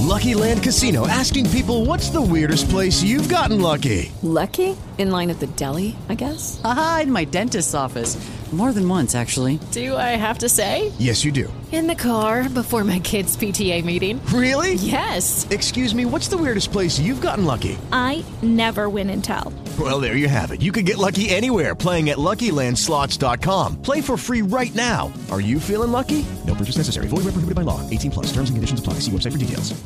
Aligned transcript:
Lucky 0.00 0.32
Land 0.32 0.62
Casino 0.62 1.06
asking 1.06 1.50
people 1.50 1.84
what's 1.84 2.08
the 2.08 2.22
weirdest 2.22 2.70
place 2.70 3.02
you've 3.02 3.28
gotten 3.28 3.60
lucky? 3.60 4.10
Lucky? 4.22 4.74
In 4.96 5.10
line 5.10 5.28
at 5.28 5.40
the 5.40 5.46
deli, 5.46 5.94
I 6.08 6.14
guess? 6.14 6.58
Aha, 6.64 7.00
in 7.02 7.12
my 7.12 7.24
dentist's 7.24 7.74
office. 7.74 8.16
More 8.50 8.72
than 8.72 8.88
once, 8.88 9.14
actually. 9.14 9.60
Do 9.70 9.96
I 9.96 10.16
have 10.16 10.38
to 10.38 10.48
say? 10.48 10.90
Yes, 10.98 11.24
you 11.24 11.30
do. 11.30 11.52
In 11.70 11.86
the 11.86 11.94
car 11.94 12.48
before 12.48 12.82
my 12.82 12.98
kids' 12.98 13.36
PTA 13.36 13.84
meeting. 13.84 14.20
Really? 14.26 14.74
Yes. 14.74 15.46
Excuse 15.50 15.94
me, 15.94 16.04
what's 16.04 16.26
the 16.26 16.36
weirdest 16.36 16.72
place 16.72 16.98
you've 16.98 17.20
gotten 17.20 17.44
lucky? 17.44 17.78
I 17.92 18.24
never 18.42 18.88
win 18.88 19.08
and 19.10 19.22
tell. 19.22 19.52
Well, 19.78 20.00
there 20.00 20.16
you 20.16 20.26
have 20.26 20.50
it. 20.50 20.62
You 20.62 20.72
can 20.72 20.84
get 20.84 20.98
lucky 20.98 21.30
anywhere 21.30 21.76
playing 21.76 22.10
at 22.10 22.18
LuckyLandSlots.com. 22.18 23.82
Play 23.82 24.00
for 24.00 24.16
free 24.16 24.42
right 24.42 24.74
now. 24.74 25.12
Are 25.30 25.40
you 25.40 25.60
feeling 25.60 25.92
lucky? 25.92 26.26
No 26.44 26.56
purchase 26.56 26.76
necessary. 26.76 27.06
Void 27.06 27.18
where 27.18 27.34
prohibited 27.34 27.54
by 27.54 27.62
law. 27.62 27.88
18 27.88 28.10
plus. 28.10 28.26
Terms 28.32 28.50
and 28.50 28.56
conditions 28.56 28.80
apply. 28.80 28.94
See 28.94 29.12
website 29.12 29.32
for 29.32 29.38
details. 29.38 29.80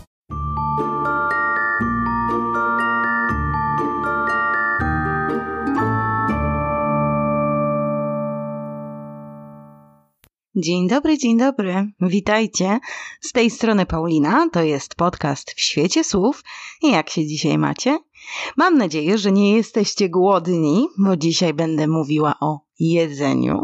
Dzień 10.57 10.89
dobry, 10.89 11.19
dzień 11.19 11.39
dobry. 11.39 11.93
Witajcie. 12.01 12.79
Z 13.21 13.33
tej 13.33 13.51
strony 13.51 13.87
Paulina. 13.87 14.49
To 14.53 14.63
jest 14.63 14.95
podcast 14.95 15.51
w 15.51 15.61
świecie 15.61 16.05
słów. 16.05 16.45
Jak 16.83 17.11
się 17.11 17.27
dzisiaj 17.27 17.59
macie? 17.59 17.99
Mam 18.57 18.79
nadzieję, 18.79 19.19
że 19.19 19.33
nie 19.33 19.57
jesteście 19.57 20.09
głodni, 20.09 20.89
bo 20.99 21.17
dzisiaj 21.17 21.55
będę 21.55 21.87
mówiła 21.89 22.35
o 22.41 22.61
jedzeniu, 22.81 23.61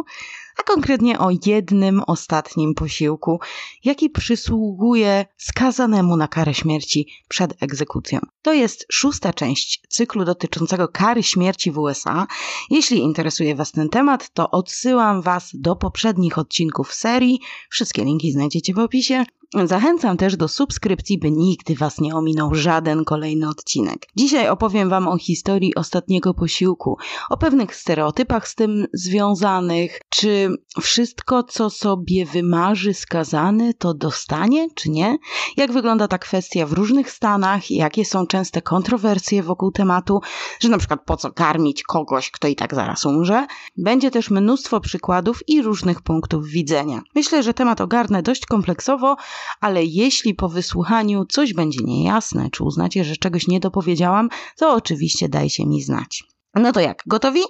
a 0.61 0.63
konkretnie 0.63 1.19
o 1.19 1.29
jednym 1.47 2.03
ostatnim 2.07 2.75
posiłku, 2.75 3.41
jaki 3.85 4.11
przysługuje 4.11 5.27
skazanemu 5.37 6.17
na 6.17 6.29
karę 6.29 6.55
śmierci 6.55 7.07
przed 7.29 7.63
egzekucją. 7.63 8.21
To 8.43 8.53
jest 8.53 8.87
szósta 8.93 9.33
część 9.33 9.83
cyklu 9.89 10.25
dotyczącego 10.25 10.89
kary 10.89 11.23
śmierci 11.23 11.71
w 11.71 11.79
USA. 11.79 12.27
Jeśli 12.71 12.99
interesuje 12.99 13.55
Was 13.55 13.73
ten 13.73 13.89
temat, 13.89 14.31
to 14.35 14.51
odsyłam 14.51 15.23
Was 15.23 15.51
do 15.55 15.77
poprzednich 15.77 16.39
odcinków 16.39 16.95
serii. 16.95 17.41
Wszystkie 17.71 18.05
linki 18.05 18.33
znajdziecie 18.33 18.75
w 18.75 18.79
opisie. 18.79 19.25
Zachęcam 19.55 20.17
też 20.17 20.37
do 20.37 20.49
subskrypcji, 20.49 21.19
by 21.19 21.31
nigdy 21.31 21.75
Was 21.75 22.01
nie 22.01 22.15
ominął 22.15 22.55
żaden 22.55 23.05
kolejny 23.05 23.49
odcinek. 23.49 24.07
Dzisiaj 24.17 24.49
opowiem 24.49 24.89
Wam 24.89 25.09
o 25.09 25.19
historii 25.19 25.75
ostatniego 25.75 26.35
posiłku, 26.35 26.97
o 27.31 27.37
pewnych 27.37 27.75
stereotypach 27.75 28.49
z 28.49 28.55
tym 28.55 28.87
związanych, 28.93 30.01
czy 30.09 30.57
wszystko, 30.81 31.43
co 31.43 31.71
sobie 31.71 32.27
wymarzy 32.27 32.95
skazany, 32.95 33.75
to 33.75 33.95
dostanie, 33.95 34.69
czy 34.75 34.91
nie? 34.91 35.19
Jak 35.57 35.73
wygląda 35.73 36.09
ta 36.09 36.19
kwestia 36.19 36.67
w 36.67 36.73
różnych 36.73 37.11
stanach, 37.11 37.71
jakie 37.71 38.05
są 38.05 38.27
częste 38.27 38.63
kontrowersje 38.63 39.43
wokół 39.43 39.73
tematu, 39.73 40.21
że 40.61 40.69
na 40.69 40.79
przykład 40.79 41.01
po 41.07 41.17
co 41.17 41.33
karmić 41.33 41.83
kogoś, 41.83 42.31
kto 42.31 42.49
i 42.49 42.57
tak 42.57 42.75
zaraz 42.75 43.07
umrze. 43.07 43.47
Będzie 43.77 44.11
też 44.11 44.31
mnóstwo 44.31 44.81
przykładów 44.81 45.49
i 45.49 45.63
różnych 45.63 46.03
punktów 46.03 46.47
widzenia. 46.47 47.01
Myślę, 47.15 47.43
że 47.43 47.55
temat 47.55 47.81
ogarnę 47.81 48.23
dość 48.23 48.47
kompleksowo, 48.47 49.17
ale 49.61 49.85
jeśli 49.85 50.35
po 50.35 50.49
wysłuchaniu 50.49 51.25
coś 51.25 51.55
będzie 51.55 51.85
niejasne, 51.85 52.51
czy 52.51 52.65
uznacie, 52.65 53.05
że 53.05 53.17
czegoś 53.17 53.49
nie 53.49 53.61
dopowiedziałam, 53.61 54.29
to 54.57 54.75
oczywiście 54.75 55.29
dajcie 55.29 55.67
mi 55.67 55.83
znać. 55.83 56.25
No 56.55 56.73
to 56.73 56.81
jak, 56.81 57.03
gotowi? 57.07 57.41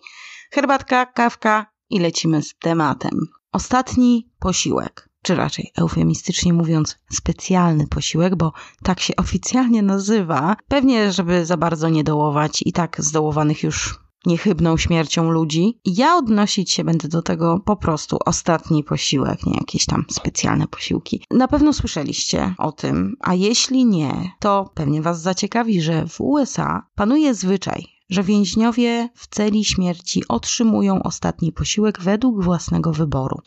Herbatka, 0.50 1.06
kawka 1.06 1.66
i 1.90 1.98
lecimy 1.98 2.42
z 2.42 2.54
tematem. 2.58 3.18
Ostatni 3.52 4.30
posiłek, 4.38 5.08
czy 5.22 5.34
raczej 5.34 5.72
eufemistycznie 5.76 6.52
mówiąc 6.52 6.98
specjalny 7.12 7.86
posiłek, 7.86 8.36
bo 8.36 8.52
tak 8.82 9.00
się 9.00 9.16
oficjalnie 9.16 9.82
nazywa, 9.82 10.56
pewnie 10.68 11.12
żeby 11.12 11.46
za 11.46 11.56
bardzo 11.56 11.88
nie 11.88 12.04
dołować 12.04 12.62
i 12.66 12.72
tak 12.72 12.96
zdołowanych 13.00 13.62
już 13.62 14.00
niechybną 14.26 14.76
śmiercią 14.76 15.30
ludzi. 15.30 15.80
Ja 15.84 16.16
odnosić 16.16 16.70
się 16.70 16.84
będę 16.84 17.08
do 17.08 17.22
tego 17.22 17.60
po 17.64 17.76
prostu 17.76 18.18
ostatni 18.26 18.84
posiłek, 18.84 19.46
nie 19.46 19.54
jakieś 19.54 19.86
tam 19.86 20.04
specjalne 20.10 20.66
posiłki. 20.66 21.24
Na 21.30 21.48
pewno 21.48 21.72
słyszeliście 21.72 22.54
o 22.58 22.72
tym, 22.72 23.16
a 23.20 23.34
jeśli 23.34 23.84
nie, 23.86 24.30
to 24.40 24.70
pewnie 24.74 25.02
Was 25.02 25.22
zaciekawi, 25.22 25.82
że 25.82 26.06
w 26.06 26.20
USA 26.20 26.86
panuje 26.94 27.34
zwyczaj, 27.34 27.99
że 28.10 28.22
więźniowie 28.22 29.08
w 29.14 29.26
celi 29.26 29.64
śmierci 29.64 30.28
otrzymują 30.28 31.02
ostatni 31.02 31.52
posiłek 31.52 32.00
według 32.00 32.44
własnego 32.44 32.92
wyboru. 32.92 33.38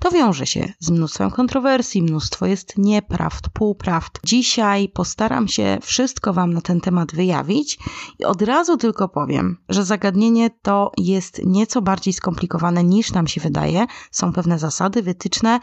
To 0.00 0.10
wiąże 0.10 0.46
się 0.46 0.72
z 0.78 0.90
mnóstwem 0.90 1.30
kontrowersji, 1.30 2.02
mnóstwo 2.02 2.46
jest 2.46 2.78
nieprawd, 2.78 3.48
półprawd. 3.52 4.20
Dzisiaj 4.24 4.88
postaram 4.88 5.48
się 5.48 5.78
wszystko 5.82 6.32
Wam 6.32 6.52
na 6.52 6.60
ten 6.60 6.80
temat 6.80 7.14
wyjawić 7.14 7.78
i 8.18 8.24
od 8.24 8.42
razu 8.42 8.76
tylko 8.76 9.08
powiem, 9.08 9.56
że 9.68 9.84
zagadnienie 9.84 10.50
to 10.62 10.92
jest 10.96 11.40
nieco 11.44 11.82
bardziej 11.82 12.12
skomplikowane 12.12 12.84
niż 12.84 13.12
nam 13.12 13.26
się 13.26 13.40
wydaje. 13.40 13.86
Są 14.10 14.32
pewne 14.32 14.58
zasady, 14.58 15.02
wytyczne 15.02 15.60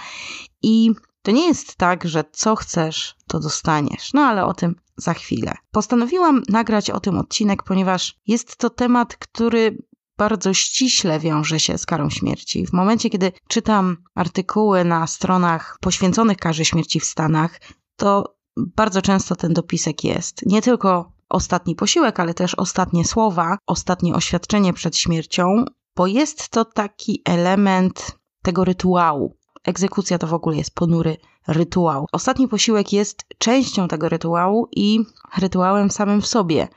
i 0.62 0.92
to 1.26 1.32
nie 1.32 1.48
jest 1.48 1.76
tak, 1.76 2.08
że 2.08 2.24
co 2.32 2.56
chcesz, 2.56 3.16
to 3.28 3.40
dostaniesz. 3.40 4.14
No 4.14 4.22
ale 4.22 4.46
o 4.46 4.54
tym 4.54 4.76
za 4.98 5.14
chwilę. 5.14 5.54
Postanowiłam 5.72 6.44
nagrać 6.50 6.90
o 6.90 7.00
tym 7.00 7.18
odcinek, 7.18 7.64
ponieważ 7.64 8.20
jest 8.28 8.58
to 8.58 8.70
temat, 8.70 9.18
który 9.18 9.78
bardzo 10.18 10.54
ściśle 10.54 11.20
wiąże 11.20 11.60
się 11.60 11.78
z 11.78 11.86
karą 11.86 12.10
śmierci. 12.10 12.68
W 12.68 12.74
momencie, 12.74 13.10
kiedy 13.10 13.32
czytam 13.48 13.98
artykuły 14.16 14.84
na 14.84 15.08
stronach 15.08 15.78
poświęconych 15.82 16.38
karze 16.38 16.66
śmierci 16.66 17.00
w 17.00 17.06
Stanach, 17.06 17.60
to 17.96 18.36
bardzo 18.58 19.02
często 19.02 19.36
ten 19.36 19.54
dopisek 19.54 20.04
jest. 20.04 20.46
Nie 20.46 20.62
tylko 20.62 21.12
ostatni 21.30 21.76
posiłek, 21.76 22.20
ale 22.20 22.34
też 22.34 22.56
ostatnie 22.56 23.06
słowa, 23.06 23.58
ostatnie 23.68 24.16
oświadczenie 24.16 24.74
przed 24.74 24.98
śmiercią, 24.98 25.66
bo 25.96 26.08
jest 26.08 26.50
to 26.50 26.66
taki 26.66 27.22
element 27.26 28.18
tego 28.42 28.64
rytuału. 28.64 29.38
Egzekucja 29.66 30.18
to 30.18 30.28
w 30.28 30.34
ogóle 30.34 30.58
jest 30.58 30.76
ponury 30.76 31.18
rytuał. 31.48 32.08
Ostatni 32.12 32.48
posiłek 32.48 32.94
jest 32.94 33.26
częścią 33.38 33.88
tego 33.88 34.10
rytuału 34.10 34.68
i 34.76 35.00
rytuałem 35.38 35.92
samym 35.92 36.22
w 36.22 36.28
sobie. 36.28 36.68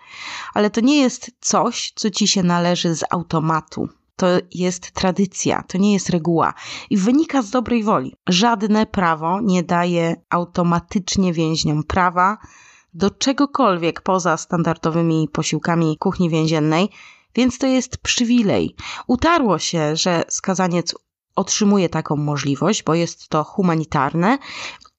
Ale 0.55 0.71
to 0.71 0.81
nie 0.81 1.01
jest 1.01 1.31
coś, 1.41 1.93
co 1.95 2.11
ci 2.11 2.29
się 2.29 2.43
należy 2.43 2.95
z 2.95 3.05
automatu. 3.11 3.89
To 4.17 4.27
jest 4.55 4.91
tradycja, 4.91 5.63
to 5.63 5.79
nie 5.79 5.93
jest 5.93 6.11
reguła 6.11 6.55
i 6.91 6.97
wynika 6.97 7.43
z 7.43 7.51
dobrej 7.51 7.83
woli. 7.85 8.17
Żadne 8.29 8.87
prawo 8.87 9.41
nie 9.41 9.63
daje 9.63 10.17
automatycznie 10.31 11.33
więźniom 11.33 11.83
prawa 11.83 12.39
do 12.95 13.11
czegokolwiek 13.11 14.01
poza 14.01 14.37
standardowymi 14.37 15.29
posiłkami 15.33 15.97
kuchni 15.99 16.31
więziennej, 16.31 16.89
więc 17.35 17.59
to 17.59 17.67
jest 17.67 17.97
przywilej. 17.99 18.75
Utarło 19.07 19.59
się, 19.59 19.97
że 19.97 20.25
skazaniec 20.29 20.95
otrzymuje 21.39 21.89
taką 21.89 22.17
możliwość, 22.17 22.83
bo 22.83 22.95
jest 22.95 23.29
to 23.29 23.45
humanitarne 23.45 24.39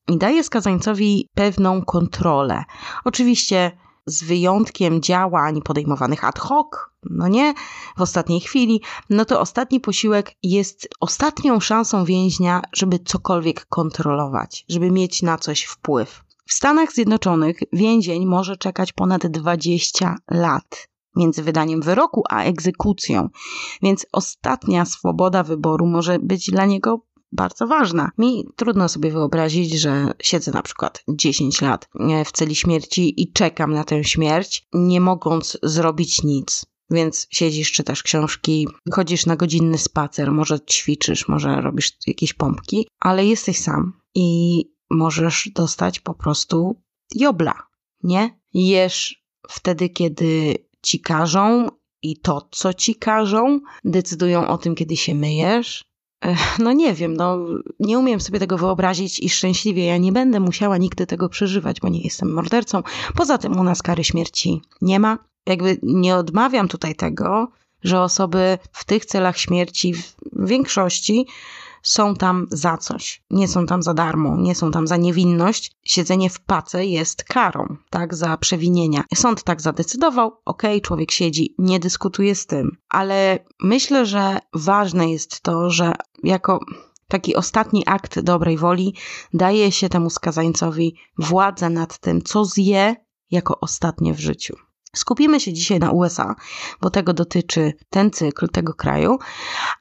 i 0.07 0.17
daje 0.17 0.44
skazańcowi 0.44 1.27
pewną 1.35 1.85
kontrolę. 1.85 2.63
Oczywiście 3.05 3.72
z 4.05 4.23
wyjątkiem 4.23 5.01
działań 5.01 5.61
podejmowanych 5.61 6.23
ad 6.23 6.39
hoc, 6.39 6.67
no 7.03 7.27
nie, 7.27 7.53
w 7.97 8.01
ostatniej 8.01 8.39
chwili, 8.39 8.81
no 9.09 9.25
to 9.25 9.41
ostatni 9.41 9.79
posiłek 9.79 10.31
jest 10.44 10.88
ostatnią 11.00 11.59
szansą 11.59 12.05
więźnia, 12.05 12.61
żeby 12.73 13.00
cokolwiek 13.00 13.66
kontrolować, 13.66 14.66
żeby 14.69 14.91
mieć 14.91 15.21
na 15.21 15.38
coś 15.38 15.63
wpływ. 15.63 16.23
W 16.47 16.53
Stanach 16.53 16.94
Zjednoczonych 16.94 17.59
więzień 17.73 18.25
może 18.25 18.57
czekać 18.57 18.94
ponad 18.94 19.27
20 19.27 20.16
lat 20.31 20.88
między 21.15 21.43
wydaniem 21.43 21.81
wyroku 21.81 22.23
a 22.29 22.43
egzekucją, 22.43 23.29
więc 23.81 24.05
ostatnia 24.11 24.85
swoboda 24.85 25.43
wyboru 25.43 25.85
może 25.85 26.19
być 26.19 26.51
dla 26.51 26.65
niego 26.65 27.05
bardzo 27.31 27.67
ważna. 27.67 28.11
Mi 28.17 28.45
trudno 28.55 28.89
sobie 28.89 29.11
wyobrazić, 29.11 29.71
że 29.71 30.11
siedzę 30.21 30.51
na 30.51 30.61
przykład 30.61 31.03
10 31.09 31.61
lat 31.61 31.89
w 32.25 32.31
celi 32.31 32.55
śmierci 32.55 33.21
i 33.21 33.31
czekam 33.31 33.73
na 33.73 33.83
tę 33.83 34.03
śmierć, 34.03 34.67
nie 34.73 35.01
mogąc 35.01 35.57
zrobić 35.63 36.23
nic. 36.23 36.65
Więc 36.91 37.27
siedzisz, 37.31 37.71
czytasz 37.71 38.03
książki, 38.03 38.67
chodzisz 38.94 39.25
na 39.25 39.35
godzinny 39.35 39.77
spacer, 39.77 40.31
może 40.31 40.59
ćwiczysz, 40.59 41.27
może 41.27 41.62
robisz 41.62 41.91
jakieś 42.07 42.33
pompki, 42.33 42.88
ale 43.00 43.25
jesteś 43.25 43.57
sam 43.57 43.94
i 44.15 44.65
możesz 44.89 45.50
dostać 45.55 46.00
po 46.00 46.13
prostu 46.13 46.81
jobla, 47.15 47.53
nie? 48.03 48.39
Jesz 48.53 49.23
wtedy, 49.50 49.89
kiedy 49.89 50.55
ci 50.81 50.99
każą 50.99 51.67
i 52.01 52.17
to, 52.17 52.47
co 52.51 52.73
ci 52.73 52.95
każą, 52.95 53.59
decydują 53.83 54.47
o 54.47 54.57
tym, 54.57 54.75
kiedy 54.75 54.97
się 54.97 55.15
myjesz. 55.15 55.83
No 56.59 56.73
nie 56.73 56.93
wiem, 56.93 57.17
no 57.17 57.37
nie 57.79 57.99
umiem 57.99 58.21
sobie 58.21 58.39
tego 58.39 58.57
wyobrazić 58.57 59.19
i 59.19 59.29
szczęśliwie 59.29 59.85
ja 59.85 59.97
nie 59.97 60.11
będę 60.11 60.39
musiała 60.39 60.77
nigdy 60.77 61.07
tego 61.07 61.29
przeżywać, 61.29 61.79
bo 61.79 61.89
nie 61.89 62.01
jestem 62.01 62.33
mordercą. 62.33 62.83
Poza 63.15 63.37
tym 63.37 63.59
u 63.59 63.63
nas 63.63 63.81
kary 63.81 64.03
śmierci 64.03 64.61
nie 64.81 64.99
ma. 64.99 65.17
Jakby 65.45 65.77
nie 65.83 66.15
odmawiam 66.15 66.67
tutaj 66.67 66.95
tego, 66.95 67.47
że 67.83 68.01
osoby 68.01 68.57
w 68.71 68.85
tych 68.85 69.05
celach 69.05 69.37
śmierci 69.37 69.93
w 69.93 70.15
większości 70.47 71.27
są 71.83 72.15
tam 72.15 72.47
za 72.51 72.77
coś. 72.77 73.23
Nie 73.29 73.47
są 73.47 73.65
tam 73.65 73.83
za 73.83 73.93
darmo, 73.93 74.37
nie 74.37 74.55
są 74.55 74.71
tam 74.71 74.87
za 74.87 74.97
niewinność. 74.97 75.71
Siedzenie 75.83 76.29
w 76.29 76.39
pace 76.39 76.85
jest 76.85 77.23
karą, 77.23 77.75
tak, 77.89 78.15
za 78.15 78.37
przewinienia. 78.37 79.03
Sąd 79.15 79.43
tak 79.43 79.61
zadecydował, 79.61 80.27
okej, 80.27 80.71
okay, 80.71 80.81
człowiek 80.81 81.11
siedzi, 81.11 81.55
nie 81.57 81.79
dyskutuje 81.79 82.35
z 82.35 82.45
tym. 82.45 82.77
Ale 82.89 83.39
myślę, 83.61 84.05
że 84.05 84.39
ważne 84.53 85.11
jest 85.11 85.41
to, 85.41 85.69
że 85.69 85.93
jako 86.23 86.59
taki 87.07 87.35
ostatni 87.35 87.83
akt 87.85 88.19
dobrej 88.19 88.57
woli 88.57 88.95
daje 89.33 89.71
się 89.71 89.89
temu 89.89 90.09
skazańcowi 90.09 90.95
władzę 91.17 91.69
nad 91.69 91.99
tym, 91.99 92.21
co 92.21 92.45
zje 92.45 92.95
jako 93.31 93.59
ostatnie 93.59 94.13
w 94.13 94.19
życiu. 94.19 94.55
Skupimy 94.95 95.39
się 95.39 95.53
dzisiaj 95.53 95.79
na 95.79 95.91
USA, 95.91 96.35
bo 96.81 96.89
tego 96.89 97.13
dotyczy 97.13 97.73
ten 97.89 98.11
cykl 98.11 98.47
tego 98.47 98.73
kraju, 98.73 99.17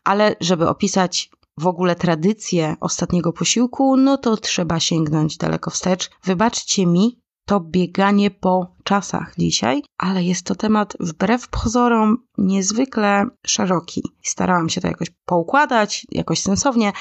ale 0.04 0.36
żeby 0.40 0.68
opisać 0.68 1.30
w 1.58 1.66
ogóle 1.66 1.96
tradycję 1.96 2.76
ostatniego 2.80 3.32
posiłku, 3.32 3.96
no 3.96 4.16
to 4.16 4.36
trzeba 4.36 4.80
sięgnąć 4.80 5.36
daleko 5.36 5.70
wstecz. 5.70 6.10
Wybaczcie 6.24 6.86
mi 6.86 7.20
to 7.44 7.60
bieganie 7.60 8.30
po 8.30 8.74
czasach 8.84 9.34
dzisiaj, 9.38 9.82
ale 9.98 10.24
jest 10.24 10.46
to 10.46 10.54
temat 10.54 10.96
wbrew 11.00 11.48
pozorom 11.48 12.16
niezwykle 12.38 13.26
szeroki. 13.46 14.02
Starałam 14.22 14.68
się 14.68 14.80
to 14.80 14.88
jakoś 14.88 15.10
poukładać, 15.24 16.06
jakoś 16.10 16.42
sensownie. 16.42 16.92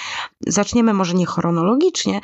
Zaczniemy 0.47 0.93
może 0.93 1.13
nie 1.13 1.25
chronologicznie, 1.25 2.21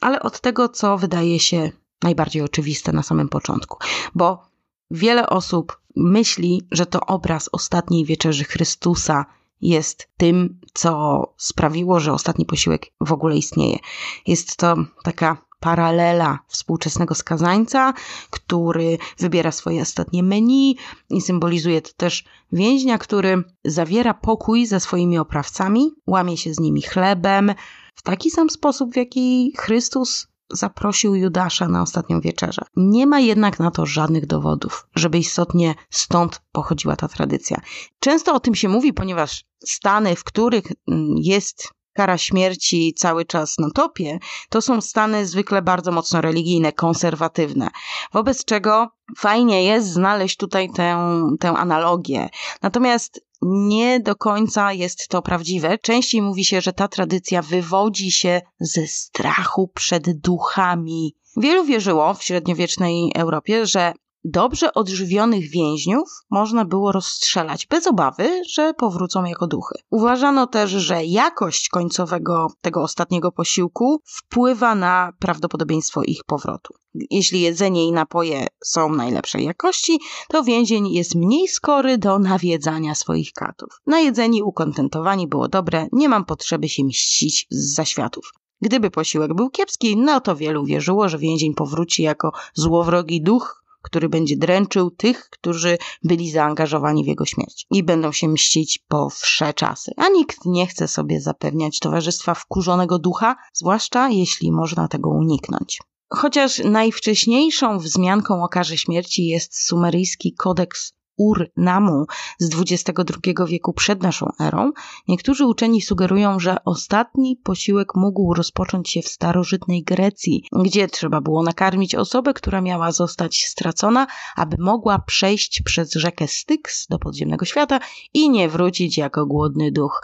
ale 0.00 0.22
od 0.22 0.40
tego, 0.40 0.68
co 0.68 0.98
wydaje 0.98 1.40
się 1.40 1.70
najbardziej 2.02 2.42
oczywiste 2.42 2.92
na 2.92 3.02
samym 3.02 3.28
początku, 3.28 3.78
bo 4.14 4.42
wiele 4.90 5.28
osób 5.28 5.80
myśli, 5.96 6.62
że 6.70 6.86
to 6.86 7.00
obraz 7.00 7.48
ostatniej 7.52 8.04
wieczerzy 8.04 8.44
Chrystusa 8.44 9.26
jest 9.62 10.08
tym, 10.16 10.60
co 10.74 11.22
sprawiło, 11.36 12.00
że 12.00 12.12
ostatni 12.12 12.46
posiłek 12.46 12.86
w 13.00 13.12
ogóle 13.12 13.36
istnieje. 13.36 13.78
Jest 14.26 14.56
to 14.56 14.76
taka 15.02 15.36
paralela 15.60 16.38
współczesnego 16.48 17.14
skazańca, 17.14 17.94
który 18.30 18.98
wybiera 19.18 19.52
swoje 19.52 19.82
ostatnie 19.82 20.22
menu 20.22 20.76
i 21.10 21.20
symbolizuje 21.20 21.82
to 21.82 21.90
też 21.96 22.24
więźnia, 22.52 22.98
który 22.98 23.44
zawiera 23.64 24.14
pokój 24.14 24.66
ze 24.66 24.80
swoimi 24.80 25.18
oprawcami, 25.18 25.90
łamie 26.06 26.36
się 26.36 26.54
z 26.54 26.60
nimi 26.60 26.82
chlebem, 26.82 27.54
w 27.94 28.02
taki 28.02 28.30
sam 28.30 28.50
sposób, 28.50 28.92
w 28.92 28.96
jaki 28.96 29.52
Chrystus 29.58 30.29
zaprosił 30.52 31.14
Judasza 31.14 31.68
na 31.68 31.82
ostatnią 31.82 32.20
wieczerzę. 32.20 32.62
Nie 32.76 33.06
ma 33.06 33.20
jednak 33.20 33.58
na 33.58 33.70
to 33.70 33.86
żadnych 33.86 34.26
dowodów, 34.26 34.86
żeby 34.94 35.18
istotnie 35.18 35.74
stąd 35.90 36.40
pochodziła 36.52 36.96
ta 36.96 37.08
tradycja. 37.08 37.60
Często 38.00 38.34
o 38.34 38.40
tym 38.40 38.54
się 38.54 38.68
mówi, 38.68 38.92
ponieważ 38.92 39.44
stany, 39.64 40.16
w 40.16 40.24
których 40.24 40.64
mm, 40.88 41.14
jest 41.16 41.68
kara 41.92 42.18
śmierci 42.18 42.94
cały 42.96 43.24
czas 43.24 43.58
na 43.58 43.70
topie, 43.70 44.18
to 44.48 44.62
są 44.62 44.80
stany 44.80 45.26
zwykle 45.26 45.62
bardzo 45.62 45.92
mocno 45.92 46.20
religijne, 46.20 46.72
konserwatywne. 46.72 47.68
Wobec 48.12 48.44
czego 48.44 48.88
fajnie 49.16 49.64
jest 49.64 49.92
znaleźć 49.92 50.36
tutaj 50.36 50.70
tę, 50.70 51.20
tę 51.40 51.48
analogię. 51.48 52.28
Natomiast 52.62 53.20
nie 53.42 54.00
do 54.00 54.16
końca 54.16 54.72
jest 54.72 55.08
to 55.08 55.22
prawdziwe. 55.22 55.78
Częściej 55.78 56.22
mówi 56.22 56.44
się, 56.44 56.60
że 56.60 56.72
ta 56.72 56.88
tradycja 56.88 57.42
wywodzi 57.42 58.12
się 58.12 58.40
ze 58.60 58.86
strachu 58.86 59.68
przed 59.68 60.20
duchami. 60.20 61.14
Wielu 61.36 61.64
wierzyło 61.64 62.14
w 62.14 62.24
średniowiecznej 62.24 63.12
Europie, 63.14 63.66
że 63.66 63.92
dobrze 64.24 64.74
odżywionych 64.74 65.50
więźniów 65.50 66.08
można 66.30 66.64
było 66.64 66.92
rozstrzelać 66.92 67.66
bez 67.66 67.86
obawy, 67.86 68.42
że 68.52 68.74
powrócą 68.74 69.24
jako 69.24 69.46
duchy. 69.46 69.74
Uważano 69.90 70.46
też, 70.46 70.70
że 70.70 71.04
jakość 71.04 71.68
końcowego 71.68 72.46
tego 72.60 72.82
ostatniego 72.82 73.32
posiłku 73.32 74.02
wpływa 74.04 74.74
na 74.74 75.12
prawdopodobieństwo 75.18 76.02
ich 76.02 76.24
powrotu. 76.24 76.74
Jeśli 77.10 77.40
jedzenie 77.40 77.86
i 77.86 77.92
napoje 77.92 78.46
są 78.64 78.94
najlepszej 78.94 79.44
jakości, 79.44 79.98
to 80.28 80.42
więzień 80.42 80.88
jest 80.88 81.14
mniej 81.14 81.48
skory 81.48 81.98
do 81.98 82.18
nawiedzania 82.18 82.94
swoich 82.94 83.32
katów. 83.32 83.68
Najedzeni, 83.86 84.42
ukontentowani 84.42 85.28
było 85.28 85.48
dobre, 85.48 85.86
nie 85.92 86.08
mam 86.08 86.24
potrzeby 86.24 86.68
się 86.68 86.84
mścić 86.84 87.46
z 87.50 87.74
zaświatów. 87.74 88.32
Gdyby 88.62 88.90
posiłek 88.90 89.34
był 89.34 89.50
kiepski, 89.50 89.96
no 89.96 90.20
to 90.20 90.36
wielu 90.36 90.64
wierzyło, 90.64 91.08
że 91.08 91.18
więzień 91.18 91.54
powróci 91.54 92.02
jako 92.02 92.32
złowrogi 92.54 93.22
duch, 93.22 93.59
który 93.82 94.08
będzie 94.08 94.36
dręczył 94.36 94.90
tych, 94.90 95.28
którzy 95.30 95.78
byli 96.04 96.30
zaangażowani 96.30 97.04
w 97.04 97.06
jego 97.06 97.26
śmierć 97.26 97.66
i 97.70 97.82
będą 97.82 98.12
się 98.12 98.28
mścić 98.28 98.78
po 98.88 99.10
wsze 99.10 99.54
czasy. 99.54 99.92
A 99.96 100.08
nikt 100.08 100.38
nie 100.44 100.66
chce 100.66 100.88
sobie 100.88 101.20
zapewniać 101.20 101.78
towarzystwa 101.78 102.34
wkurzonego 102.34 102.98
ducha, 102.98 103.36
zwłaszcza 103.52 104.08
jeśli 104.08 104.52
można 104.52 104.88
tego 104.88 105.10
uniknąć. 105.10 105.78
Chociaż 106.12 106.58
najwcześniejszą 106.58 107.78
wzmianką 107.78 108.44
o 108.44 108.48
karze 108.48 108.78
śmierci 108.78 109.26
jest 109.26 109.66
sumeryjski 109.66 110.34
kodeks 110.34 110.92
Ur-Namu 111.20 112.06
z 112.38 112.50
XXI 112.54 113.30
wieku 113.46 113.72
przed 113.72 114.02
naszą 114.02 114.26
erą, 114.40 114.72
niektórzy 115.08 115.46
uczeni 115.46 115.82
sugerują, 115.82 116.40
że 116.40 116.56
ostatni 116.64 117.36
posiłek 117.36 117.94
mógł 117.94 118.34
rozpocząć 118.34 118.90
się 118.90 119.02
w 119.02 119.08
starożytnej 119.08 119.82
Grecji, 119.82 120.44
gdzie 120.52 120.88
trzeba 120.88 121.20
było 121.20 121.42
nakarmić 121.42 121.94
osobę, 121.94 122.34
która 122.34 122.60
miała 122.60 122.92
zostać 122.92 123.44
stracona, 123.46 124.06
aby 124.36 124.56
mogła 124.58 124.98
przejść 124.98 125.62
przez 125.64 125.92
rzekę 125.92 126.28
Styx 126.28 126.86
do 126.86 126.98
podziemnego 126.98 127.44
świata 127.44 127.80
i 128.14 128.30
nie 128.30 128.48
wrócić 128.48 128.98
jako 128.98 129.26
głodny 129.26 129.72
duch. 129.72 130.00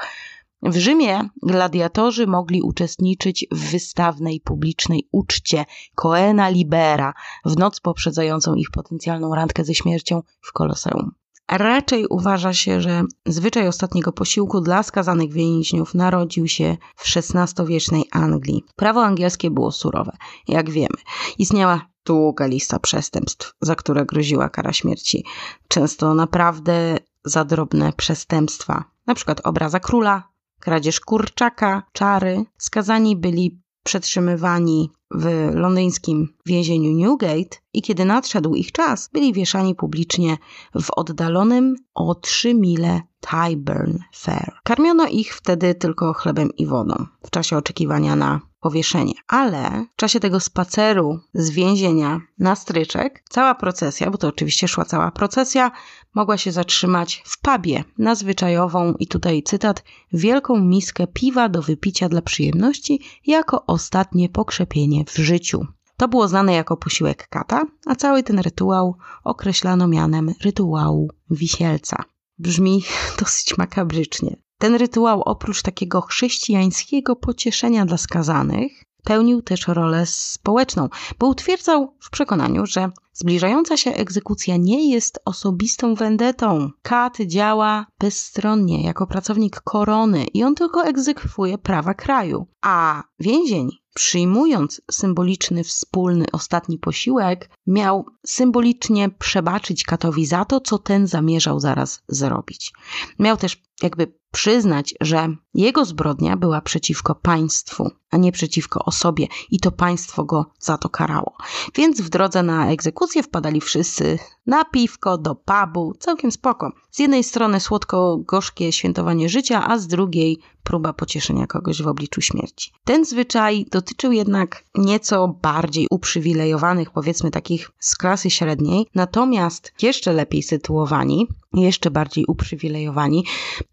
W 0.63 0.77
Rzymie 0.77 1.29
gladiatorzy 1.43 2.27
mogli 2.27 2.63
uczestniczyć 2.63 3.47
w 3.53 3.71
wystawnej 3.71 4.41
publicznej 4.41 5.09
uczcie 5.13 5.65
Coena 5.95 6.49
Libera 6.49 7.15
w 7.45 7.59
noc 7.59 7.81
poprzedzającą 7.81 8.55
ich 8.55 8.71
potencjalną 8.71 9.35
randkę 9.35 9.65
ze 9.65 9.75
śmiercią 9.75 10.23
w 10.41 10.53
Koloseum. 10.53 11.11
Raczej 11.51 12.07
uważa 12.07 12.53
się, 12.55 12.81
że 12.81 13.03
zwyczaj 13.27 13.69
ostatniego 13.69 14.13
posiłku 14.13 14.61
dla 14.61 14.83
skazanych 14.83 15.33
więźniów 15.33 15.95
narodził 15.95 16.49
się 16.49 16.77
w 16.97 17.17
XVI-wiecznej 17.17 18.05
Anglii. 18.13 18.65
Prawo 18.77 19.05
angielskie 19.05 19.51
było 19.51 19.73
surowe, 19.73 20.17
jak 20.49 20.71
wiemy. 20.71 20.97
Istniała 21.39 21.87
długa 22.05 22.47
lista 22.47 22.79
przestępstw, 22.79 23.55
za 23.61 23.75
które 23.75 24.07
groziła 24.07 24.49
kara 24.49 24.73
śmierci. 24.73 25.25
Często 25.69 26.15
naprawdę 26.15 26.97
za 27.25 27.45
drobne 27.45 27.93
przestępstwa, 27.93 28.85
na 29.07 29.15
przykład 29.15 29.41
obraza 29.45 29.81
króla, 29.81 30.29
kradzież 30.61 31.01
kurczaka, 31.01 31.83
czary. 31.93 32.45
Skazani 32.59 33.17
byli 33.17 33.61
przetrzymywani 33.83 34.91
w 35.11 35.51
londyńskim 35.55 36.29
więzieniu 36.47 36.93
Newgate 36.93 37.59
i 37.73 37.83
kiedy 37.83 38.05
nadszedł 38.05 38.55
ich 38.55 38.73
czas, 38.73 39.11
byli 39.13 39.33
wieszani 39.33 39.75
publicznie 39.75 40.37
w 40.81 40.91
oddalonym 40.91 41.75
o 41.95 42.15
3 42.15 42.55
mile 42.55 43.01
Tyburn 43.21 43.99
Fair. 44.15 44.53
Karmiono 44.65 45.07
ich 45.07 45.35
wtedy 45.35 45.75
tylko 45.75 46.13
chlebem 46.13 46.51
i 46.57 46.67
wodą 46.67 47.07
w 47.27 47.31
czasie 47.31 47.57
oczekiwania 47.57 48.17
na 48.17 48.41
powieszenie. 48.67 49.13
Ale 49.29 49.87
w 49.93 49.97
czasie 49.97 50.21
tego 50.21 50.41
spaceru 50.41 51.21
z 51.35 51.51
więzienia 51.51 52.21
na 52.39 52.57
stryczek, 52.57 53.23
cała 53.29 53.55
procesja, 53.55 54.11
bo 54.11 54.19
to 54.19 54.29
oczywiście 54.29 54.69
szła 54.69 54.85
cała 54.85 55.11
procesja, 55.11 55.71
mogła 56.15 56.37
się 56.37 56.53
zatrzymać 56.53 57.23
w 57.27 57.41
pubie 57.41 57.85
na 57.99 58.15
zwyczajową, 58.15 58.95
i 58.99 59.07
tutaj 59.07 59.43
cytat, 59.43 59.85
wielką 60.13 60.61
miskę 60.61 61.07
piwa 61.07 61.49
do 61.49 61.63
wypicia 61.63 62.09
dla 62.09 62.23
przyjemności 62.23 63.01
jako 63.27 63.67
ostatnie 63.67 64.29
pokrzepienie 64.29 65.05
w 65.05 65.17
życiu. 65.17 65.67
To 65.97 66.09
było 66.09 66.29
znane 66.29 66.53
jako 66.53 66.77
posiłek 66.77 67.29
kata, 67.29 67.65
a 67.87 67.95
cały 67.95 68.23
ten 68.23 68.39
rytuał 68.39 68.97
określano 69.25 69.89
mianem 69.89 70.33
rytuału 70.45 71.09
wisielca. 71.31 72.05
Brzmi 72.39 72.83
dosyć 73.21 73.59
makabrycznie. 73.59 74.46
Ten 74.59 74.75
rytuał 74.75 75.23
oprócz 75.23 75.63
takiego 75.63 76.01
chrześcijańskiego 76.01 77.17
pocieszenia 77.17 77.87
dla 77.87 77.97
skazanych, 77.97 78.85
pełnił 79.05 79.43
też 79.43 79.69
rolę 79.69 80.07
społeczną, 80.07 80.89
bo 81.19 81.27
utwierdzał 81.27 81.95
w 82.01 82.11
przekonaniu, 82.11 82.67
że 82.67 82.91
zbliżająca 83.13 83.77
się 83.77 83.95
egzekucja 83.95 84.57
nie 84.57 84.91
jest 84.91 85.19
osobistą 85.25 85.95
wendetą. 85.95 86.71
Kat 86.83 87.17
działa 87.27 87.87
bezstronnie 87.99 88.83
jako 88.83 89.07
pracownik 89.07 89.61
korony 89.61 90.25
i 90.25 90.45
on 90.45 90.55
tylko 90.55 90.85
egzekwuje 90.85 91.59
prawa 91.59 91.95
kraju. 91.95 92.47
A 92.63 93.03
więzień 93.21 93.71
przyjmując 93.95 94.81
symboliczny 94.91 95.65
wspólny 95.65 96.25
ostatni 96.33 96.79
posiłek, 96.79 97.51
miał 97.67 98.07
symbolicznie 98.27 99.09
przebaczyć 99.09 99.85
katowi 99.85 100.27
za 100.27 100.45
to, 100.45 100.61
co 100.61 100.79
ten 100.79 101.07
zamierzał 101.07 101.61
zaraz 101.61 102.03
zrobić. 102.09 102.73
Miał 103.19 103.37
też 103.37 103.63
jakby 103.83 104.13
przyznać, 104.33 104.95
że 105.01 105.37
jego 105.55 105.85
zbrodnia 105.85 106.37
była 106.37 106.61
przeciwko 106.61 107.15
państwu, 107.15 107.91
a 108.11 108.17
nie 108.17 108.33
przeciwko 108.33 108.85
osobie, 108.85 109.27
i 109.51 109.61
to 109.61 109.73
państwo 109.73 110.25
go 110.25 110.47
za 110.59 110.79
to 110.79 110.89
karało. 110.89 111.37
Więc 111.75 112.01
w 112.01 112.09
drodze 112.09 112.43
na 112.43 112.71
egzekucję 112.71 113.23
wpadali 113.23 113.61
wszyscy 113.61 114.19
na 114.47 114.65
piwko, 114.65 115.19
do 115.19 115.35
pubu, 115.35 115.95
całkiem 115.99 116.33
spoko. 116.33 116.73
Z 116.91 116.99
jednej 116.99 117.25
strony 117.25 117.61
słodko-gorzkie 117.61 118.73
świętowanie 118.73 119.29
życia, 119.29 119.69
a 119.69 119.79
z 119.79 119.87
drugiej 119.87 120.39
próba 120.63 120.93
pocieszenia 120.93 121.47
kogoś 121.47 121.83
w 121.83 121.89
obliczu 121.89 122.21
śmierci. 122.21 122.73
Ten 122.85 123.05
zwyczaj 123.05 123.67
dotyczył 123.71 124.13
jednak 124.13 124.65
nieco 124.75 125.29
bardziej 125.29 125.87
uprzywilejowanych, 125.91 126.91
powiedzmy 126.91 127.31
takich 127.31 127.71
z 127.79 127.97
klasy 127.97 128.31
średniej, 128.31 128.87
natomiast 128.95 129.73
jeszcze 129.83 130.13
lepiej 130.13 130.43
sytuowani, 130.43 131.29
jeszcze 131.55 131.91
bardziej 131.91 132.25
uprzywilejowani, 132.27 133.25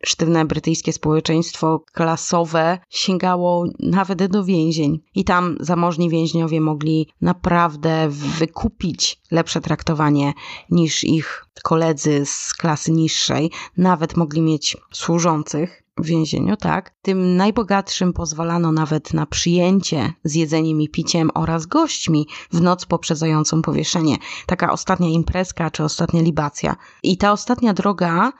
sztywne 0.05 0.45
brytyjskie 0.45 0.93
społeczeństwo 0.93 1.83
klasowe 1.93 2.79
sięgało 2.89 3.65
nawet 3.79 4.25
do 4.25 4.43
więzień. 4.43 4.99
I 5.15 5.23
tam 5.23 5.57
zamożni 5.59 6.09
więźniowie 6.09 6.61
mogli 6.61 7.07
naprawdę 7.21 8.09
wykupić 8.09 9.21
lepsze 9.31 9.61
traktowanie 9.61 10.33
niż 10.69 11.03
ich 11.03 11.45
koledzy 11.63 12.25
z 12.25 12.53
klasy 12.53 12.91
niższej. 12.91 13.51
Nawet 13.77 14.17
mogli 14.17 14.41
mieć 14.41 14.77
służących 14.93 15.82
w 15.97 16.05
więzieniu, 16.05 16.57
tak. 16.57 16.91
Tym 17.01 17.37
najbogatszym 17.37 18.13
pozwalano 18.13 18.71
nawet 18.71 19.13
na 19.13 19.25
przyjęcie 19.25 20.13
z 20.23 20.35
jedzeniem 20.35 20.81
i 20.81 20.89
piciem 20.89 21.31
oraz 21.33 21.65
gośćmi 21.65 22.27
w 22.51 22.61
noc 22.61 22.85
poprzedzającą 22.85 23.61
powieszenie. 23.61 24.17
Taka 24.45 24.71
ostatnia 24.71 25.09
imprezka 25.09 25.71
czy 25.71 25.83
ostatnia 25.83 26.21
libacja. 26.21 26.75
I 27.03 27.17
ta 27.17 27.31
ostatnia 27.31 27.73
droga 27.73 28.33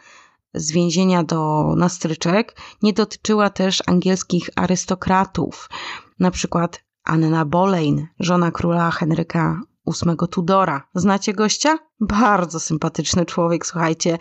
z 0.53 0.71
więzienia 0.71 1.23
do 1.23 1.73
nastryczek 1.77 2.57
nie 2.81 2.93
dotyczyła 2.93 3.49
też 3.49 3.83
angielskich 3.87 4.49
arystokratów, 4.55 5.69
na 6.19 6.31
przykład 6.31 6.83
Anna 7.03 7.45
Boleyn, 7.45 8.07
żona 8.19 8.51
króla 8.51 8.91
Henryka 8.91 9.61
VIII 9.87 10.17
Tudora. 10.29 10.87
Znacie 10.95 11.33
gościa? 11.33 11.77
Bardzo 11.99 12.59
sympatyczny 12.59 13.25
człowiek, 13.25 13.65
słuchajcie. 13.65 14.17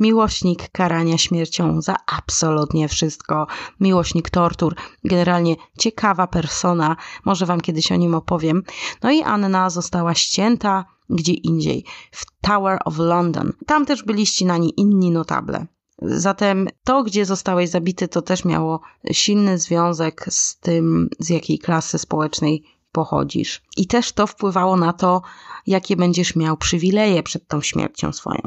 Miłośnik 0.00 0.68
karania 0.68 1.18
śmiercią 1.18 1.80
za 1.80 1.96
absolutnie 2.06 2.88
wszystko. 2.88 3.46
Miłośnik 3.80 4.30
tortur. 4.30 4.74
Generalnie 5.04 5.56
ciekawa 5.78 6.26
persona. 6.26 6.96
Może 7.24 7.46
wam 7.46 7.60
kiedyś 7.60 7.92
o 7.92 7.96
nim 7.96 8.14
opowiem. 8.14 8.62
No 9.02 9.10
i 9.10 9.22
Anna 9.22 9.70
została 9.70 10.14
ścięta 10.14 10.84
gdzie 11.10 11.32
indziej, 11.32 11.84
w 12.10 12.24
Tower 12.40 12.78
of 12.84 12.98
London. 12.98 13.52
Tam 13.66 13.86
też 13.86 14.02
byli 14.02 14.26
ścinani 14.26 14.80
inni 14.80 15.10
notable. 15.10 15.66
Zatem 16.02 16.68
to, 16.84 17.02
gdzie 17.02 17.24
zostałeś 17.24 17.70
zabity, 17.70 18.08
to 18.08 18.22
też 18.22 18.44
miało 18.44 18.80
silny 19.12 19.58
związek 19.58 20.26
z 20.30 20.58
tym, 20.58 21.08
z 21.18 21.28
jakiej 21.28 21.58
klasy 21.58 21.98
społecznej 21.98 22.64
pochodzisz. 22.96 23.62
I 23.76 23.86
też 23.86 24.12
to 24.12 24.26
wpływało 24.26 24.76
na 24.76 24.92
to, 24.92 25.22
jakie 25.66 25.96
będziesz 25.96 26.36
miał 26.36 26.56
przywileje 26.56 27.22
przed 27.22 27.48
tą 27.48 27.60
śmiercią 27.60 28.12
swoją. 28.12 28.40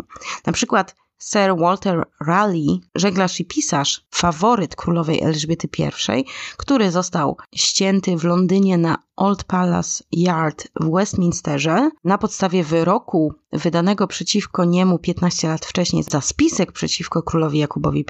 Na 0.46 0.53
przykład 0.53 0.96
Sir 1.19 1.55
Walter 1.57 2.05
Raleigh, 2.27 2.79
żeglarz 2.95 3.39
i 3.39 3.45
pisarz, 3.45 4.05
faworyt 4.11 4.75
królowej 4.75 5.21
Elżbiety 5.21 5.67
I, 6.17 6.25
który 6.57 6.91
został 6.91 7.38
ścięty 7.55 8.17
w 8.17 8.23
Londynie 8.23 8.77
na 8.77 8.97
Old 9.15 9.43
Palace 9.43 10.03
Yard 10.11 10.67
w 10.79 10.91
Westminsterze 10.91 11.89
na 12.03 12.17
podstawie 12.17 12.63
wyroku 12.63 13.33
wydanego 13.53 14.07
przeciwko 14.07 14.65
niemu 14.65 14.99
15 14.99 15.47
lat 15.47 15.65
wcześniej 15.65 16.03
za 16.03 16.21
spisek 16.21 16.71
przeciwko 16.71 17.23
królowi 17.23 17.59
Jakubowi 17.59 18.05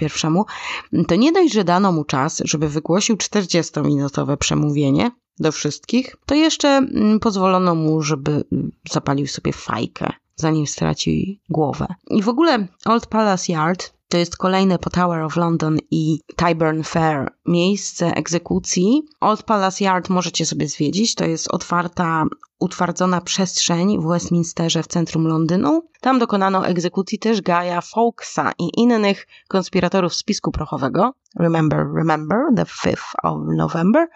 I, 0.91 1.05
to 1.07 1.15
nie 1.15 1.31
dość, 1.31 1.53
że 1.53 1.63
dano 1.63 1.91
mu 1.91 2.03
czas, 2.03 2.41
żeby 2.45 2.69
wygłosił 2.69 3.15
40-minutowe 3.15 4.37
przemówienie, 4.37 5.11
do 5.39 5.51
wszystkich, 5.51 6.15
to 6.25 6.35
jeszcze 6.35 6.67
mm, 6.67 7.19
pozwolono 7.19 7.75
mu, 7.75 8.01
żeby 8.01 8.43
zapalił 8.91 9.27
sobie 9.27 9.53
fajkę 9.53 10.11
zanim 10.39 10.67
straci 10.67 11.41
głowę. 11.50 11.88
I 12.10 12.24
w 12.24 12.29
ogóle 12.29 12.67
Old 12.86 13.08
Palace 13.08 13.51
Yard 13.53 14.00
to 14.10 14.17
jest 14.17 14.38
kolejne 14.38 14.79
po 14.79 14.89
Tower 14.89 15.22
of 15.22 15.36
London 15.36 15.77
i 15.91 16.19
Tyburn 16.36 16.84
Fair 16.84 17.31
miejsce 17.46 18.15
egzekucji. 18.15 19.03
Old 19.19 19.43
Palace 19.43 19.84
Yard 19.84 20.10
możecie 20.10 20.46
sobie 20.46 20.67
zwiedzić. 20.67 21.15
To 21.15 21.25
jest 21.25 21.48
otwarta, 21.51 22.25
utwardzona 22.60 23.22
przestrzeń 23.22 24.00
w 24.00 24.08
Westminsterze 24.08 24.84
w 24.84 24.88
centrum 24.88 25.27
Londynu. 25.27 25.84
Tam 26.01 26.19
dokonano 26.19 26.67
egzekucji 26.67 27.19
też 27.19 27.41
Gaja 27.41 27.81
Fawkesa 27.81 28.51
i 28.60 28.81
innych 28.81 29.27
konspiratorów 29.48 30.15
spisku 30.15 30.51
prochowego. 30.51 31.13
Remember, 31.39 31.88
remember, 31.96 32.39
the 32.55 32.63
5th 32.63 33.13
of 33.24 33.38
November. 33.58 34.08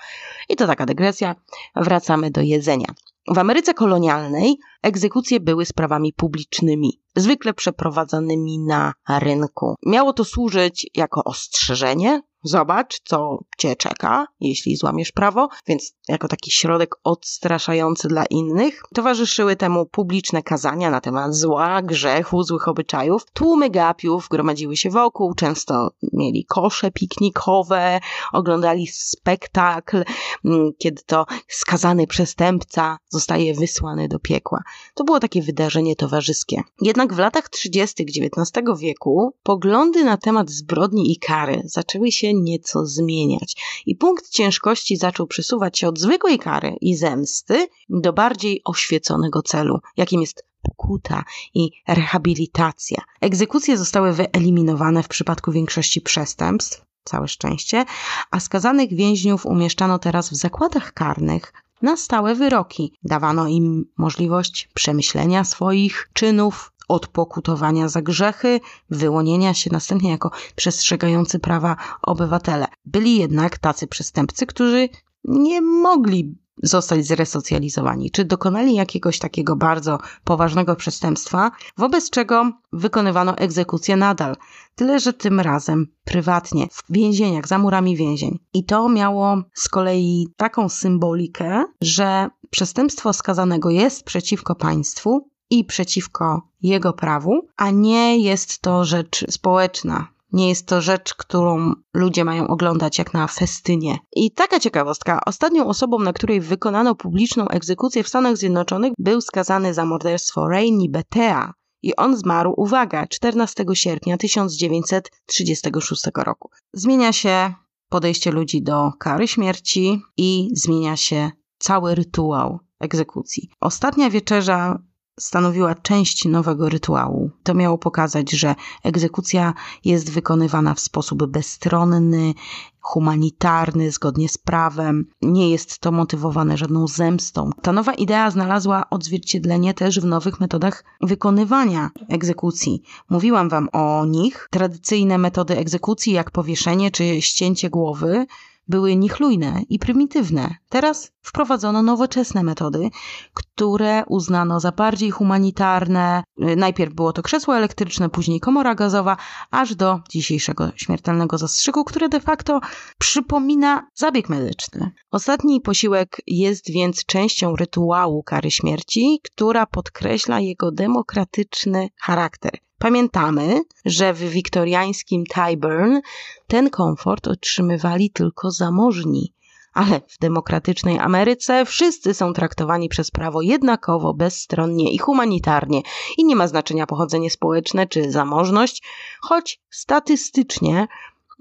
I 0.49 0.55
to 0.55 0.67
taka 0.67 0.85
dygresja. 0.85 1.35
Wracamy 1.75 2.31
do 2.31 2.41
jedzenia. 2.41 2.87
W 3.27 3.37
Ameryce 3.37 3.73
kolonialnej 3.73 4.59
egzekucje 4.83 5.39
były 5.39 5.65
sprawami 5.65 6.13
publicznymi, 6.13 7.01
zwykle 7.15 7.53
przeprowadzanymi 7.53 8.59
na 8.59 8.93
rynku. 9.09 9.75
Miało 9.85 10.13
to 10.13 10.25
służyć 10.25 10.87
jako 10.95 11.23
ostrzeżenie 11.23 12.21
Zobacz, 12.43 13.01
co 13.03 13.39
cię 13.57 13.75
czeka, 13.75 14.27
jeśli 14.39 14.75
złamiesz 14.75 15.11
prawo, 15.11 15.49
więc 15.67 15.93
jako 16.07 16.27
taki 16.27 16.51
środek 16.51 16.95
odstraszający 17.03 18.07
dla 18.07 18.25
innych. 18.25 18.83
Towarzyszyły 18.93 19.55
temu 19.55 19.85
publiczne 19.85 20.43
kazania 20.43 20.89
na 20.89 21.01
temat 21.01 21.35
zła, 21.35 21.81
grzechu, 21.81 22.43
złych 22.43 22.67
obyczajów. 22.67 23.25
Tłumy 23.33 23.69
gapiów 23.69 24.27
gromadziły 24.29 24.77
się 24.77 24.89
wokół, 24.89 25.33
często 25.33 25.91
mieli 26.13 26.45
kosze 26.45 26.91
piknikowe, 26.91 27.99
oglądali 28.33 28.87
spektakl, 28.87 30.03
mm, 30.45 30.71
kiedy 30.77 31.01
to 31.05 31.25
skazany 31.47 32.07
przestępca 32.07 32.97
zostaje 33.09 33.53
wysłany 33.53 34.07
do 34.07 34.19
piekła. 34.19 34.63
To 34.93 35.03
było 35.03 35.19
takie 35.19 35.41
wydarzenie 35.41 35.95
towarzyskie. 35.95 36.61
Jednak 36.81 37.13
w 37.13 37.17
latach 37.17 37.49
30. 37.49 38.03
XIX 38.03 38.79
wieku 38.79 39.33
poglądy 39.43 40.03
na 40.03 40.17
temat 40.17 40.49
zbrodni 40.49 41.11
i 41.11 41.17
kary 41.17 41.61
zaczęły 41.65 42.11
się 42.11 42.33
nieco 42.33 42.85
zmieniać. 42.85 43.55
I 43.85 43.95
punkt 43.95 44.29
ciężkości 44.29 44.97
zaczął 44.97 45.27
przesuwać 45.27 45.79
się 45.79 45.87
od 45.87 45.99
zwykłej 45.99 46.39
kary 46.39 46.75
i 46.81 46.95
zemsty 46.95 47.67
do 47.89 48.13
bardziej 48.13 48.61
oświeconego 48.65 49.41
celu, 49.41 49.79
jakim 49.97 50.21
jest 50.21 50.45
pokuta 50.61 51.23
i 51.53 51.71
rehabilitacja. 51.87 53.01
Egzekucje 53.21 53.77
zostały 53.77 54.13
wyeliminowane 54.13 55.03
w 55.03 55.07
przypadku 55.07 55.51
większości 55.51 56.01
przestępstw, 56.01 56.85
całe 57.03 57.27
szczęście, 57.27 57.85
a 58.31 58.39
skazanych 58.39 58.93
więźniów 58.93 59.45
umieszczano 59.45 59.99
teraz 59.99 60.29
w 60.29 60.35
zakładach 60.35 60.93
karnych 60.93 61.53
na 61.83 61.97
stałe 61.97 62.35
wyroki. 62.35 62.93
Dawano 63.03 63.47
im 63.47 63.85
możliwość 63.97 64.69
przemyślenia 64.73 65.43
swoich 65.43 66.09
czynów, 66.13 66.73
odpokutowania 66.87 67.89
za 67.89 68.01
grzechy, 68.01 68.59
wyłonienia 68.89 69.53
się 69.53 69.69
następnie 69.73 70.09
jako 70.11 70.31
przestrzegający 70.55 71.39
prawa 71.39 71.75
obywatele. 72.01 72.65
Byli 72.85 73.17
jednak 73.17 73.57
tacy 73.57 73.87
przestępcy, 73.87 74.45
którzy 74.45 74.89
nie 75.23 75.61
mogli 75.61 76.35
zostać 76.63 77.05
zresocjalizowani, 77.05 78.11
czy 78.11 78.25
dokonali 78.25 78.75
jakiegoś 78.75 79.19
takiego 79.19 79.55
bardzo 79.55 79.97
poważnego 80.23 80.75
przestępstwa, 80.75 81.51
wobec 81.77 82.09
czego 82.09 82.51
wykonywano 82.73 83.37
egzekucję 83.37 83.95
nadal, 83.95 84.35
tyle 84.75 84.99
że 84.99 85.13
tym 85.13 85.39
razem 85.39 85.87
prywatnie, 86.03 86.67
w 86.71 86.83
więzieniach, 86.89 87.47
za 87.47 87.57
murami 87.57 87.97
więzień. 87.97 88.39
I 88.53 88.65
to 88.65 88.89
miało 88.89 89.43
z 89.53 89.69
kolei 89.69 90.27
taką 90.37 90.69
symbolikę, 90.69 91.63
że 91.81 92.29
przestępstwo 92.49 93.13
skazanego 93.13 93.69
jest 93.69 94.03
przeciwko 94.03 94.55
państwu, 94.55 95.33
i 95.49 95.65
przeciwko 95.65 96.41
jego 96.61 96.93
prawu, 96.93 97.47
a 97.57 97.71
nie 97.71 98.19
jest 98.19 98.59
to 98.59 98.85
rzecz 98.85 99.25
społeczna. 99.31 100.12
Nie 100.33 100.49
jest 100.49 100.67
to 100.67 100.81
rzecz, 100.81 101.13
którą 101.13 101.73
ludzie 101.93 102.25
mają 102.25 102.47
oglądać 102.47 102.97
jak 102.97 103.13
na 103.13 103.27
festynie. 103.27 103.97
I 104.15 104.31
taka 104.31 104.59
ciekawostka. 104.59 105.19
Ostatnią 105.25 105.67
osobą, 105.67 105.99
na 105.99 106.13
której 106.13 106.41
wykonano 106.41 106.95
publiczną 106.95 107.47
egzekucję 107.47 108.03
w 108.03 108.07
Stanach 108.07 108.37
Zjednoczonych, 108.37 108.93
był 108.97 109.21
skazany 109.21 109.73
za 109.73 109.85
morderstwo 109.85 110.47
Rainy 110.47 110.89
Betea. 110.89 111.53
I 111.81 111.95
on 111.95 112.17
zmarł, 112.17 112.53
uwaga, 112.57 113.07
14 113.07 113.65
sierpnia 113.73 114.17
1936 114.17 116.03
roku. 116.15 116.49
Zmienia 116.73 117.13
się 117.13 117.53
podejście 117.89 118.31
ludzi 118.31 118.61
do 118.61 118.91
kary 118.99 119.27
śmierci 119.27 120.01
i 120.17 120.49
zmienia 120.53 120.97
się 120.97 121.31
cały 121.57 121.95
rytuał 121.95 122.59
egzekucji. 122.79 123.49
Ostatnia 123.61 124.09
wieczerza 124.09 124.79
stanowiła 125.19 125.75
część 125.75 126.25
nowego 126.25 126.69
rytuału. 126.69 127.29
To 127.43 127.53
miało 127.53 127.77
pokazać, 127.77 128.31
że 128.31 128.55
egzekucja 128.83 129.53
jest 129.85 130.11
wykonywana 130.11 130.73
w 130.73 130.79
sposób 130.79 131.25
bezstronny, 131.25 132.33
humanitarny, 132.81 133.91
zgodnie 133.91 134.29
z 134.29 134.37
prawem. 134.37 135.05
Nie 135.21 135.49
jest 135.49 135.79
to 135.79 135.91
motywowane 135.91 136.57
żadną 136.57 136.87
zemstą. 136.87 137.49
Ta 137.61 137.71
nowa 137.71 137.93
idea 137.93 138.31
znalazła 138.31 138.89
odzwierciedlenie 138.89 139.73
też 139.73 139.99
w 139.99 140.05
nowych 140.05 140.39
metodach 140.39 140.83
wykonywania 141.01 141.91
egzekucji. 142.09 142.83
Mówiłam 143.09 143.49
Wam 143.49 143.69
o 143.73 144.05
nich. 144.05 144.47
Tradycyjne 144.51 145.17
metody 145.17 145.57
egzekucji, 145.57 146.13
jak 146.13 146.31
powieszenie 146.31 146.91
czy 146.91 147.21
ścięcie 147.21 147.69
głowy, 147.69 148.25
były 148.67 148.95
niechlujne 148.95 149.61
i 149.69 149.79
prymitywne. 149.79 150.55
Teraz 150.69 151.11
wprowadzono 151.21 151.83
nowoczesne 151.83 152.43
metody, 152.43 152.89
które 153.33 154.03
uznano 154.07 154.59
za 154.59 154.71
bardziej 154.71 155.11
humanitarne. 155.11 156.23
Najpierw 156.37 156.93
było 156.93 157.13
to 157.13 157.21
krzesło 157.21 157.57
elektryczne, 157.57 158.09
później 158.09 158.39
komora 158.39 158.75
gazowa, 158.75 159.17
aż 159.51 159.75
do 159.75 159.99
dzisiejszego 160.09 160.71
śmiertelnego 160.75 161.37
zastrzyku, 161.37 161.83
który 161.83 162.09
de 162.09 162.19
facto 162.19 162.59
przypomina 162.97 163.87
zabieg 163.93 164.29
medyczny. 164.29 164.91
Ostatni 165.11 165.61
posiłek 165.61 166.21
jest 166.27 166.71
więc 166.71 167.05
częścią 167.05 167.55
rytuału 167.55 168.23
kary 168.23 168.51
śmierci, 168.51 169.19
która 169.23 169.65
podkreśla 169.65 170.39
jego 170.39 170.71
demokratyczny 170.71 171.89
charakter. 172.01 172.51
Pamiętamy, 172.83 173.61
że 173.85 174.13
w 174.13 174.19
wiktoriańskim 174.19 175.23
Tyburn 175.25 175.99
ten 176.47 176.69
komfort 176.69 177.27
otrzymywali 177.27 178.09
tylko 178.09 178.51
zamożni, 178.51 179.33
ale 179.73 180.01
w 180.07 180.19
demokratycznej 180.19 180.99
Ameryce 180.99 181.65
wszyscy 181.65 182.13
są 182.13 182.33
traktowani 182.33 182.89
przez 182.89 183.11
prawo 183.11 183.41
jednakowo, 183.41 184.13
bezstronnie 184.13 184.93
i 184.93 184.97
humanitarnie. 184.97 185.81
I 186.17 186.25
nie 186.25 186.35
ma 186.35 186.47
znaczenia 186.47 186.87
pochodzenie 186.87 187.29
społeczne 187.29 187.87
czy 187.87 188.11
zamożność, 188.11 188.83
choć 189.21 189.61
statystycznie 189.69 190.87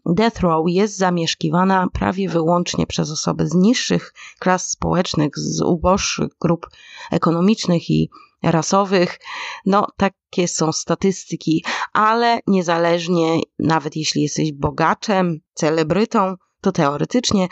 Death 0.06 0.40
Row 0.40 0.64
jest 0.68 0.96
zamieszkiwana 0.96 1.86
prawie 1.92 2.28
wyłącznie 2.28 2.86
przez 2.86 3.10
osoby 3.10 3.48
z 3.48 3.54
niższych 3.54 4.14
klas 4.38 4.70
społecznych, 4.70 5.38
z 5.38 5.62
uboższych 5.62 6.28
grup 6.40 6.66
ekonomicznych 7.10 7.90
i 7.90 8.10
rasowych. 8.42 9.18
No, 9.66 9.86
takie 9.96 10.48
są 10.48 10.72
statystyki, 10.72 11.64
ale 11.92 12.40
niezależnie, 12.46 13.40
nawet 13.58 13.96
jeśli 13.96 14.22
jesteś 14.22 14.52
bogaczem, 14.52 15.40
celebrytą, 15.54 16.36
to 16.60 16.72
teoretycznie 16.72 17.48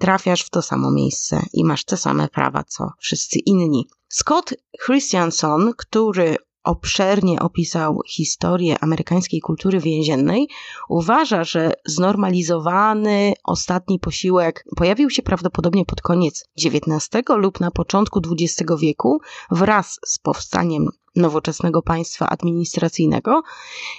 trafiasz 0.00 0.42
w 0.42 0.50
to 0.50 0.62
samo 0.62 0.90
miejsce 0.90 1.42
i 1.52 1.64
masz 1.64 1.84
te 1.84 1.96
same 1.96 2.28
prawa 2.28 2.64
co 2.64 2.90
wszyscy 2.98 3.38
inni. 3.38 3.88
Scott 4.08 4.54
Christianson, 4.84 5.72
który 5.76 6.36
obszernie 6.64 7.40
opisał 7.40 8.00
historię 8.06 8.76
amerykańskiej 8.80 9.40
kultury 9.40 9.80
więziennej, 9.80 10.48
uważa, 10.88 11.44
że 11.44 11.72
znormalizowany 11.86 13.32
ostatni 13.44 13.98
posiłek 13.98 14.64
pojawił 14.76 15.10
się 15.10 15.22
prawdopodobnie 15.22 15.84
pod 15.84 16.02
koniec 16.02 16.48
XIX 16.64 17.08
lub 17.36 17.60
na 17.60 17.70
początku 17.70 18.20
XX 18.30 18.72
wieku 18.80 19.20
wraz 19.50 20.00
z 20.06 20.18
powstaniem 20.18 20.88
nowoczesnego 21.16 21.82
państwa 21.82 22.28
administracyjnego, 22.28 23.42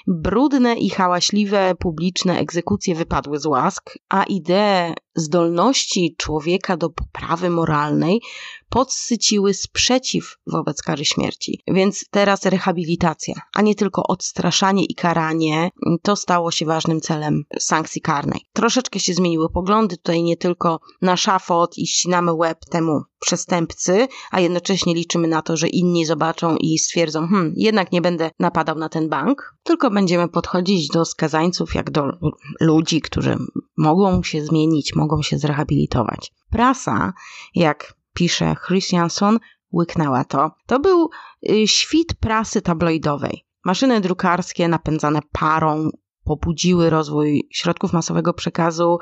brudne 0.07 0.75
i 0.75 0.89
hałaśliwe 0.89 1.75
publiczne 1.79 2.39
egzekucje 2.39 2.95
wypadły 2.95 3.39
z 3.39 3.45
łask, 3.45 3.97
a 4.09 4.23
idee 4.23 4.93
zdolności 5.15 6.15
człowieka 6.17 6.77
do 6.77 6.89
poprawy 6.89 7.49
moralnej 7.49 8.21
podsyciły 8.69 9.53
sprzeciw 9.53 10.37
wobec 10.47 10.81
kary 10.81 11.05
śmierci. 11.05 11.63
Więc 11.67 12.05
teraz 12.11 12.45
rehabilitacja, 12.45 13.33
a 13.53 13.61
nie 13.61 13.75
tylko 13.75 14.03
odstraszanie 14.03 14.85
i 14.85 14.95
karanie, 14.95 15.69
to 16.01 16.15
stało 16.15 16.51
się 16.51 16.65
ważnym 16.65 17.01
celem 17.01 17.43
sankcji 17.59 18.01
karnej. 18.01 18.41
Troszeczkę 18.53 18.99
się 18.99 19.13
zmieniły 19.13 19.49
poglądy, 19.49 19.97
tutaj 19.97 20.23
nie 20.23 20.37
tylko 20.37 20.79
na 21.01 21.17
szafot 21.17 21.77
i 21.77 21.87
ścinamy 21.87 22.33
łeb 22.33 22.59
temu 22.69 23.01
przestępcy, 23.19 24.07
a 24.31 24.39
jednocześnie 24.39 24.95
liczymy 24.95 25.27
na 25.27 25.41
to, 25.41 25.57
że 25.57 25.67
inni 25.67 26.05
zobaczą 26.05 26.57
i 26.57 26.77
stwierdzą, 26.77 27.02
hmm, 27.11 27.53
jednak 27.55 27.91
nie 27.91 28.01
będę 28.01 28.31
napadał 28.39 28.77
na 28.77 28.89
ten 28.89 29.09
bank, 29.09 29.55
tylko 29.63 29.91
będziemy 29.91 30.27
podchodzić 30.27 30.87
do 30.87 31.05
skazańców 31.05 31.75
jak 31.75 31.91
do 31.91 32.11
ludzi, 32.59 33.01
którzy 33.01 33.37
mogą 33.77 34.23
się 34.23 34.45
zmienić, 34.45 34.95
mogą 34.95 35.21
się 35.21 35.37
zrehabilitować. 35.37 36.31
Prasa, 36.49 37.13
jak 37.55 37.93
pisze 38.13 38.55
Christianson, 38.67 39.39
łyknęła 39.73 40.23
to. 40.23 40.51
To 40.65 40.79
był 40.79 41.09
y, 41.49 41.67
świt 41.67 42.13
prasy 42.19 42.61
tabloidowej. 42.61 43.45
Maszyny 43.65 44.01
drukarskie 44.01 44.67
napędzane 44.67 45.19
parą 45.31 45.89
pobudziły 46.23 46.89
rozwój 46.89 47.47
środków 47.51 47.93
masowego 47.93 48.33
przekazu 48.33 48.97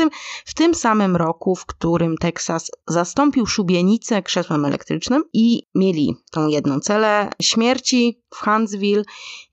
w 0.45 0.55
tym 0.55 0.75
samym 0.75 1.17
roku, 1.17 1.57
w 1.57 1.67
którym 1.67 2.17
Teksas 2.17 2.71
zastąpił 2.89 3.47
szubienicę 3.47 4.23
krzesłem 4.23 4.65
elektrycznym 4.65 5.25
i 5.33 5.63
mieli 5.75 6.17
tą 6.31 6.49
jedną 6.49 6.81
celę 6.81 7.31
śmierci 7.43 8.23
w 8.35 8.37
Huntsville 8.37 9.05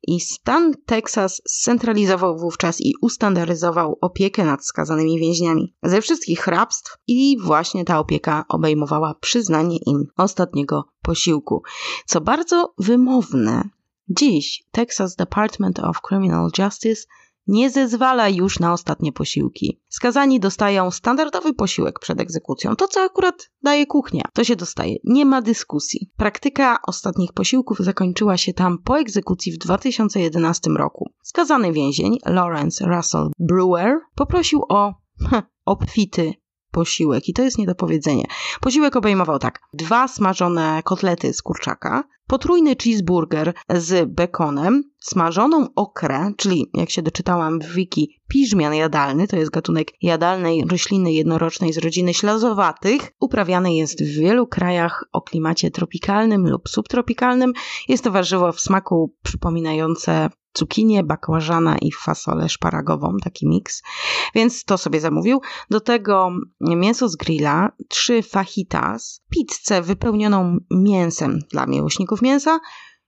i 0.08 0.20
stan 0.20 0.74
Teksas 0.86 1.42
scentralizował 1.48 2.38
wówczas 2.38 2.82
i 2.82 2.94
ustandaryzował 3.02 3.98
opiekę 4.02 4.46
nad 4.46 4.66
skazanymi 4.66 5.20
więźniami 5.20 5.76
ze 5.84 6.02
wszystkich 6.02 6.40
hrabstw 6.40 6.98
i 7.08 7.38
właśnie 7.42 7.86
ta 7.86 8.00
opieka 8.00 8.46
obejmowała 8.50 9.14
przyznanie 9.14 9.78
im 9.86 10.08
ostatniego 10.18 10.84
posiłku. 11.02 11.64
Co 12.06 12.22
bardzo 12.22 12.74
wymowne, 12.78 13.70
Dziś 14.10 14.64
Texas 14.72 15.16
Department 15.16 15.80
of 15.80 16.02
Criminal 16.02 16.50
Justice 16.58 17.02
nie 17.48 17.70
zezwala 17.70 18.30
już 18.30 18.60
na 18.60 18.74
ostatnie 18.74 19.12
posiłki. 19.12 19.80
Skazani 19.90 20.40
dostają 20.40 20.92
standardowy 20.92 21.54
posiłek 21.54 22.00
przed 22.00 22.22
egzekucją. 22.22 22.76
To, 22.76 22.88
co 22.88 23.02
akurat 23.02 23.50
daje 23.64 23.86
kuchnia, 23.86 24.24
to 24.34 24.44
się 24.44 24.56
dostaje. 24.56 24.96
Nie 25.04 25.26
ma 25.26 25.42
dyskusji. 25.42 26.12
Praktyka 26.18 26.80
ostatnich 26.88 27.34
posiłków 27.34 27.80
zakończyła 27.80 28.38
się 28.38 28.54
tam 28.54 28.78
po 28.84 29.00
egzekucji 29.00 29.52
w 29.52 29.58
2011 29.58 30.70
roku. 30.70 31.10
Skazany 31.24 31.74
więzień, 31.74 32.18
Lawrence 32.26 32.86
Russell 32.86 33.30
Brewer, 33.40 34.00
poprosił 34.16 34.64
o 34.70 34.94
obfity 35.66 36.34
posiłek 36.72 37.30
i 37.30 37.34
to 37.34 37.44
jest 37.44 37.58
niedopowiedzenie. 37.58 38.24
Posiłek 38.62 38.96
obejmował 38.96 39.40
tak, 39.40 39.60
dwa 39.74 40.08
smażone 40.08 40.82
kotlety 40.84 41.34
z 41.34 41.42
kurczaka, 41.42 42.04
potrójny 42.28 42.76
cheeseburger 42.76 43.54
z 43.70 44.10
bekonem, 44.10 44.84
smażoną 45.00 45.68
okrę, 45.76 46.32
czyli 46.38 46.72
jak 46.74 46.90
się 46.90 47.02
doczytałam 47.02 47.60
w 47.60 47.74
wiki, 47.74 48.20
piżmian 48.28 48.74
jadalny, 48.74 49.28
to 49.28 49.36
jest 49.36 49.52
gatunek 49.52 49.92
jadalnej 50.02 50.64
rośliny 50.70 51.14
jednorocznej 51.14 51.74
z 51.74 51.78
rodziny 51.78 52.14
ślazowatych. 52.14 53.02
Uprawiany 53.20 53.74
jest 53.74 54.04
w 54.04 54.20
wielu 54.20 54.48
krajach 54.48 55.04
o 55.12 55.22
klimacie 55.22 55.72
tropikalnym 55.72 56.50
lub 56.50 56.70
subtropikalnym. 56.70 57.54
Jest 57.88 58.04
to 58.04 58.12
warzywo 58.12 58.52
w 58.52 58.60
smaku 58.60 59.14
przypominające 59.24 60.30
cukinię, 60.58 61.04
bakłażana 61.04 61.78
i 61.78 61.92
fasolę 61.92 62.50
szparagową, 62.50 63.18
taki 63.24 63.48
miks. 63.48 63.84
Więc 64.36 64.64
to 64.64 64.78
sobie 64.78 65.00
zamówił. 65.00 65.42
Do 65.70 65.82
tego 65.82 66.32
mięso 66.62 67.10
z 67.10 67.16
grilla, 67.16 67.72
trzy 67.88 68.24
fajitas, 68.24 69.22
pizzę 69.30 69.82
wypełnioną 69.82 70.58
mięsem 70.72 71.40
dla 71.52 71.66
miłośników 71.66 72.22
mięsa, 72.22 72.60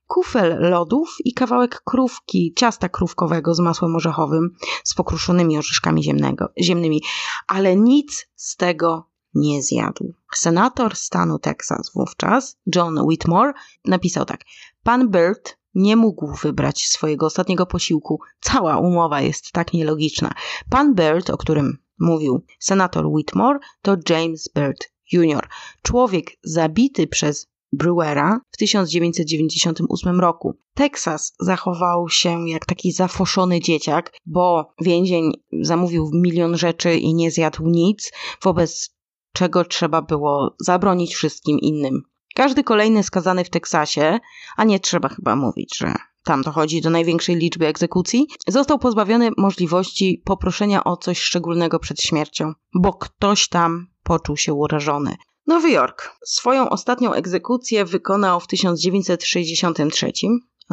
kufel 0.06 0.70
lodów 0.70 1.16
i 1.24 1.34
kawałek 1.34 1.82
krówki, 1.84 2.52
ciasta 2.56 2.88
krówkowego 2.88 3.54
z 3.54 3.60
masłem 3.60 3.96
orzechowym 3.96 4.50
z 4.84 4.94
pokruszonymi 4.94 5.58
orzeszkami 5.58 6.02
ziemnego, 6.02 6.48
ziemnymi, 6.62 7.02
ale 7.46 7.76
nic 7.76 8.26
z 8.34 8.56
tego 8.56 9.10
nie 9.34 9.62
zjadł. 9.62 10.14
Senator 10.34 10.96
stanu 10.96 11.38
Teksas 11.38 11.92
wówczas, 11.94 12.56
John 12.74 12.98
Whitmore, 12.98 13.52
napisał 13.84 14.24
tak: 14.24 14.40
Pan 14.82 15.08
Byrd 15.08 15.59
nie 15.74 15.96
mógł 15.96 16.36
wybrać 16.42 16.86
swojego 16.86 17.26
ostatniego 17.26 17.66
posiłku. 17.66 18.20
Cała 18.40 18.78
umowa 18.78 19.20
jest 19.20 19.52
tak 19.52 19.72
nielogiczna. 19.72 20.34
Pan 20.70 20.94
Byrd, 20.94 21.30
o 21.30 21.36
którym 21.36 21.78
mówił 21.98 22.44
senator 22.58 23.06
Whitmore, 23.06 23.58
to 23.82 23.96
James 24.08 24.48
Byrd 24.54 24.84
Jr., 25.12 25.48
człowiek 25.82 26.30
zabity 26.42 27.06
przez 27.06 27.46
Brewera 27.72 28.40
w 28.50 28.56
1998 28.56 30.20
roku. 30.20 30.58
Teksas 30.74 31.32
zachował 31.40 32.08
się 32.08 32.48
jak 32.48 32.66
taki 32.66 32.92
zafoszony 32.92 33.60
dzieciak, 33.60 34.12
bo 34.26 34.72
więzień 34.80 35.32
zamówił 35.60 36.10
milion 36.14 36.56
rzeczy 36.56 36.94
i 36.94 37.14
nie 37.14 37.30
zjadł 37.30 37.68
nic, 37.68 38.12
wobec 38.42 38.90
czego 39.32 39.64
trzeba 39.64 40.02
było 40.02 40.56
zabronić 40.60 41.14
wszystkim 41.14 41.58
innym. 41.58 42.02
Każdy 42.40 42.64
kolejny 42.64 43.02
skazany 43.02 43.44
w 43.44 43.50
Teksasie, 43.50 44.18
a 44.56 44.64
nie 44.64 44.80
trzeba 44.80 45.08
chyba 45.08 45.36
mówić, 45.36 45.78
że 45.78 45.94
tam 46.24 46.42
dochodzi 46.42 46.80
do 46.80 46.90
największej 46.90 47.36
liczby 47.36 47.66
egzekucji, 47.66 48.26
został 48.48 48.78
pozbawiony 48.78 49.30
możliwości 49.36 50.22
poproszenia 50.24 50.84
o 50.84 50.96
coś 50.96 51.20
szczególnego 51.20 51.78
przed 51.78 52.02
śmiercią, 52.02 52.52
bo 52.74 52.92
ktoś 52.92 53.48
tam 53.48 53.86
poczuł 54.02 54.36
się 54.36 54.54
urażony. 54.54 55.16
Nowy 55.46 55.70
Jork 55.70 56.16
swoją 56.26 56.68
ostatnią 56.68 57.12
egzekucję 57.12 57.84
wykonał 57.84 58.40
w 58.40 58.46
1963. 58.46 60.12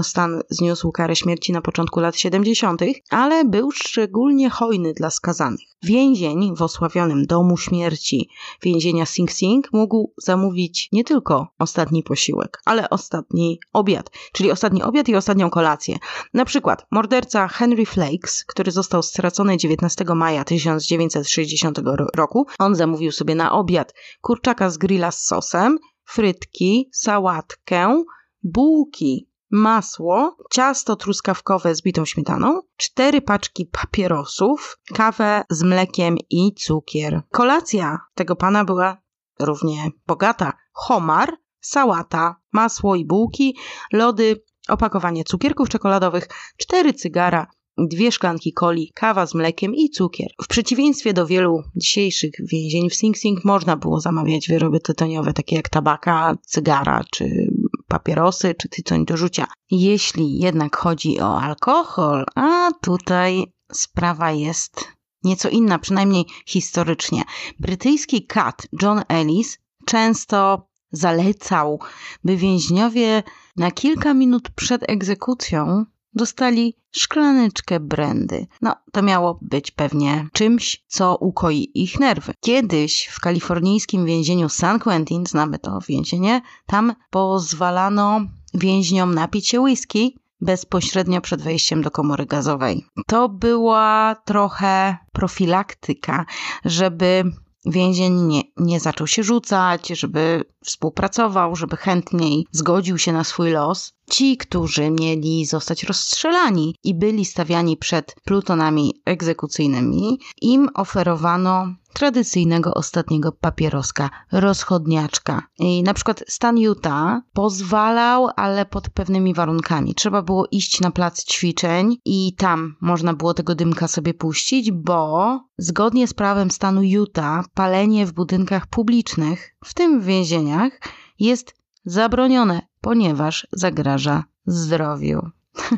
Stan 0.03 0.41
zniósł 0.49 0.91
karę 0.91 1.15
śmierci 1.15 1.51
na 1.51 1.61
początku 1.61 1.99
lat 1.99 2.17
70., 2.17 2.81
ale 3.09 3.45
był 3.45 3.71
szczególnie 3.71 4.49
hojny 4.49 4.93
dla 4.93 5.09
skazanych. 5.09 5.67
Więzień 5.83 6.55
w 6.55 6.61
osławionym 6.61 7.25
domu 7.25 7.57
śmierci 7.57 8.29
więzienia 8.61 9.05
Sing 9.05 9.31
Sing 9.31 9.73
mógł 9.73 10.13
zamówić 10.17 10.89
nie 10.91 11.03
tylko 11.03 11.47
ostatni 11.59 12.03
posiłek, 12.03 12.61
ale 12.65 12.89
ostatni 12.89 13.59
obiad, 13.73 14.09
czyli 14.33 14.51
ostatni 14.51 14.83
obiad 14.83 15.09
i 15.09 15.15
ostatnią 15.15 15.49
kolację. 15.49 15.97
Na 16.33 16.45
przykład 16.45 16.85
morderca 16.91 17.47
Henry 17.47 17.85
Flakes, 17.85 18.45
który 18.45 18.71
został 18.71 19.03
stracony 19.03 19.57
19 19.57 20.05
maja 20.15 20.43
1960 20.43 21.79
roku, 22.15 22.47
on 22.59 22.75
zamówił 22.75 23.11
sobie 23.11 23.35
na 23.35 23.51
obiad 23.51 23.93
kurczaka 24.21 24.69
z 24.69 24.77
grilla 24.77 25.11
z 25.11 25.25
sosem, 25.25 25.77
frytki, 26.05 26.89
sałatkę, 26.93 28.03
bułki 28.43 29.26
masło, 29.51 30.37
ciasto 30.51 30.95
truskawkowe 30.95 31.75
z 31.75 31.81
bitą 31.81 32.05
śmietaną, 32.05 32.61
cztery 32.77 33.21
paczki 33.21 33.65
papierosów, 33.65 34.79
kawę 34.93 35.43
z 35.49 35.63
mlekiem 35.63 36.17
i 36.29 36.53
cukier. 36.53 37.21
Kolacja 37.31 37.99
tego 38.15 38.35
pana 38.35 38.65
była 38.65 38.97
równie 39.39 39.91
bogata. 40.07 40.53
Homar, 40.73 41.37
sałata, 41.61 42.35
masło 42.51 42.95
i 42.95 43.05
bułki, 43.05 43.55
lody, 43.93 44.43
opakowanie 44.67 45.23
cukierków 45.23 45.69
czekoladowych, 45.69 46.27
cztery 46.57 46.93
cygara, 46.93 47.47
dwie 47.77 48.11
szklanki 48.11 48.53
coli, 48.53 48.91
kawa 48.95 49.25
z 49.25 49.33
mlekiem 49.33 49.75
i 49.75 49.89
cukier. 49.89 50.27
W 50.43 50.47
przeciwieństwie 50.47 51.13
do 51.13 51.25
wielu 51.25 51.63
dzisiejszych 51.75 52.31
więzień 52.51 52.89
w 52.89 52.95
Sing 52.95 53.17
Sing 53.17 53.45
można 53.45 53.77
było 53.77 53.99
zamawiać 53.99 54.47
wyroby 54.47 54.79
tytoniowe, 54.79 55.33
takie 55.33 55.55
jak 55.55 55.69
tabaka, 55.69 56.35
cygara 56.41 57.03
czy 57.11 57.51
papierosy 57.87 58.55
czy 58.55 58.69
tytoń 58.69 59.05
do 59.05 59.17
rzucia. 59.17 59.47
Jeśli 59.71 60.39
jednak 60.39 60.77
chodzi 60.77 61.19
o 61.19 61.41
alkohol, 61.41 62.25
a 62.35 62.69
tutaj 62.81 63.53
sprawa 63.73 64.31
jest 64.31 64.87
nieco 65.23 65.49
inna, 65.49 65.79
przynajmniej 65.79 66.25
historycznie. 66.45 67.23
Brytyjski 67.59 68.25
kat 68.25 68.67
John 68.81 69.01
Ellis 69.07 69.57
często 69.85 70.67
zalecał, 70.91 71.79
by 72.23 72.37
więźniowie 72.37 73.23
na 73.57 73.71
kilka 73.71 74.13
minut 74.13 74.49
przed 74.49 74.89
egzekucją 74.89 75.85
dostali 76.17 76.75
szklaneczkę 76.91 77.79
brandy. 77.79 78.47
No, 78.61 78.75
to 78.91 79.01
miało 79.01 79.39
być 79.41 79.71
pewnie 79.71 80.27
czymś, 80.33 80.83
co 80.87 81.15
ukoi 81.15 81.71
ich 81.73 81.99
nerwy. 81.99 82.33
Kiedyś 82.39 83.05
w 83.05 83.19
kalifornijskim 83.19 84.05
więzieniu 84.05 84.49
San 84.49 84.79
Quentin, 84.79 85.25
znamy 85.25 85.59
to 85.59 85.79
więzienie, 85.87 86.41
tam 86.65 86.93
pozwalano 87.09 88.21
więźniom 88.53 89.15
napić 89.15 89.47
się 89.47 89.61
whisky 89.61 90.17
bezpośrednio 90.41 91.21
przed 91.21 91.41
wejściem 91.41 91.81
do 91.81 91.91
komory 91.91 92.25
gazowej. 92.25 92.85
To 93.07 93.29
była 93.29 94.15
trochę 94.25 94.97
profilaktyka, 95.11 96.25
żeby 96.65 97.23
więzień 97.71 98.21
nie, 98.21 98.41
nie 98.57 98.79
zaczął 98.79 99.07
się 99.07 99.23
rzucać, 99.23 99.87
żeby 99.87 100.43
współpracował, 100.63 101.55
żeby 101.55 101.77
chętniej 101.77 102.45
zgodził 102.51 102.97
się 102.97 103.13
na 103.13 103.23
swój 103.23 103.51
los. 103.51 103.93
Ci, 104.09 104.37
którzy 104.37 104.91
mieli 104.91 105.45
zostać 105.45 105.83
rozstrzelani 105.83 106.75
i 106.83 106.95
byli 106.95 107.25
stawiani 107.25 107.77
przed 107.77 108.15
plutonami 108.25 108.93
egzekucyjnymi, 109.05 110.19
im 110.41 110.69
oferowano 110.73 111.67
tradycyjnego 111.97 112.73
ostatniego 112.73 113.31
papieroska, 113.31 114.09
rozchodniaczka. 114.31 115.41
I 115.59 115.83
na 115.83 115.93
przykład 115.93 116.23
stan 116.27 116.57
Utah 116.57 117.21
pozwalał, 117.33 118.29
ale 118.35 118.65
pod 118.65 118.89
pewnymi 118.89 119.33
warunkami. 119.33 119.95
Trzeba 119.95 120.21
było 120.21 120.47
iść 120.51 120.81
na 120.81 120.91
plac 120.91 121.25
ćwiczeń 121.25 121.97
i 122.05 122.35
tam 122.37 122.75
można 122.81 123.13
było 123.13 123.33
tego 123.33 123.55
dymka 123.55 123.87
sobie 123.87 124.13
puścić, 124.13 124.71
bo 124.71 125.39
zgodnie 125.57 126.07
z 126.07 126.13
prawem 126.13 126.51
stanu 126.51 126.81
Utah 126.83 127.45
palenie 127.53 128.05
w 128.05 128.13
budynkach 128.13 128.67
publicznych, 128.67 129.55
w 129.65 129.73
tym 129.73 130.01
w 130.01 130.05
więzieniach, 130.05 130.79
jest 131.19 131.55
zabronione, 131.85 132.61
ponieważ 132.81 133.47
zagraża 133.51 134.23
zdrowiu. 134.45 135.29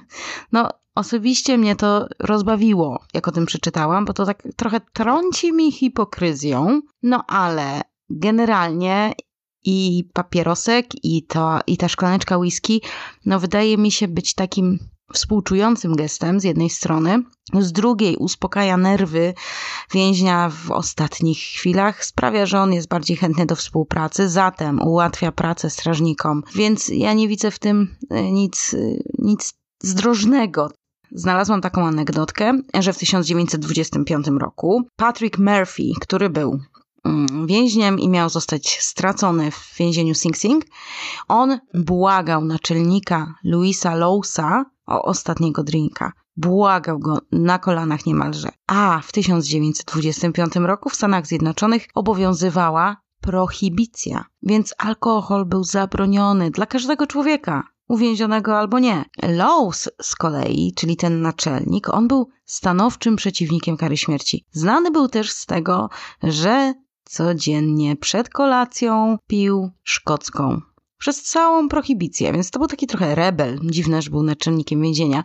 No, 0.51 0.69
Osobiście 0.99 1.57
mnie 1.57 1.75
to 1.75 2.07
rozbawiło, 2.19 3.03
jak 3.13 3.27
o 3.27 3.31
tym 3.31 3.45
przeczytałam, 3.45 4.05
bo 4.05 4.13
to 4.13 4.25
tak 4.25 4.43
trochę 4.55 4.81
trąci 4.93 5.53
mi 5.53 5.71
hipokryzją, 5.71 6.81
no 7.03 7.23
ale 7.27 7.81
generalnie 8.09 9.13
i 9.65 10.09
papierosek, 10.13 10.85
i, 11.03 11.23
to, 11.23 11.59
i 11.67 11.77
ta 11.77 11.87
szklaneczka 11.87 12.37
whisky, 12.37 12.81
no 13.25 13.39
wydaje 13.39 13.77
mi 13.77 13.91
się 13.91 14.07
być 14.07 14.33
takim 14.33 14.79
współczującym 15.13 15.95
gestem 15.95 16.39
z 16.39 16.43
jednej 16.43 16.69
strony, 16.69 17.23
z 17.59 17.71
drugiej 17.71 18.15
uspokaja 18.15 18.77
nerwy 18.77 19.33
więźnia 19.93 20.49
w 20.49 20.71
ostatnich 20.71 21.37
chwilach, 21.37 22.05
sprawia, 22.05 22.45
że 22.45 22.59
on 22.59 22.73
jest 22.73 22.87
bardziej 22.87 23.17
chętny 23.17 23.45
do 23.45 23.55
współpracy, 23.55 24.29
zatem 24.29 24.81
ułatwia 24.81 25.31
pracę 25.31 25.69
strażnikom. 25.69 26.43
Więc 26.55 26.87
ja 26.87 27.13
nie 27.13 27.27
widzę 27.27 27.51
w 27.51 27.59
tym 27.59 27.95
e, 28.09 28.31
nic, 28.31 28.73
e, 28.73 28.77
nic 29.17 29.53
zdrożnego. 29.83 30.69
Znalazłam 31.11 31.61
taką 31.61 31.87
anegdotkę, 31.87 32.61
że 32.79 32.93
w 32.93 32.97
1925 32.97 34.27
roku 34.27 34.83
Patrick 34.95 35.37
Murphy, 35.37 35.83
który 36.01 36.29
był 36.29 36.59
mm, 37.05 37.47
więźniem 37.47 37.99
i 37.99 38.09
miał 38.09 38.29
zostać 38.29 38.79
stracony 38.79 39.51
w 39.51 39.75
więzieniu 39.79 40.15
Sing 40.15 40.37
Sing, 40.37 40.65
on 41.27 41.59
błagał 41.73 42.45
naczelnika 42.45 43.33
Louisa 43.43 43.95
Lowsa 43.95 44.65
o 44.85 45.01
ostatniego 45.01 45.63
drinka. 45.63 46.11
Błagał 46.37 46.99
go 46.99 47.17
na 47.31 47.59
kolanach 47.59 48.05
niemalże. 48.05 48.49
A 48.67 49.01
w 49.03 49.11
1925 49.11 50.55
roku 50.55 50.89
w 50.89 50.95
Stanach 50.95 51.27
Zjednoczonych 51.27 51.87
obowiązywała 51.95 52.97
prohibicja, 53.21 54.25
więc 54.43 54.73
alkohol 54.77 55.45
był 55.45 55.63
zabroniony 55.63 56.51
dla 56.51 56.65
każdego 56.65 57.07
człowieka 57.07 57.63
uwięzionego 57.89 58.57
albo 58.57 58.79
nie. 58.79 59.05
Lowe's 59.23 59.87
z 60.01 60.15
kolei, 60.15 60.73
czyli 60.75 60.97
ten 60.97 61.21
naczelnik, 61.21 61.93
on 61.93 62.07
był 62.07 62.29
stanowczym 62.45 63.15
przeciwnikiem 63.15 63.77
kary 63.77 63.97
śmierci. 63.97 64.45
Znany 64.51 64.91
był 64.91 65.07
też 65.07 65.31
z 65.31 65.45
tego, 65.45 65.89
że 66.23 66.73
codziennie 67.03 67.95
przed 67.95 68.29
kolacją 68.29 69.17
pił 69.27 69.69
szkocką. 69.83 70.61
Przez 70.97 71.23
całą 71.23 71.69
prohibicję, 71.69 72.33
więc 72.33 72.51
to 72.51 72.59
był 72.59 72.67
taki 72.67 72.87
trochę 72.87 73.15
rebel. 73.15 73.59
Dziwne, 73.63 74.01
że 74.01 74.09
był 74.09 74.23
naczelnikiem 74.23 74.81
więzienia. 74.81 75.23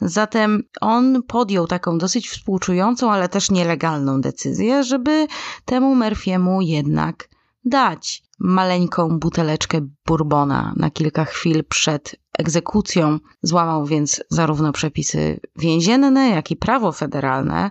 Zatem 0.00 0.62
on 0.80 1.22
podjął 1.22 1.66
taką 1.66 1.98
dosyć 1.98 2.28
współczującą, 2.28 3.12
ale 3.12 3.28
też 3.28 3.50
nielegalną 3.50 4.20
decyzję, 4.20 4.84
żeby 4.84 5.26
temu 5.64 5.96
Murphy'emu 5.96 6.62
jednak 6.62 7.28
dać 7.64 8.27
maleńką 8.38 9.18
buteleczkę 9.18 9.80
bourbona 10.06 10.72
na 10.76 10.90
kilka 10.90 11.24
chwil 11.24 11.64
przed 11.64 12.16
egzekucją. 12.38 13.18
Złamał 13.42 13.86
więc 13.86 14.22
zarówno 14.30 14.72
przepisy 14.72 15.40
więzienne, 15.56 16.28
jak 16.28 16.50
i 16.50 16.56
prawo 16.56 16.92
federalne. 16.92 17.70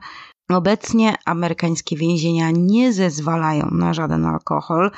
Obecnie 0.50 1.16
amerykańskie 1.26 1.98
więzienia 1.98 2.52
nie 2.52 2.94
zezwalają 2.94 3.70
na 3.72 3.94
żaden 3.94 4.26
alkohol, 4.26 4.92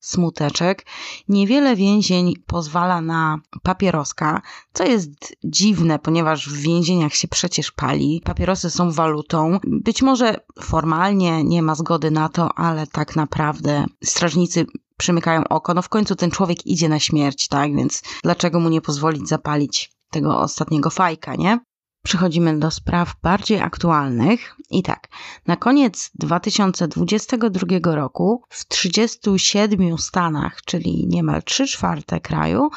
smuteczek. 0.00 0.86
Niewiele 1.28 1.76
więzień 1.76 2.34
pozwala 2.46 3.00
na 3.00 3.40
papieroska, 3.62 4.42
co 4.72 4.84
jest 4.84 5.10
dziwne, 5.44 5.98
ponieważ 5.98 6.48
w 6.48 6.56
więzieniach 6.56 7.14
się 7.14 7.28
przecież 7.28 7.72
pali. 7.72 8.22
Papierosy 8.24 8.70
są 8.70 8.92
walutą. 8.92 9.58
Być 9.64 10.02
może 10.02 10.36
formalnie 10.60 11.44
nie 11.44 11.62
ma 11.62 11.74
zgody 11.74 12.10
na 12.10 12.28
to, 12.28 12.58
ale 12.58 12.86
tak 12.86 13.16
naprawdę 13.16 13.84
strażnicy 14.04 14.66
przymykają 14.98 15.48
oko. 15.48 15.74
No 15.74 15.82
w 15.82 15.88
końcu 15.88 16.16
ten 16.16 16.30
człowiek 16.30 16.66
idzie 16.66 16.88
na 16.88 17.00
śmierć, 17.00 17.48
tak? 17.48 17.76
Więc 17.76 18.02
dlaczego 18.22 18.60
mu 18.60 18.68
nie 18.68 18.80
pozwolić 18.80 19.28
zapalić 19.28 19.92
tego 20.10 20.40
ostatniego 20.40 20.90
fajka, 20.90 21.34
nie? 21.34 21.58
Przechodzimy 22.04 22.58
do 22.58 22.70
spraw 22.70 23.14
bardziej 23.22 23.60
aktualnych. 23.60 24.56
I 24.70 24.82
tak, 24.82 25.08
na 25.46 25.56
koniec 25.56 26.10
2022 26.14 27.94
roku 27.94 28.42
w 28.48 28.68
37 28.68 29.98
stanach, 29.98 30.62
czyli 30.62 31.06
niemal 31.08 31.42
3 31.42 31.66
czwarte 31.66 32.20
kraju, 32.20 32.68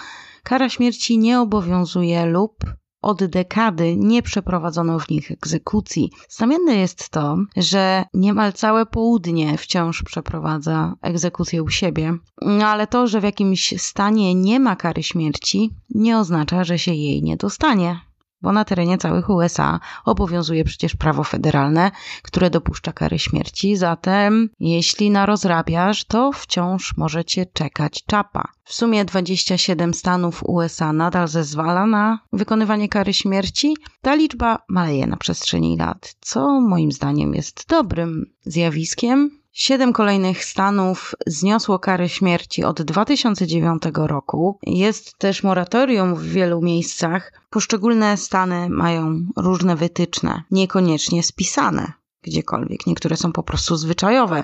kara 0.43 0.69
śmierci 0.69 1.17
nie 1.17 1.39
obowiązuje 1.39 2.25
lub 2.25 2.53
od 3.01 3.25
dekady 3.25 3.95
nie 3.97 4.21
przeprowadzono 4.21 4.99
w 4.99 5.09
nich 5.09 5.31
egzekucji. 5.31 6.11
Znamienne 6.29 6.75
jest 6.75 7.09
to, 7.09 7.37
że 7.57 8.05
niemal 8.13 8.53
całe 8.53 8.85
południe 8.85 9.57
wciąż 9.57 10.03
przeprowadza 10.03 10.93
egzekucję 11.01 11.63
u 11.63 11.69
siebie, 11.69 12.17
ale 12.65 12.87
to, 12.87 13.07
że 13.07 13.21
w 13.21 13.23
jakimś 13.23 13.81
stanie 13.81 14.35
nie 14.35 14.59
ma 14.59 14.75
kary 14.75 15.03
śmierci, 15.03 15.69
nie 15.89 16.17
oznacza, 16.17 16.63
że 16.63 16.79
się 16.79 16.93
jej 16.93 17.23
nie 17.23 17.37
dostanie 17.37 18.11
bo 18.41 18.51
na 18.51 18.65
terenie 18.65 18.97
całych 18.97 19.30
USA 19.30 19.80
obowiązuje 20.06 20.63
przecież 20.63 20.95
prawo 20.95 21.23
federalne, 21.23 21.91
które 22.23 22.49
dopuszcza 22.49 22.93
kary 22.93 23.19
śmierci, 23.19 23.75
zatem 23.75 24.49
jeśli 24.60 25.12
narozrabiasz, 25.12 26.06
to 26.06 26.32
wciąż 26.32 26.97
możecie 26.97 27.45
czekać 27.45 28.04
czapa. 28.06 28.47
W 28.63 28.73
sumie 28.73 29.06
27 29.06 29.93
stanów 29.93 30.43
USA 30.43 30.93
nadal 30.93 31.27
zezwala 31.27 31.86
na 31.86 32.19
wykonywanie 32.34 32.89
kary 32.89 33.13
śmierci. 33.13 33.77
Ta 34.01 34.15
liczba 34.15 34.58
maleje 34.69 35.08
na 35.08 35.17
przestrzeni 35.17 35.77
lat, 35.77 36.15
co 36.19 36.62
moim 36.62 36.91
zdaniem 36.91 37.34
jest 37.34 37.65
dobrym 37.69 38.25
zjawiskiem, 38.45 39.40
Siedem 39.53 39.93
kolejnych 39.93 40.45
stanów 40.45 41.15
zniosło 41.27 41.79
karę 41.79 42.09
śmierci 42.09 42.63
od 42.63 42.81
2009 42.81 43.83
roku. 43.95 44.59
Jest 44.63 45.17
też 45.17 45.43
moratorium 45.43 46.15
w 46.15 46.23
wielu 46.23 46.61
miejscach. 46.61 47.33
Poszczególne 47.49 48.17
stany 48.17 48.69
mają 48.69 49.25
różne 49.37 49.75
wytyczne, 49.75 50.43
niekoniecznie 50.51 51.23
spisane 51.23 51.93
gdziekolwiek. 52.23 52.87
Niektóre 52.87 53.17
są 53.17 53.31
po 53.31 53.43
prostu 53.43 53.75
zwyczajowe. 53.75 54.43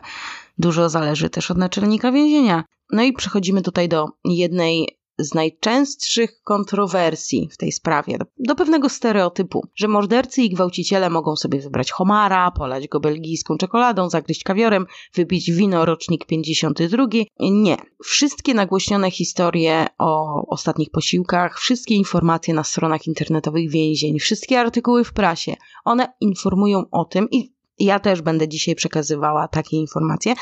Dużo 0.57 0.89
zależy 0.89 1.29
też 1.29 1.51
od 1.51 1.57
naczelnika 1.57 2.11
więzienia. 2.11 2.63
No 2.91 3.03
i 3.03 3.13
przechodzimy 3.13 3.61
tutaj 3.61 3.89
do 3.89 4.07
jednej 4.25 4.96
z 5.19 5.33
najczęstszych 5.33 6.41
kontrowersji 6.43 7.49
w 7.51 7.57
tej 7.57 7.71
sprawie, 7.71 8.17
do 8.39 8.55
pewnego 8.55 8.89
stereotypu, 8.89 9.67
że 9.75 9.87
mordercy 9.87 10.41
i 10.41 10.49
gwałciciele 10.49 11.09
mogą 11.09 11.35
sobie 11.35 11.59
wybrać 11.59 11.91
homara, 11.91 12.51
polać 12.51 12.87
go 12.87 12.99
belgijską 12.99 13.57
czekoladą, 13.57 14.09
zagryźć 14.09 14.43
kawiorem, 14.43 14.85
wypić 15.13 15.51
wino 15.51 15.85
rocznik 15.85 16.25
52. 16.25 17.07
Nie. 17.39 17.77
Wszystkie 18.03 18.53
nagłośnione 18.53 19.11
historie 19.11 19.87
o 19.97 20.41
ostatnich 20.47 20.89
posiłkach, 20.91 21.59
wszystkie 21.59 21.95
informacje 21.95 22.53
na 22.53 22.63
stronach 22.63 23.07
internetowych 23.07 23.69
więzień, 23.69 24.19
wszystkie 24.19 24.59
artykuły 24.59 25.03
w 25.03 25.13
prasie, 25.13 25.55
one 25.85 26.13
informują 26.21 26.83
o 26.91 27.05
tym 27.05 27.27
i 27.31 27.56
ja 27.79 27.99
też 27.99 28.21
będę 28.21 28.47
dzisiaj 28.47 28.75
przekazywała 28.75 29.47
takie 29.47 29.77
informacje. 29.77 30.33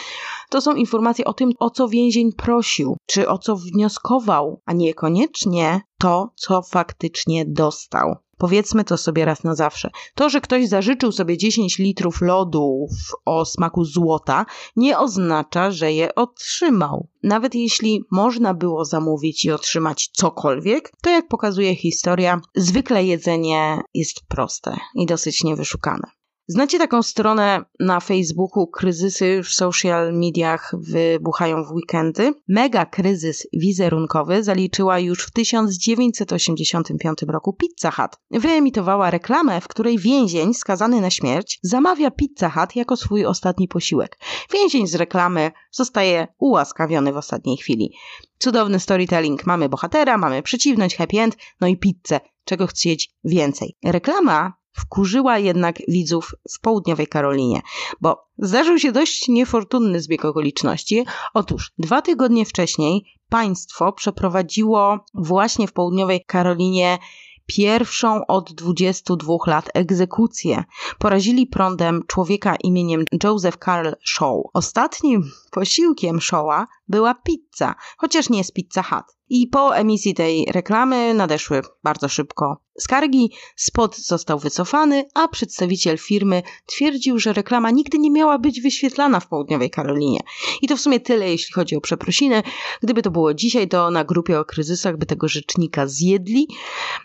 To 0.49 0.61
są 0.61 0.75
informacje 0.75 1.25
o 1.25 1.33
tym, 1.33 1.51
o 1.59 1.69
co 1.69 1.87
więzień 1.87 2.33
prosił, 2.33 2.97
czy 3.05 3.29
o 3.29 3.37
co 3.37 3.55
wnioskował, 3.55 4.61
a 4.65 4.73
niekoniecznie 4.73 5.81
to, 5.97 6.29
co 6.35 6.61
faktycznie 6.61 7.45
dostał. 7.45 8.15
Powiedzmy 8.37 8.83
to 8.83 8.97
sobie 8.97 9.25
raz 9.25 9.43
na 9.43 9.55
zawsze. 9.55 9.89
To, 10.15 10.29
że 10.29 10.41
ktoś 10.41 10.67
zażyczył 10.67 11.11
sobie 11.11 11.37
10 11.37 11.79
litrów 11.79 12.21
lodów 12.21 12.91
o 13.25 13.45
smaku 13.45 13.85
złota, 13.85 14.45
nie 14.75 14.99
oznacza, 14.99 15.71
że 15.71 15.93
je 15.93 16.15
otrzymał. 16.15 17.07
Nawet 17.23 17.55
jeśli 17.55 18.01
można 18.11 18.53
było 18.53 18.85
zamówić 18.85 19.45
i 19.45 19.51
otrzymać 19.51 20.09
cokolwiek, 20.13 20.91
to 21.01 21.09
jak 21.09 21.27
pokazuje 21.27 21.75
historia, 21.75 22.41
zwykle 22.55 23.05
jedzenie 23.05 23.81
jest 23.93 24.21
proste 24.27 24.77
i 24.95 25.05
dosyć 25.05 25.43
niewyszukane. 25.43 26.07
Znacie 26.47 26.79
taką 26.79 27.03
stronę 27.03 27.65
na 27.79 27.99
Facebooku, 27.99 28.67
kryzysy 28.67 29.43
w 29.43 29.47
social 29.47 30.13
mediach 30.13 30.71
wybuchają 30.79 31.63
w 31.63 31.71
weekendy? 31.71 32.33
Mega 32.47 32.85
kryzys 32.85 33.47
wizerunkowy 33.53 34.43
zaliczyła 34.43 34.99
już 34.99 35.25
w 35.25 35.31
1985 35.31 37.19
roku 37.27 37.53
Pizza 37.53 37.91
Hut. 37.91 38.11
Wyemitowała 38.31 39.11
reklamę, 39.11 39.61
w 39.61 39.67
której 39.67 39.97
więzień 39.97 40.53
skazany 40.53 41.01
na 41.01 41.09
śmierć 41.09 41.59
zamawia 41.63 42.11
Pizza 42.11 42.49
Hut 42.49 42.75
jako 42.75 42.97
swój 42.97 43.25
ostatni 43.25 43.67
posiłek. 43.67 44.19
Więzień 44.53 44.87
z 44.87 44.95
reklamy 44.95 45.51
zostaje 45.71 46.27
ułaskawiony 46.37 47.13
w 47.13 47.17
ostatniej 47.17 47.57
chwili. 47.57 47.93
Cudowny 48.37 48.79
storytelling. 48.79 49.45
Mamy 49.45 49.69
bohatera, 49.69 50.17
mamy 50.17 50.43
przeciwność, 50.43 50.95
happy 50.95 51.19
end, 51.19 51.37
no 51.61 51.67
i 51.67 51.77
pizzę. 51.77 52.19
Czego 52.43 52.67
chcieć 52.67 53.11
więcej? 53.23 53.77
Reklama 53.85 54.53
wkurzyła 54.75 55.37
jednak 55.37 55.77
widzów 55.87 56.35
w 56.51 56.59
południowej 56.59 57.07
Karolinie, 57.07 57.61
bo 58.01 58.27
zdarzył 58.37 58.79
się 58.79 58.91
dość 58.91 59.27
niefortunny 59.27 60.01
zbieg 60.01 60.25
okoliczności. 60.25 61.05
Otóż 61.33 61.71
dwa 61.77 62.01
tygodnie 62.01 62.45
wcześniej 62.45 63.05
państwo 63.29 63.93
przeprowadziło 63.93 64.99
właśnie 65.13 65.67
w 65.67 65.73
południowej 65.73 66.25
Karolinie 66.25 66.97
pierwszą 67.45 68.27
od 68.27 68.53
22 68.53 69.33
lat 69.47 69.69
egzekucję. 69.73 70.63
Porazili 70.99 71.47
prądem 71.47 72.03
człowieka 72.07 72.55
imieniem 72.55 73.05
Joseph 73.23 73.57
Carl 73.65 73.89
Shaw. 74.05 74.37
Ostatnim 74.53 75.31
posiłkiem 75.51 76.21
Shawa 76.21 76.67
była 76.87 77.13
pizza, 77.13 77.75
chociaż 77.97 78.29
nie 78.29 78.43
z 78.43 78.51
Pizza 78.51 78.83
Hut. 78.83 79.14
I 79.29 79.47
po 79.47 79.77
emisji 79.77 80.13
tej 80.13 80.45
reklamy 80.51 81.13
nadeszły 81.13 81.61
bardzo 81.83 82.09
szybko 82.09 82.65
skargi, 82.79 83.31
spot 83.55 83.97
został 83.97 84.39
wycofany, 84.39 85.05
a 85.13 85.27
przedstawiciel 85.27 85.97
firmy 85.97 86.43
twierdził, 86.65 87.19
że 87.19 87.33
reklama 87.33 87.71
nigdy 87.71 87.99
nie 87.99 88.11
miała 88.11 88.39
być 88.39 88.61
wyświetlana 88.61 89.19
w 89.19 89.27
południowej 89.27 89.69
Karolinie. 89.69 90.19
I 90.61 90.67
to 90.67 90.77
w 90.77 90.81
sumie 90.81 90.99
tyle, 90.99 91.29
jeśli 91.29 91.53
chodzi 91.53 91.75
o 91.75 91.81
przeprosiny. 91.81 92.43
Gdyby 92.83 93.01
to 93.01 93.11
było 93.11 93.33
dzisiaj, 93.33 93.67
to 93.67 93.91
na 93.91 94.03
grupie 94.03 94.39
o 94.39 94.45
kryzysach 94.45 94.97
by 94.97 95.05
tego 95.05 95.27
rzecznika 95.27 95.87
zjedli. 95.87 96.47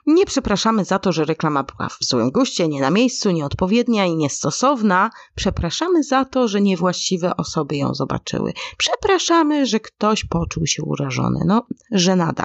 Nie 0.06 0.26
przepraszamy 0.26 0.84
za 0.84 0.98
to, 0.98 1.12
że 1.12 1.24
reklama 1.24 1.62
była 1.62 1.88
w 1.88 1.98
złym 2.00 2.30
guście, 2.30 2.68
nie 2.68 2.80
na 2.80 2.90
miejscu, 2.90 3.30
nieodpowiednia 3.30 4.06
i 4.06 4.16
niestosowna. 4.16 5.10
Przepraszamy 5.34 6.02
za 6.02 6.24
to, 6.24 6.48
że 6.48 6.60
niewłaściwe 6.60 7.36
osoby 7.36 7.76
ją 7.76 7.94
zobaczyły. 7.94 8.52
Przepraszamy, 8.76 9.66
że 9.66 9.80
ktoś 9.80 10.24
poczuł 10.24 10.66
się 10.66 10.82
urażony. 10.82 11.40
No, 11.46 11.66
żenada. 12.10 12.44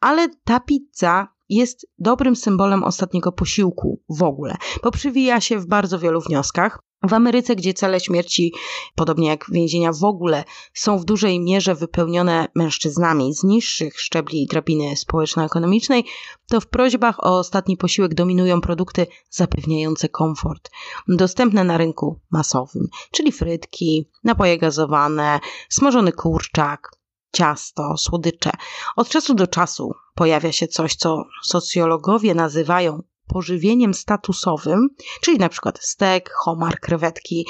Ale 0.00 0.28
ta 0.44 0.60
pizza 0.60 1.28
jest 1.48 1.86
dobrym 1.98 2.36
symbolem 2.36 2.84
ostatniego 2.84 3.32
posiłku 3.32 4.00
w 4.08 4.22
ogóle, 4.22 4.56
bo 4.82 4.90
przywija 4.90 5.40
się 5.40 5.58
w 5.58 5.66
bardzo 5.66 5.98
wielu 5.98 6.20
wnioskach. 6.20 6.78
W 7.08 7.14
Ameryce, 7.14 7.56
gdzie 7.56 7.74
cele 7.74 8.00
śmierci, 8.00 8.52
podobnie 8.94 9.28
jak 9.28 9.46
więzienia 9.50 9.92
w 9.92 10.04
ogóle, 10.04 10.44
są 10.74 10.98
w 10.98 11.04
dużej 11.04 11.40
mierze 11.40 11.74
wypełnione 11.74 12.48
mężczyznami 12.54 13.34
z 13.34 13.44
niższych 13.44 14.00
szczebli 14.00 14.46
drabiny 14.46 14.96
społeczno-ekonomicznej, 14.96 16.04
to 16.48 16.60
w 16.60 16.66
prośbach 16.66 17.24
o 17.24 17.38
ostatni 17.38 17.76
posiłek 17.76 18.14
dominują 18.14 18.60
produkty 18.60 19.06
zapewniające 19.30 20.08
komfort, 20.08 20.70
dostępne 21.08 21.64
na 21.64 21.78
rynku 21.78 22.20
masowym, 22.30 22.88
czyli 23.10 23.32
frytki, 23.32 24.10
napoje 24.24 24.58
gazowane, 24.58 25.40
smażony 25.68 26.12
kurczak, 26.12 27.01
ciasto, 27.32 27.96
słodycze. 27.96 28.50
Od 28.96 29.08
czasu 29.08 29.34
do 29.34 29.46
czasu 29.46 29.92
pojawia 30.14 30.52
się 30.52 30.68
coś, 30.68 30.96
co 30.96 31.24
socjologowie 31.42 32.34
nazywają 32.34 33.02
pożywieniem 33.28 33.94
statusowym, 33.94 34.88
czyli 35.20 35.38
na 35.38 35.48
przykład 35.48 35.78
stek, 35.84 36.30
homar, 36.30 36.80
krewetki, 36.80 37.46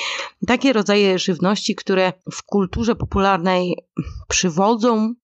takie 0.47 0.73
rodzaje 0.73 1.19
żywności, 1.19 1.75
które 1.75 2.13
w 2.33 2.43
kulturze 2.43 2.95
popularnej 2.95 3.77
przywodzą 4.29 5.15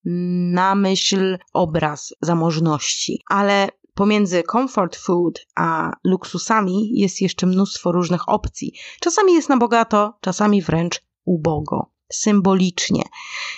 na 0.52 0.74
myśl 0.74 1.38
obraz 1.52 2.14
zamożności. 2.20 3.22
Ale 3.28 3.68
Pomiędzy 3.94 4.42
comfort 4.42 4.96
food 4.96 5.46
a 5.56 5.92
luksusami 6.04 6.90
jest 7.00 7.20
jeszcze 7.20 7.46
mnóstwo 7.46 7.92
różnych 7.92 8.28
opcji. 8.28 8.72
Czasami 9.00 9.34
jest 9.34 9.48
na 9.48 9.56
bogato, 9.56 10.18
czasami 10.20 10.62
wręcz 10.62 11.02
ubogo 11.24 11.90
symbolicznie. 12.12 13.02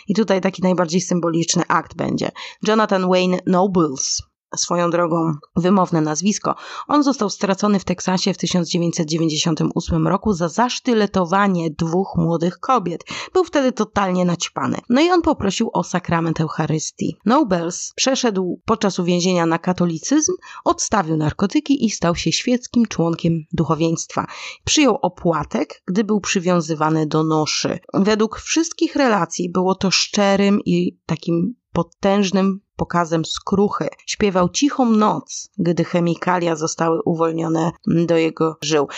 I 0.08 0.14
tutaj 0.14 0.40
taki 0.40 0.62
najbardziej 0.62 1.00
symboliczny 1.00 1.62
akt 1.68 1.94
będzie. 1.94 2.30
Jonathan 2.68 3.08
Wayne 3.08 3.38
Nobles, 3.46 4.22
swoją 4.56 4.90
drogą 4.90 5.32
wymowne 5.56 6.00
nazwisko. 6.00 6.54
On 6.88 7.02
został 7.02 7.30
stracony 7.30 7.78
w 7.78 7.84
Teksasie 7.84 8.34
w 8.34 8.38
1998 8.38 10.08
roku 10.08 10.32
za 10.32 10.48
zasztyletowanie 10.48 11.70
dwóch 11.70 12.16
młodych 12.16 12.58
kobiet. 12.58 13.04
Był 13.32 13.44
wtedy 13.44 13.72
totalnie 13.72 14.24
naćpany. 14.24 14.78
No 14.88 15.00
i 15.00 15.10
on 15.10 15.22
poprosił 15.22 15.70
o 15.72 15.84
sakrament 15.84 16.40
Eucharystii. 16.40 17.16
Nobles 17.26 17.92
przeszedł 17.96 18.60
podczas 18.64 18.98
uwięzienia 18.98 19.46
na 19.46 19.58
katolicyzm, 19.58 20.32
odstawił 20.64 21.16
narkotyki 21.16 21.84
i 21.84 21.90
stał 21.90 22.16
się 22.16 22.32
świeckim 22.32 22.86
członkiem 22.86 23.32
duchowieństwa. 23.52 24.26
Przyjął 24.64 24.98
opłatek, 25.02 25.82
gdy 25.86 26.04
był 26.04 26.20
przywiązywany 26.20 27.06
do 27.06 27.24
noszy. 27.24 27.78
Według 27.94 28.38
wszystkich 28.38 28.96
relacji 28.96 29.52
było 29.52 29.74
to 29.74 29.90
szczerym 29.90 30.60
i 30.64 30.98
takim 31.06 31.54
potężnym 31.72 32.60
pokazem 32.80 33.24
skruchy. 33.24 33.88
Śpiewał 34.06 34.48
cichą 34.48 34.90
noc, 34.90 35.50
gdy 35.58 35.84
chemikalia 35.84 36.56
zostały 36.56 37.02
uwolnione 37.02 37.70
do 37.86 38.16
jego 38.16 38.56
żył. 38.62 38.88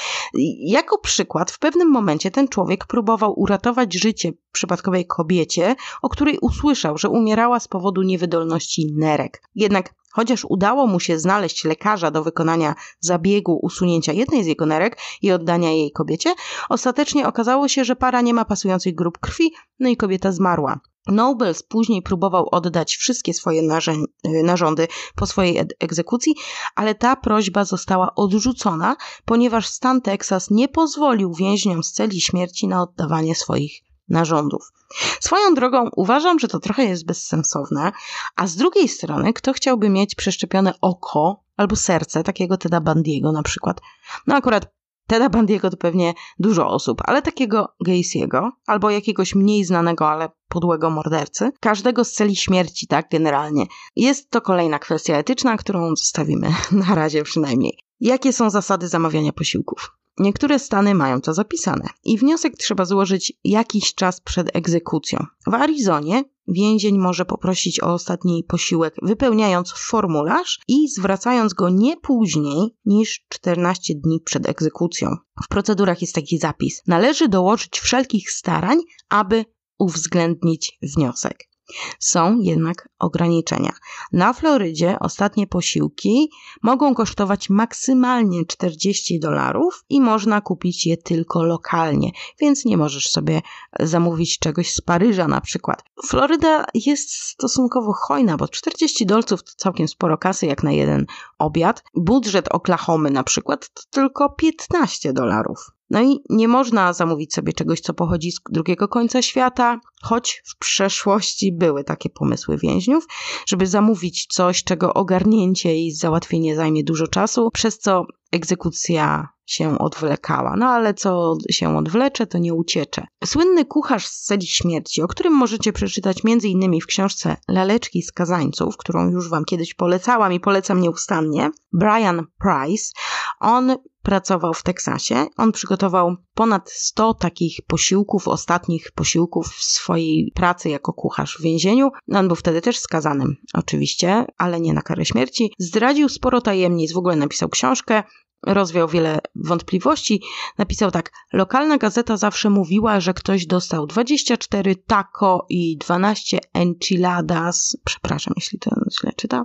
Jako 0.67 0.99
przykład, 0.99 1.51
w 1.51 1.59
pewnym 1.59 1.91
momencie 1.91 2.31
ten 2.31 2.49
człowiek 2.49 2.87
próbował 2.87 3.41
uratować 3.41 3.95
życie 3.95 4.33
przypadkowej 4.53 5.07
kobiecie, 5.07 5.77
o 6.03 6.09
której 6.09 6.39
usłyszał, 6.41 6.99
że 6.99 7.09
umierała 7.09 7.61
z 7.61 7.69
powodu 7.69 8.03
niewydolności 8.03 8.93
nerek. 8.97 9.43
Jednak 9.55 9.95
Chociaż 10.15 10.45
udało 10.49 10.87
mu 10.87 11.01
się 11.01 11.19
znaleźć 11.19 11.65
lekarza 11.65 12.11
do 12.11 12.23
wykonania 12.23 12.75
zabiegu 13.01 13.59
usunięcia 13.63 14.13
jednej 14.13 14.45
z 14.45 14.47
jego 14.47 14.67
nerek 14.67 14.99
i 15.23 15.33
oddania 15.33 15.71
jej 15.71 15.93
kobiecie, 15.93 16.35
ostatecznie 16.69 17.29
okazało 17.29 17.69
się, 17.69 17.85
że 17.85 17.97
para 17.97 18.21
nie 18.21 18.35
ma 18.35 18.45
pasujących 18.45 18.95
grup 18.95 19.19
krwi, 19.19 19.53
no 19.81 19.89
i 19.89 19.97
kobieta 19.97 20.33
zmarła. 20.33 20.81
Nobles 21.07 21.63
później 21.63 22.03
próbował 22.03 22.49
oddać 22.51 22.97
wszystkie 22.97 23.35
swoje 23.35 23.63
y, 23.63 24.43
narządy 24.43 24.89
po 25.15 25.27
swojej 25.27 25.59
egzekucji, 25.81 26.35
ale 26.75 26.95
ta 26.95 27.17
prośba 27.17 27.65
została 27.65 28.15
odrzucona, 28.15 28.97
ponieważ 29.25 29.67
stan 29.67 30.01
Teksas 30.01 30.51
nie 30.51 30.69
pozwolił 30.69 31.35
więźniom 31.35 31.83
z 31.83 31.93
celi 31.93 32.21
śmierci 32.21 32.69
na 32.69 32.83
oddawanie 32.83 33.35
swoich 33.35 33.73
narządów. 34.09 34.73
Swoją 35.21 35.55
drogą 35.55 35.89
uważam, 35.97 36.39
że 36.39 36.49
to 36.49 36.59
trochę 36.59 36.85
jest 36.85 37.07
bezsensowne, 37.07 37.93
a 38.37 38.47
z 38.47 38.57
drugiej 38.57 38.89
strony, 38.89 39.33
kto 39.33 39.53
chciałby 39.53 39.89
mieć 39.89 40.15
przeszczepione 40.15 40.75
oko 40.81 41.45
albo 41.57 41.77
serce, 41.77 42.23
takiego 42.23 42.57
Teda 42.57 42.81
Bandiego 42.81 43.33
na 43.33 43.43
przykład? 43.43 43.81
No 44.27 44.35
akurat 44.35 44.82
Teda 45.07 45.29
Bandiego 45.29 45.71
to 45.71 45.77
pewnie 45.77 46.15
dużo 46.39 46.69
osób, 46.69 47.03
ale 47.05 47.23
takiego 47.23 47.69
Gacy'ego, 47.87 48.51
albo 48.67 48.91
jakiegoś 48.91 49.35
mniej 49.35 49.65
znanego, 49.65 50.09
ale 50.09 50.29
podłego 50.49 50.91
mordercy, 50.91 51.51
każdego 51.61 52.05
z 52.05 52.13
celi 52.13 52.37
śmierci, 52.37 52.87
tak 52.87 53.07
generalnie. 53.11 53.67
Jest 53.97 54.31
to 54.31 54.41
kolejna 54.41 54.79
kwestia 54.79 55.17
etyczna, 55.17 55.57
którą 55.57 55.97
zostawimy 55.97 56.49
na 56.87 56.95
razie 56.95 57.23
przynajmniej. 57.23 57.79
Jakie 58.01 58.33
są 58.33 58.51
zasady 58.51 58.89
zamawiania 58.89 59.33
posiłków? 59.33 60.02
Niektóre 60.19 60.59
stany 60.59 60.95
mają 60.95 61.21
to 61.21 61.35
zapisane 61.35 61.89
i 62.05 62.19
wniosek 62.19 62.57
trzeba 62.57 62.85
złożyć 62.85 63.33
jakiś 63.45 63.95
czas 63.95 64.21
przed 64.21 64.57
egzekucją. 64.57 65.27
W 65.47 65.55
Arizonie 65.55 66.25
więzień 66.49 66.99
może 66.99 67.25
poprosić 67.25 67.83
o 67.83 67.93
ostatni 67.93 68.45
posiłek, 68.45 68.95
wypełniając 69.03 69.73
formularz 69.73 70.61
i 70.69 70.89
zwracając 70.89 71.55
go 71.55 71.69
nie 71.69 71.97
później 71.97 72.77
niż 72.85 73.25
14 73.29 73.95
dni 73.95 74.21
przed 74.21 74.49
egzekucją. 74.49 75.17
W 75.45 75.49
procedurach 75.49 76.01
jest 76.01 76.15
taki 76.15 76.39
zapis. 76.39 76.83
Należy 76.87 77.29
dołożyć 77.29 77.81
wszelkich 77.81 78.31
starań, 78.31 78.79
aby 79.09 79.45
uwzględnić 79.79 80.79
wniosek. 80.83 81.52
Są 81.99 82.39
jednak 82.41 82.89
ograniczenia. 82.99 83.73
Na 84.13 84.33
Florydzie 84.33 84.97
ostatnie 85.01 85.47
posiłki 85.47 86.31
mogą 86.63 86.95
kosztować 86.95 87.51
maksymalnie 87.51 88.47
40 88.47 89.21
dolarów 89.21 89.85
i 89.89 90.01
można 90.01 90.41
kupić 90.41 90.87
je 90.87 90.97
tylko 90.97 91.43
lokalnie, 91.43 92.11
więc 92.41 92.65
nie 92.65 92.77
możesz 92.77 93.09
sobie 93.09 93.41
zamówić 93.81 94.39
czegoś 94.39 94.73
z 94.73 94.81
Paryża 94.81 95.29
na 95.29 95.41
przykład. 95.41 95.85
Floryda 96.07 96.65
jest 96.75 97.13
stosunkowo 97.13 97.93
hojna, 97.93 98.37
bo 98.37 98.49
40 98.49 99.07
dolców 99.07 99.43
to 99.43 99.53
całkiem 99.57 99.89
sporo 99.89 100.19
kasy 100.19 100.47
jak 100.47 100.63
na 100.63 100.73
jeden 100.73 101.07
obiad. 101.39 101.85
Budżet 101.95 102.49
Oklahomy 102.49 103.11
na 103.11 103.25
przykład 103.25 103.71
to 103.75 103.83
tylko 103.91 104.31
15 104.31 105.13
dolarów. 105.13 105.71
No 105.91 106.03
i 106.03 106.21
nie 106.31 106.49
można 106.49 106.93
zamówić 106.93 107.35
sobie 107.35 107.53
czegoś, 107.53 107.81
co 107.81 107.95
pochodzi 107.95 108.33
z 108.33 108.41
drugiego 108.51 108.89
końca 108.89 109.23
świata, 109.23 109.81
choć 110.03 110.43
w 110.47 110.59
przeszłości 110.59 111.53
były 111.53 111.85
takie 111.85 112.11
pomysły 112.11 112.59
więźniów, 112.59 113.07
żeby 113.47 113.67
zamówić 113.67 114.27
coś, 114.27 114.65
czego 114.65 114.95
ogarnięcie 114.95 115.79
i 115.79 115.93
załatwienie 115.93 116.57
zajmie 116.57 116.85
dużo 116.85 117.07
czasu, 117.07 117.51
przez 117.51 117.79
co 117.79 118.07
egzekucja 118.33 119.29
się 119.53 119.79
odwlekała. 119.79 120.57
No 120.57 120.67
ale 120.67 120.95
co 120.95 121.37
się 121.51 121.77
odwlecze, 121.77 122.27
to 122.27 122.39
nie 122.39 122.55
uciecze. 122.55 123.07
Słynny 123.25 123.65
kucharz 123.65 124.07
z 124.07 124.21
celi 124.21 124.47
śmierci, 124.47 125.03
o 125.03 125.09
którym 125.09 125.33
możecie 125.33 125.73
przeczytać 125.73 126.19
m.in. 126.25 126.81
w 126.81 126.87
książce 126.87 127.37
Laleczki 127.49 128.03
skazańców, 128.03 128.77
którą 128.77 129.11
już 129.11 129.31
wam 129.31 129.45
kiedyś 129.45 129.75
polecałam 129.75 130.33
i 130.33 130.41
polecam 130.41 130.81
nieustannie, 130.81 131.51
Brian 131.73 132.27
Price, 132.41 132.93
on 133.41 133.77
pracował 134.03 134.55
w 134.55 134.63
Teksasie. 134.63 135.27
On 135.37 135.53
przygotował 135.53 136.17
ponad 136.35 136.71
100 136.71 137.15
takich 137.15 137.61
posiłków, 137.67 138.29
ostatnich 138.29 138.93
posiłków 138.93 139.47
w 139.47 139.63
swojej 139.63 140.33
pracy 140.35 140.69
jako 140.69 140.93
kucharz 140.93 141.39
w 141.39 141.43
więzieniu. 141.43 141.91
On 142.13 142.27
był 142.27 142.37
wtedy 142.37 142.61
też 142.61 142.79
skazanym, 142.79 143.37
oczywiście, 143.55 144.27
ale 144.39 144.61
nie 144.61 144.73
na 144.73 144.83
karę 144.83 145.05
śmierci. 145.05 145.53
Zdradził 145.59 146.09
sporo 146.09 146.41
tajemnic, 146.41 146.93
w 146.93 146.99
ogóle 146.99 147.17
napisał 147.17 147.49
książkę 147.49 148.03
rozwiał 148.47 148.89
wiele 148.89 149.19
wątpliwości. 149.35 150.23
Napisał 150.59 150.91
tak: 150.91 151.13
Lokalna 151.33 151.79
gazeta 151.79 152.17
zawsze 152.17 152.51
mówiła, 152.51 153.01
że 153.01 153.15
ktoś 153.15 153.47
dostał 153.47 153.87
24 153.87 154.77
taco 154.77 155.47
i 155.49 155.77
12 155.77 156.39
enchiladas. 156.53 157.77
Przepraszam, 157.85 158.35
jeśli 158.37 158.59
to 158.59 158.71
źle 159.01 159.13
czytam, 159.17 159.45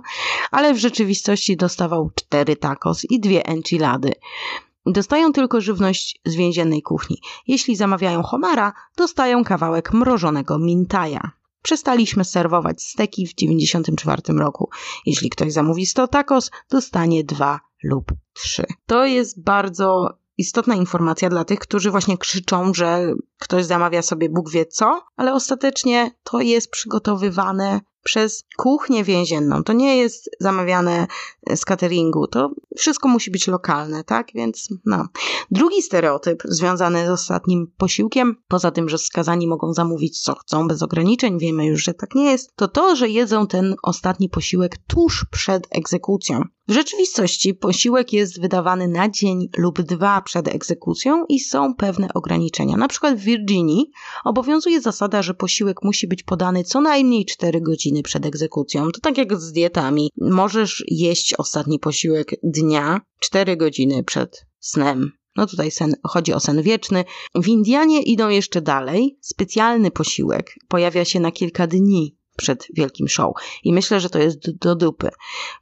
ale 0.50 0.74
w 0.74 0.78
rzeczywistości 0.78 1.56
dostawał 1.56 2.10
4 2.14 2.56
tacos 2.56 3.04
i 3.10 3.20
2 3.20 3.30
enchilady. 3.40 4.12
Dostają 4.86 5.32
tylko 5.32 5.60
żywność 5.60 6.20
z 6.24 6.34
więziennej 6.34 6.82
kuchni. 6.82 7.16
Jeśli 7.46 7.76
zamawiają 7.76 8.22
homara, 8.22 8.72
dostają 8.96 9.44
kawałek 9.44 9.92
mrożonego 9.92 10.58
mintaja. 10.58 11.37
Przestaliśmy 11.62 12.24
serwować 12.24 12.82
steki 12.82 13.26
w 13.26 13.34
1994 13.34 14.38
roku. 14.38 14.70
Jeśli 15.06 15.30
ktoś 15.30 15.52
zamówi 15.52 15.86
100 15.86 16.08
tacos, 16.08 16.50
dostanie 16.70 17.24
2 17.24 17.60
lub 17.82 18.12
3. 18.32 18.64
To 18.86 19.06
jest 19.06 19.42
bardzo 19.42 20.18
istotna 20.38 20.74
informacja 20.74 21.28
dla 21.28 21.44
tych, 21.44 21.58
którzy 21.58 21.90
właśnie 21.90 22.18
krzyczą, 22.18 22.74
że 22.74 23.14
ktoś 23.38 23.64
zamawia 23.64 24.02
sobie 24.02 24.28
Bóg 24.28 24.50
wie 24.50 24.66
co, 24.66 25.02
ale 25.16 25.34
ostatecznie 25.34 26.10
to 26.22 26.40
jest 26.40 26.70
przygotowywane 26.70 27.80
przez 28.08 28.44
kuchnię 28.56 29.04
więzienną. 29.04 29.64
To 29.64 29.72
nie 29.72 29.96
jest 29.96 30.30
zamawiane 30.40 31.06
z 31.54 31.64
cateringu, 31.64 32.26
to 32.26 32.50
wszystko 32.76 33.08
musi 33.08 33.30
być 33.30 33.46
lokalne, 33.46 34.04
tak? 34.04 34.28
Więc 34.34 34.68
no. 34.84 35.08
Drugi 35.50 35.82
stereotyp 35.82 36.42
związany 36.44 37.06
z 37.06 37.10
ostatnim 37.10 37.72
posiłkiem, 37.76 38.36
poza 38.48 38.70
tym, 38.70 38.88
że 38.88 38.98
skazani 38.98 39.46
mogą 39.46 39.72
zamówić 39.72 40.22
co 40.22 40.34
chcą 40.34 40.68
bez 40.68 40.82
ograniczeń, 40.82 41.38
wiemy 41.38 41.66
już, 41.66 41.84
że 41.84 41.94
tak 41.94 42.14
nie 42.14 42.24
jest, 42.24 42.56
to 42.56 42.68
to, 42.68 42.96
że 42.96 43.08
jedzą 43.08 43.46
ten 43.46 43.74
ostatni 43.82 44.28
posiłek 44.28 44.76
tuż 44.86 45.26
przed 45.30 45.66
egzekucją. 45.70 46.42
W 46.68 46.72
rzeczywistości 46.72 47.54
posiłek 47.54 48.12
jest 48.12 48.40
wydawany 48.40 48.88
na 48.88 49.08
dzień 49.08 49.48
lub 49.56 49.82
dwa 49.82 50.22
przed 50.22 50.48
egzekucją 50.48 51.24
i 51.28 51.40
są 51.40 51.74
pewne 51.74 52.08
ograniczenia. 52.14 52.76
Na 52.76 52.88
przykład 52.88 53.16
w 53.16 53.22
Virginii 53.22 53.90
obowiązuje 54.24 54.80
zasada, 54.80 55.22
że 55.22 55.34
posiłek 55.34 55.76
musi 55.82 56.06
być 56.06 56.22
podany 56.22 56.64
co 56.64 56.80
najmniej 56.80 57.24
4 57.24 57.60
godziny 57.60 57.97
przed 58.02 58.26
egzekucją. 58.26 58.90
To 58.90 59.00
tak 59.00 59.18
jak 59.18 59.40
z 59.40 59.52
dietami. 59.52 60.10
Możesz 60.20 60.84
jeść 60.88 61.34
ostatni 61.34 61.78
posiłek 61.78 62.34
dnia 62.42 63.00
4 63.20 63.56
godziny 63.56 64.04
przed 64.04 64.46
snem. 64.60 65.12
No 65.36 65.46
tutaj 65.46 65.70
sen, 65.70 65.94
chodzi 66.04 66.32
o 66.32 66.40
sen 66.40 66.62
wieczny. 66.62 67.04
W 67.34 67.48
Indianie 67.48 68.02
idą 68.02 68.28
jeszcze 68.28 68.60
dalej. 68.60 69.18
Specjalny 69.22 69.90
posiłek 69.90 70.54
pojawia 70.68 71.04
się 71.04 71.20
na 71.20 71.32
kilka 71.32 71.66
dni 71.66 72.17
przed 72.38 72.66
wielkim 72.74 73.08
show. 73.08 73.32
I 73.64 73.72
myślę, 73.72 74.00
że 74.00 74.10
to 74.10 74.18
jest 74.18 74.50
do 74.50 74.74
dupy. 74.74 75.10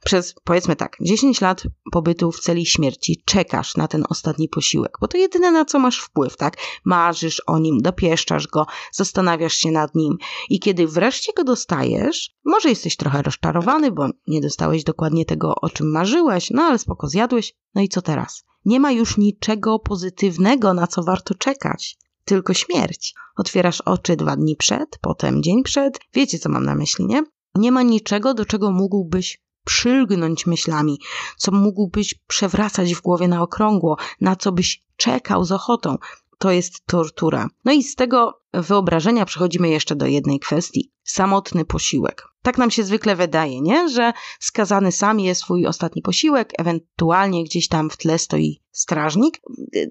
Przez, 0.05 0.35
powiedzmy 0.43 0.75
tak, 0.75 0.97
10 1.01 1.41
lat 1.41 1.63
pobytu 1.91 2.31
w 2.31 2.39
celi 2.39 2.65
śmierci 2.65 3.21
czekasz 3.25 3.75
na 3.75 3.87
ten 3.87 4.03
ostatni 4.09 4.49
posiłek, 4.49 4.97
bo 5.01 5.07
to 5.07 5.17
jedyne 5.17 5.51
na 5.51 5.65
co 5.65 5.79
masz 5.79 5.99
wpływ, 5.99 6.37
tak? 6.37 6.57
Marzysz 6.85 7.41
o 7.47 7.59
nim, 7.59 7.81
dopieszczasz 7.81 8.47
go, 8.47 8.65
zastanawiasz 8.91 9.53
się 9.53 9.71
nad 9.71 9.95
nim 9.95 10.17
i 10.49 10.59
kiedy 10.59 10.87
wreszcie 10.87 11.31
go 11.33 11.43
dostajesz, 11.43 12.35
może 12.45 12.69
jesteś 12.69 12.97
trochę 12.97 13.21
rozczarowany, 13.21 13.91
bo 13.91 14.09
nie 14.27 14.41
dostałeś 14.41 14.83
dokładnie 14.83 15.25
tego, 15.25 15.55
o 15.61 15.69
czym 15.69 15.91
marzyłeś, 15.91 16.49
no 16.51 16.63
ale 16.63 16.79
spoko, 16.79 17.07
zjadłeś, 17.07 17.53
no 17.75 17.81
i 17.81 17.89
co 17.89 18.01
teraz? 18.01 18.43
Nie 18.65 18.79
ma 18.79 18.91
już 18.91 19.17
niczego 19.17 19.79
pozytywnego, 19.79 20.73
na 20.73 20.87
co 20.87 21.03
warto 21.03 21.35
czekać 21.35 21.97
tylko 22.27 22.53
śmierć. 22.53 23.13
Otwierasz 23.35 23.81
oczy 23.81 24.15
dwa 24.15 24.35
dni 24.35 24.55
przed, 24.55 24.97
potem 25.01 25.43
dzień 25.43 25.63
przed. 25.63 25.99
Wiecie, 26.13 26.39
co 26.39 26.49
mam 26.49 26.65
na 26.65 26.75
myśli, 26.75 27.05
nie? 27.05 27.23
Nie 27.55 27.71
ma 27.71 27.81
niczego, 27.81 28.33
do 28.33 28.45
czego 28.45 28.71
mógłbyś 28.71 29.41
przylgnąć 29.63 30.45
myślami, 30.45 30.99
co 31.37 31.51
mógłbyś 31.51 32.13
przewracać 32.27 32.95
w 32.95 33.01
głowie 33.01 33.27
na 33.27 33.41
okrągło, 33.41 33.97
na 34.21 34.35
co 34.35 34.51
byś 34.51 34.83
czekał 34.97 35.45
z 35.45 35.51
ochotą. 35.51 35.97
To 36.37 36.51
jest 36.51 36.85
tortura. 36.85 37.47
No 37.65 37.71
i 37.71 37.83
z 37.83 37.95
tego 37.95 38.41
wyobrażenia 38.61 39.25
przechodzimy 39.25 39.69
jeszcze 39.69 39.95
do 39.95 40.05
jednej 40.05 40.39
kwestii. 40.39 40.91
Samotny 41.03 41.65
posiłek. 41.65 42.23
Tak 42.41 42.57
nam 42.57 42.71
się 42.71 42.83
zwykle 42.83 43.15
wydaje, 43.15 43.61
nie? 43.61 43.89
Że 43.89 44.13
skazany 44.39 44.91
sam 44.91 45.19
je 45.19 45.35
swój 45.35 45.67
ostatni 45.67 46.01
posiłek, 46.01 46.53
ewentualnie 46.57 47.43
gdzieś 47.43 47.67
tam 47.67 47.89
w 47.89 47.97
tle 47.97 48.19
stoi 48.19 48.61
strażnik. 48.71 49.41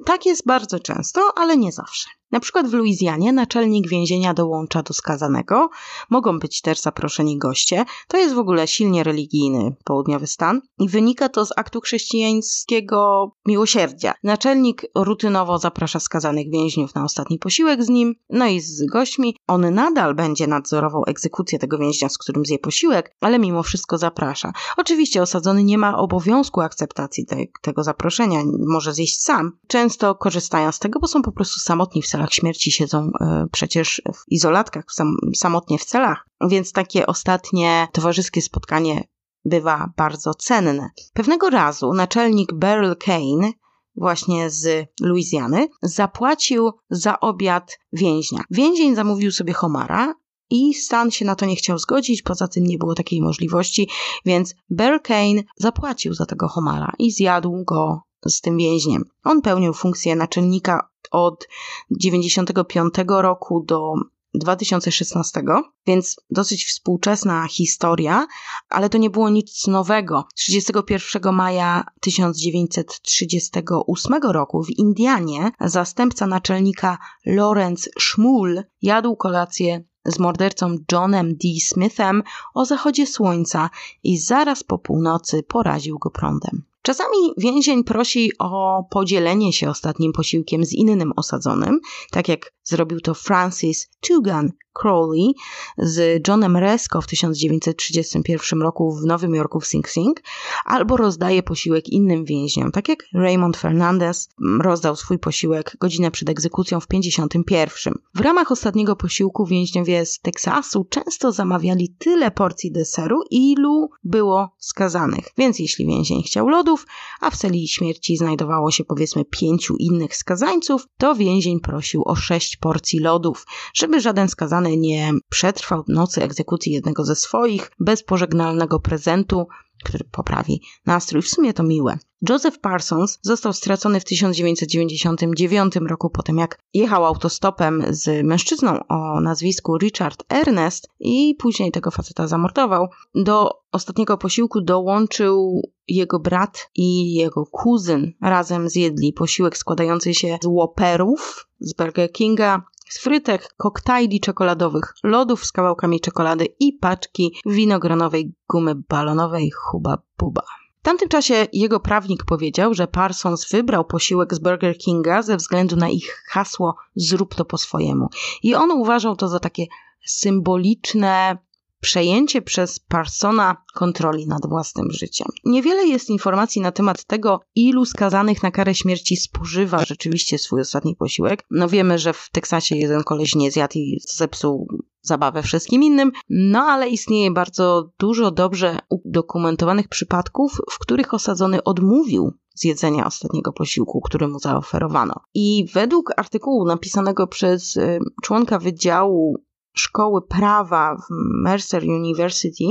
Tak 0.05 0.27
jest 0.27 0.47
bardzo 0.47 0.81
często, 0.81 1.21
ale 1.37 1.57
nie 1.57 1.73
zawsze. 1.73 2.09
Na 2.31 2.41
przykład 2.41 2.69
w 2.69 2.73
Luizjanie 2.73 3.33
naczelnik 3.33 3.89
więzienia 3.89 4.35
dołącza 4.35 4.83
do 4.83 4.95
skazanego. 4.95 5.69
Mogą 6.11 6.39
być 6.39 6.61
też 6.61 6.81
zaproszeni 6.81 7.39
goście. 7.39 7.85
To 8.09 8.17
jest 8.17 8.35
w 8.35 8.39
ogóle 8.39 8.69
silnie 8.69 9.05
religijny 9.05 9.77
południowy 9.85 10.27
stan 10.27 10.61
i 10.79 10.89
wynika 10.89 11.29
to 11.29 11.47
z 11.47 11.53
aktu 11.57 11.81
chrześcijańskiego 11.81 13.31
miłosierdzia. 13.47 14.15
Naczelnik 14.23 14.83
rutynowo 14.95 15.59
zaprasza 15.59 16.01
skazanych 16.01 16.51
więźniów 16.51 16.95
na 16.95 17.05
ostatni 17.05 17.39
posiłek 17.39 17.85
z 17.85 17.89
nim, 17.89 18.15
no 18.31 18.47
i 18.47 18.56
z 18.61 18.87
gośćmi. 18.87 19.37
On 19.47 19.75
nadal 19.75 20.15
będzie 20.15 20.47
nadzorował 20.47 21.05
egzekucję 21.07 21.59
tego 21.59 21.79
więźnia, 21.79 22.09
z 22.09 22.19
którym 22.19 22.45
zje 22.47 22.59
posiłek, 22.59 23.13
ale 23.21 23.39
mimo 23.39 23.63
wszystko 23.63 23.99
zaprasza. 23.99 24.53
Oczywiście 24.77 25.23
osadzony 25.23 25.65
nie 25.65 25.79
ma 25.79 25.99
obowiązku 25.99 26.61
akceptacji 26.61 27.27
te, 27.27 27.37
tego 27.63 27.85
zaproszenia, 27.85 28.43
może 28.67 28.95
zjeść 28.95 29.23
sam. 29.23 29.53
Często 29.67 30.15
korzystają 30.15 30.73
z 30.73 30.79
tego, 30.79 31.01
bo 31.01 31.09
są 31.09 31.23
po 31.23 31.33
prostu 31.33 31.61
samotni 31.61 32.03
w 32.03 32.07
celach 32.07 32.33
śmierci, 32.33 32.73
siedzą 32.73 33.07
y, 33.07 33.49
przecież 33.53 34.03
w 34.15 34.33
izolatkach, 34.33 34.85
sam, 34.91 35.17
samotnie 35.37 35.79
w 35.79 35.85
celach, 35.85 36.27
więc 36.49 36.73
takie 36.73 37.07
ostatnie 37.07 37.89
towarzyskie 37.93 38.43
spotkanie 38.43 39.05
bywa 39.45 39.93
bardzo 39.97 40.35
cenne. 40.35 40.91
Pewnego 41.13 41.51
razu 41.51 41.93
naczelnik 41.93 42.53
Beryl 42.53 42.97
Kane 42.97 43.53
właśnie 43.97 44.51
z 44.51 44.89
Luizjany, 45.01 45.69
zapłacił 45.83 46.71
za 46.91 47.21
obiad 47.21 47.79
więźnia. 47.93 48.41
Więzień 48.51 48.95
zamówił 48.95 49.33
sobie 49.33 49.53
homara 49.53 50.15
i 50.51 50.75
Stan 50.75 51.11
się 51.11 51.25
na 51.25 51.35
to 51.35 51.47
nie 51.47 51.57
chciał 51.57 51.79
zgodzić, 51.79 52.23
poza 52.23 52.49
tym 52.49 52.65
nie 52.65 52.79
było 52.79 52.95
takiej 52.95 53.23
możliwości, 53.23 53.89
więc 54.25 54.55
Beryl 54.71 55.01
Kane 55.01 55.43
zapłacił 55.57 56.15
za 56.15 56.27
tego 56.27 56.49
homara 56.49 56.93
i 56.99 57.13
zjadł 57.13 57.65
go 57.65 58.01
z 58.27 58.41
tym 58.41 58.57
więźniem. 58.57 59.05
On 59.25 59.43
pełnił 59.43 59.73
funkcję 59.73 60.17
naczelnika 60.17 60.89
od 61.11 61.49
95 61.91 62.95
roku 63.07 63.65
do 63.67 63.93
2016, 64.39 65.43
więc 65.87 66.17
dosyć 66.31 66.65
współczesna 66.65 67.47
historia, 67.51 68.27
ale 68.69 68.89
to 68.89 68.99
nie 68.99 69.11
było 69.11 69.31
nic 69.31 69.67
nowego. 69.67 70.25
31 70.35 71.35
maja 71.35 71.85
1938 72.01 74.15
roku 74.23 74.63
w 74.63 74.71
Indianie 74.71 75.51
zastępca 75.61 76.27
naczelnika 76.27 76.99
Lawrence 77.27 77.91
Schmull 78.01 78.63
jadł 78.83 79.17
kolację 79.17 79.85
z 80.05 80.19
mordercą 80.19 80.77
Johnem 80.93 81.37
D. 81.37 81.49
Smithem 81.61 82.23
o 82.55 82.65
zachodzie 82.65 83.07
słońca 83.07 83.71
i 84.03 84.19
zaraz 84.19 84.65
po 84.65 84.79
północy 84.79 85.43
poraził 85.43 85.99
go 85.99 86.11
prądem. 86.11 86.63
Czasami 86.87 87.33
więzień 87.37 87.85
prosi 87.85 88.33
o 88.39 88.85
podzielenie 88.91 89.53
się 89.53 89.71
ostatnim 89.71 90.13
posiłkiem 90.13 90.65
z 90.65 90.73
innym 90.73 91.13
osadzonym, 91.17 91.81
tak 92.11 92.29
jak 92.29 92.53
zrobił 92.65 93.01
to 93.01 93.15
Francis 93.15 93.89
Tugan 94.01 94.53
Crowley 94.73 95.35
z 95.79 96.29
Johnem 96.29 96.57
Resko 96.57 97.01
w 97.01 97.07
1931 97.07 98.63
roku 98.63 98.97
w 98.97 99.07
Nowym 99.07 99.35
Jorku 99.35 99.61
w 99.61 99.67
Sing 99.67 99.89
Sing, 99.89 100.23
albo 100.65 100.97
rozdaje 100.97 101.43
posiłek 101.43 101.89
innym 101.89 102.25
więźniom, 102.25 102.73
tak 102.73 102.89
jak 102.89 103.05
Raymond 103.15 103.57
Fernandez 103.57 104.29
rozdał 104.61 104.97
swój 104.97 105.19
posiłek 105.19 105.77
godzinę 105.81 106.11
przed 106.11 106.29
egzekucją 106.29 106.81
w 106.81 106.87
1951. 106.87 107.95
W 108.15 108.21
ramach 108.21 108.53
ostatniego 108.53 108.97
posiłku 108.97 109.47
więźniowie 109.47 110.07
z 110.07 110.21
Teksasu 110.21 110.85
często 110.85 111.33
zamawiali 111.33 111.95
tyle 111.99 112.31
porcji 112.31 112.73
deseru, 112.73 113.21
ilu 113.31 113.91
było 114.05 114.51
skazanych. 114.59 115.29
Więc 115.39 115.59
jeśli 115.59 115.87
więzień 115.87 116.23
chciał 116.23 116.49
lodów, 116.77 116.87
a 117.21 117.31
w 117.31 117.37
celi 117.37 117.69
śmierci 117.69 118.17
znajdowało 118.17 118.71
się 118.71 118.85
powiedzmy 118.85 119.25
pięciu 119.25 119.77
innych 119.77 120.17
skazańców, 120.17 120.87
to 120.99 121.15
więzień 121.15 121.61
prosił 121.61 122.03
o 122.07 122.15
sześć 122.15 122.57
porcji 122.57 123.01
lodów, 123.01 123.47
żeby 123.75 124.01
żaden 124.01 124.29
skazany 124.29 124.77
nie 124.77 125.13
przetrwał 125.29 125.85
nocy 125.89 126.23
egzekucji 126.23 126.73
jednego 126.73 127.05
ze 127.05 127.17
swoich 127.17 127.71
bez 127.81 128.03
pożegnalnego 128.03 128.81
prezentu, 128.81 129.47
który 129.85 130.05
poprawi 130.05 130.63
nastrój. 130.87 131.23
W 131.23 131.29
sumie 131.29 131.55
to 131.55 131.63
miłe. 131.63 131.99
Joseph 132.29 132.59
Parsons 132.59 133.19
został 133.23 133.53
stracony 133.53 134.01
w 134.01 134.05
1999 134.05 135.77
roku 135.77 136.11
po 136.11 136.23
tym, 136.23 136.39
jak 136.39 136.59
jechał 136.75 137.05
autostopem 137.05 137.85
z 137.91 138.27
mężczyzną 138.27 138.87
o 138.89 139.21
nazwisku 139.21 139.79
Richard 139.79 140.25
Ernest 140.29 140.89
i 141.01 141.35
później 141.39 141.73
tego 141.73 141.91
faceta 141.91 142.27
zamordował. 142.27 142.89
Do 143.15 143.51
ostatniego 143.73 144.19
posiłku 144.19 144.61
dołączył 144.61 145.63
jego 145.89 146.19
brat 146.19 146.71
i 146.75 147.15
jego 147.15 147.47
kuzyn. 147.47 148.13
Razem 148.23 148.69
zjedli 148.69 149.13
posiłek 149.13 149.57
składający 149.57 150.15
się 150.15 150.39
z 150.43 150.47
łoperów 150.47 151.49
z 151.61 151.75
Burger 151.75 152.13
Kinga, 152.13 152.63
z 152.89 152.99
frytek, 152.99 153.55
koktajli 153.57 154.21
czekoladowych, 154.21 154.95
lodów 155.05 155.45
z 155.45 155.53
kawałkami 155.53 156.01
czekolady 156.01 156.47
i 156.61 156.73
paczki 156.73 157.35
winogronowej 157.47 158.33
gumy 158.49 158.75
balonowej 158.75 159.51
Huba 159.51 159.99
Buba. 160.19 160.43
W 160.81 160.83
tamtym 160.83 161.09
czasie 161.09 161.47
jego 161.53 161.81
prawnik 161.81 162.25
powiedział, 162.25 162.75
że 162.75 162.87
Parsons 162.87 163.51
wybrał 163.51 163.85
posiłek 163.85 164.35
z 164.35 164.39
Burger 164.39 164.79
Kinga 164.79 165.23
ze 165.23 165.37
względu 165.37 165.77
na 165.77 165.89
ich 165.89 166.25
hasło 166.29 166.77
zrób 166.97 167.35
to 167.35 167.45
po 167.45 167.59
swojemu. 167.59 168.09
I 168.43 168.55
on 168.55 168.71
uważał 168.71 169.17
to 169.17 169.29
za 169.29 169.41
takie 169.41 169.67
symboliczne 170.07 171.39
przejęcie 171.87 172.43
przez 172.43 172.81
Parsona 172.81 173.57
kontroli 173.75 174.27
nad 174.27 174.47
własnym 174.49 174.91
życiem. 174.91 175.29
Niewiele 175.45 175.87
jest 175.87 176.11
informacji 176.11 176.63
na 176.63 176.73
temat 176.73 177.05
tego, 177.05 177.41
ilu 177.55 177.85
skazanych 177.85 178.43
na 178.43 178.51
karę 178.51 178.75
śmierci 178.75 179.17
spożywa 179.17 179.85
rzeczywiście 179.85 180.39
swój 180.39 180.61
ostatni 180.61 180.97
posiłek. 180.97 181.45
No 181.51 181.69
wiemy, 181.69 181.99
że 181.99 182.13
w 182.13 182.29
Teksasie 182.33 182.77
jeden 182.77 183.03
koleś 183.03 183.35
nie 183.35 183.51
zjadł 183.51 183.79
i 183.79 184.01
zepsuł 184.09 184.69
zabawę 185.03 185.43
wszystkim 185.43 185.83
innym, 185.83 186.13
no 186.29 186.61
ale 186.61 186.89
istnieje 186.89 187.31
bardzo 187.31 187.91
dużo 187.99 188.31
dobrze 188.31 188.79
udokumentowanych 188.89 189.89
przypadków, 189.89 190.61
w 190.71 190.79
których 190.79 191.15
osadzony 191.15 191.65
odmówił 191.65 192.33
zjedzenia 192.55 193.07
ostatniego 193.07 193.53
posiłku, 193.53 194.01
który 194.01 194.29
mu 194.29 194.39
zaoferowano. 194.39 195.15
I 195.35 195.67
według 195.75 196.13
artykułu 196.17 196.65
napisanego 196.65 197.27
przez 197.27 197.79
członka 198.23 198.59
Wydziału 198.59 199.46
szkoły 199.79 200.23
prawa 200.23 200.97
w 200.97 201.07
Mercer 201.43 201.85
University 201.85 202.65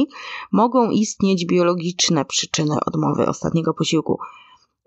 mogą 0.51 0.89
istnieć 0.89 1.45
biologiczne 1.45 2.25
przyczyny 2.25 2.75
odmowy 2.85 3.27
ostatniego 3.27 3.73
posiłku. 3.73 4.19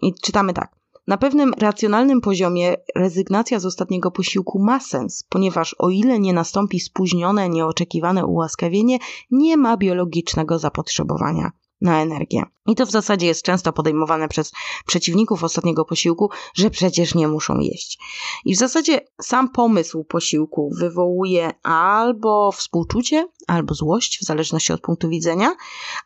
I 0.03 0.15
czytamy 0.23 0.53
tak. 0.53 0.79
Na 1.07 1.17
pewnym 1.17 1.55
racjonalnym 1.59 2.21
poziomie 2.21 2.77
rezygnacja 2.97 3.59
z 3.59 3.67
ostatniego 3.67 4.11
posiłku 4.11 4.59
ma 4.59 4.81
sens, 4.81 5.25
ponieważ 5.29 5.75
o 5.79 5.91
ile 5.91 6.19
nie 6.19 6.33
nastąpi 6.33 6.81
spóźnione, 6.81 7.49
nieoczekiwane 7.49 8.27
ułaskawienie, 8.27 8.99
nie 9.31 9.57
ma 9.57 9.77
biologicznego 9.77 10.59
zapotrzebowania 10.59 11.53
na 11.81 12.03
energię. 12.03 12.43
I 12.67 12.75
to 12.75 12.87
w 12.87 12.91
zasadzie 12.91 13.27
jest 13.27 13.43
często 13.43 13.73
podejmowane 13.73 14.29
przez 14.29 14.53
przeciwników 14.87 15.45
ostatniego 15.45 15.85
posiłku, 15.85 16.31
że 16.55 16.71
przecież 16.71 17.15
nie 17.15 17.29
muszą 17.29 17.59
jeść. 17.59 17.99
I 18.45 18.55
w 18.55 18.59
zasadzie 18.59 19.01
sam 19.23 19.49
pomysł 19.49 20.05
posiłku 20.05 20.71
wywołuje 20.79 21.51
albo 21.63 22.53
współczucie, 22.53 23.29
albo 23.47 23.75
złość, 23.75 24.19
w 24.19 24.25
zależności 24.25 24.73
od 24.73 24.81
punktu 24.81 25.09
widzenia, 25.09 25.57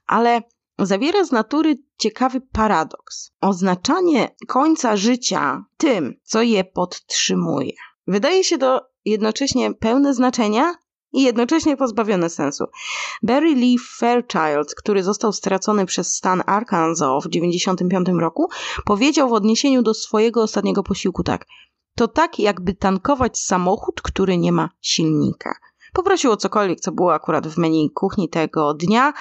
ale 0.07 0.43
zawiera 0.79 1.25
z 1.25 1.33
natury 1.33 1.79
ciekawy 1.99 2.41
paradoks. 2.41 3.33
Oznaczanie 3.41 4.35
końca 4.49 4.97
życia 4.97 5.65
tym, 5.77 6.15
co 6.23 6.43
je 6.43 6.65
podtrzymuje. 6.65 7.73
Wydaje 8.07 8.45
się 8.45 8.59
to 8.59 8.87
jednocześnie 9.05 9.75
pełne 9.75 10.15
znaczenia, 10.15 10.75
i 11.13 11.23
jednocześnie 11.23 11.77
pozbawione 11.77 12.31
sensu. 12.31 12.65
Barry 13.23 13.55
Lee 13.55 13.79
Fairchild, 13.79 14.75
który 14.75 15.03
został 15.03 15.33
stracony 15.33 15.87
przez 15.87 16.17
stan 16.17 16.43
Arkansas 16.47 17.25
w 17.25 17.31
1995 17.31 18.21
roku, 18.21 18.49
powiedział 18.85 19.29
w 19.29 19.33
odniesieniu 19.33 19.83
do 19.83 19.95
swojego 19.95 20.43
ostatniego 20.43 20.83
posiłku 20.83 21.23
tak. 21.23 21.47
To 21.95 22.09
tak, 22.09 22.39
jakby 22.39 22.75
tankować 22.75 23.39
samochód, 23.39 24.03
który 24.03 24.39
nie 24.39 24.53
ma 24.53 24.69
silnika. 24.81 25.55
Poprosił 25.93 26.33
o 26.33 26.37
cokolwiek, 26.37 26.81
co 26.81 26.93
było 26.93 27.15
akurat 27.15 27.49
w 27.49 27.59
menu 27.59 27.91
kuchni 27.91 28.29
tego 28.29 28.75
dnia 28.75 29.13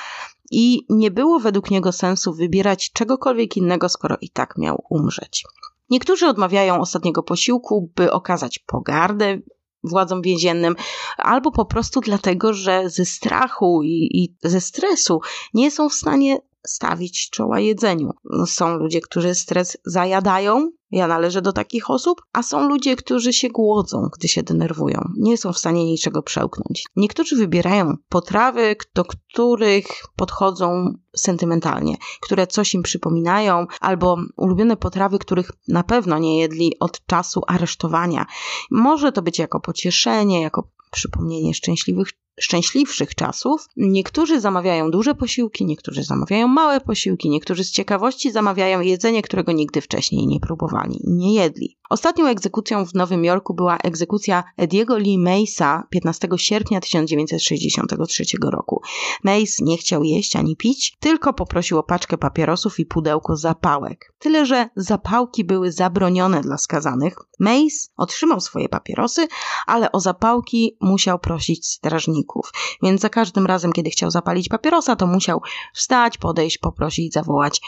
i 0.52 0.86
nie 0.90 1.12
było 1.12 1.40
według 1.40 1.72
niego 1.72 1.92
sensu 1.92 2.34
wybierać 2.34 2.92
czegokolwiek 2.92 3.58
innego, 3.58 3.90
skoro 3.90 4.18
i 4.22 4.30
tak 4.30 4.58
miał 4.58 4.84
umrzeć. 4.90 5.44
Niektórzy 5.90 6.28
odmawiają 6.28 6.82
ostatniego 6.82 7.24
posiłku, 7.24 7.92
by 7.96 8.12
okazać 8.12 8.60
pogardę 8.60 9.40
władzom 9.84 10.22
więziennym, 10.22 10.76
albo 11.18 11.52
po 11.52 11.66
prostu 11.66 12.02
dlatego, 12.02 12.54
że 12.54 12.90
ze 12.90 13.06
strachu 13.06 13.84
i, 13.84 14.10
i 14.14 14.36
ze 14.44 14.62
stresu 14.62 15.22
nie 15.54 15.72
są 15.72 15.90
w 15.90 15.94
stanie 15.94 16.38
stawić 16.68 17.30
czoła 17.30 17.60
jedzeniu. 17.60 18.12
Są 18.46 18.78
ludzie, 18.78 19.02
którzy 19.02 19.36
stres 19.36 19.78
zajadają, 19.86 20.72
ja 20.92 21.08
należę 21.08 21.42
do 21.42 21.54
takich 21.54 21.90
osób, 21.90 22.22
a 22.34 22.44
są 22.44 22.70
ludzie, 22.70 22.96
którzy 22.96 23.34
się 23.34 23.50
głodzą, 23.50 24.10
gdy 24.18 24.28
się 24.28 24.44
denerwują. 24.44 25.02
Nie 25.18 25.38
są 25.38 25.54
w 25.54 25.58
stanie 25.58 25.86
niczego 25.86 26.24
przełknąć. 26.24 26.84
Niektórzy 26.96 27.36
wybierają 27.36 27.96
potrawy, 28.10 28.76
do 28.96 29.06
których 29.06 29.86
podchodzą 30.16 30.94
sentymentalnie, 31.16 31.96
które 32.22 32.48
coś 32.48 32.74
im 32.74 32.84
przypominają, 32.84 33.66
albo 33.82 34.18
ulubione 34.38 34.78
potrawy, 34.78 35.20
których 35.20 35.52
na 35.68 35.84
pewno 35.84 36.20
nie 36.20 36.40
jedli 36.40 36.80
od 36.80 37.06
czasu 37.06 37.42
aresztowania. 37.48 38.26
Może 38.72 39.12
to 39.12 39.22
być 39.22 39.40
jako 39.40 39.60
pocieszenie, 39.60 40.42
jako 40.42 40.68
przypomnienie 40.92 41.54
szczęśliwych 41.54 42.08
szczęśliwszych 42.40 43.16
czasów. 43.16 43.68
Niektórzy 43.78 44.42
zamawiają 44.42 44.92
duże 44.92 45.16
posiłki, 45.16 45.66
niektórzy 45.66 46.04
zamawiają 46.04 46.48
małe 46.48 46.82
posiłki, 46.82 47.30
niektórzy 47.30 47.64
z 47.64 47.72
ciekawości 47.72 48.32
zamawiają 48.32 48.82
jedzenie, 48.82 49.22
którego 49.22 49.52
nigdy 49.52 49.82
wcześniej 49.82 50.28
nie 50.28 50.40
próbowali 50.40 51.00
i 51.04 51.12
nie 51.12 51.34
jedli. 51.34 51.78
Ostatnią 51.92 52.28
egzekucją 52.28 52.86
w 52.86 52.94
Nowym 52.94 53.26
Jorku 53.26 53.54
była 53.54 53.78
egzekucja 53.78 54.44
Ediego 54.58 54.98
Lee 54.98 55.18
Mace'a 55.18 55.82
15 55.90 56.28
sierpnia 56.38 56.82
1963 56.82 58.24
roku. 58.52 58.82
Mace 59.24 59.54
nie 59.60 59.78
chciał 59.78 60.04
jeść 60.04 60.36
ani 60.36 60.56
pić, 60.56 60.98
tylko 61.00 61.34
poprosił 61.34 61.78
o 61.78 61.84
paczkę 61.84 62.18
papierosów 62.18 62.80
i 62.80 62.86
pudełko 62.86 63.36
zapałek. 63.36 64.14
Tyle, 64.20 64.46
że 64.46 64.70
zapałki 64.76 65.44
były 65.44 65.72
zabronione 65.72 66.42
dla 66.42 66.58
skazanych. 66.58 67.16
Mace 67.40 67.90
otrzymał 67.98 68.40
swoje 68.40 68.70
papierosy, 68.70 69.28
ale 69.68 69.92
o 69.92 70.00
zapałki 70.00 70.78
musiał 70.82 71.20
prosić 71.20 71.80
Więc 72.84 73.02
za 73.02 73.10
każdym 73.10 73.46
razem, 73.46 73.74
kiedy 73.74 73.90
chciał 73.90 74.12
zapalić 74.12 74.50
papierosa, 74.50 74.96
to 74.96 75.08
musiał 75.08 75.42
wstać, 75.74 76.18
podejść, 76.18 76.58
poprosić, 76.58 77.14
zawołać 77.14 77.62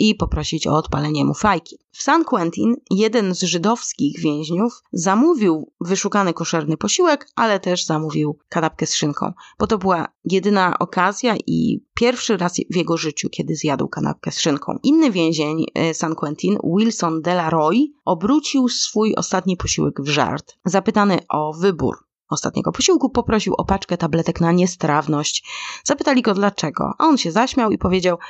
i 0.00 0.14
poprosić 0.14 0.66
o 0.66 0.76
odpalenie 0.76 1.24
mu 1.24 1.34
fajki. 1.34 1.78
W 1.92 2.02
San 2.02 2.24
Quentin 2.24 2.76
jeden 2.90 3.34
z 3.34 3.42
żydowskich 3.42 4.20
więźniów 4.20 4.82
zamówił 4.92 5.72
wyszukany 5.80 6.32
koszerny 6.32 6.76
posiłek, 6.76 7.28
ale 7.34 7.60
też 7.60 7.84
zamówił 7.84 8.38
kanapkę 8.48 8.86
z 8.86 8.94
szynką, 8.94 9.32
bo 9.58 9.66
to 9.66 9.78
była 9.78 10.08
jedyna 10.24 10.78
okazja 10.78 11.36
i 11.46 11.84
pierwszy 11.94 12.36
raz 12.36 12.54
w 12.70 12.76
jego 12.76 12.96
życiu, 12.96 13.28
kiedy 13.30 13.56
zjadł 13.56 13.88
kanapkę 13.88 14.32
z 14.32 14.40
szynką. 14.40 14.78
Inny 14.82 15.10
więzień 15.10 15.64
e, 15.74 15.94
San 15.94 16.14
Quentin, 16.14 16.58
Wilson 16.76 17.22
Delaroy, 17.22 17.86
obrócił 18.04 18.68
swój 18.68 19.14
ostatni 19.14 19.56
posiłek 19.56 20.00
w 20.00 20.08
żart. 20.08 20.56
Zapytany 20.64 21.18
o 21.28 21.52
wybór 21.52 22.09
ostatniego 22.30 22.72
posiłku 22.72 23.10
poprosił 23.10 23.54
o 23.54 23.64
paczkę 23.64 23.96
tabletek 23.96 24.40
na 24.40 24.52
niestrawność. 24.52 25.44
Zapytali 25.84 26.22
go 26.22 26.34
dlaczego, 26.34 26.92
a 26.98 27.04
on 27.04 27.18
się 27.18 27.32
zaśmiał 27.32 27.70
i 27.70 27.78
powiedział– 27.78 28.18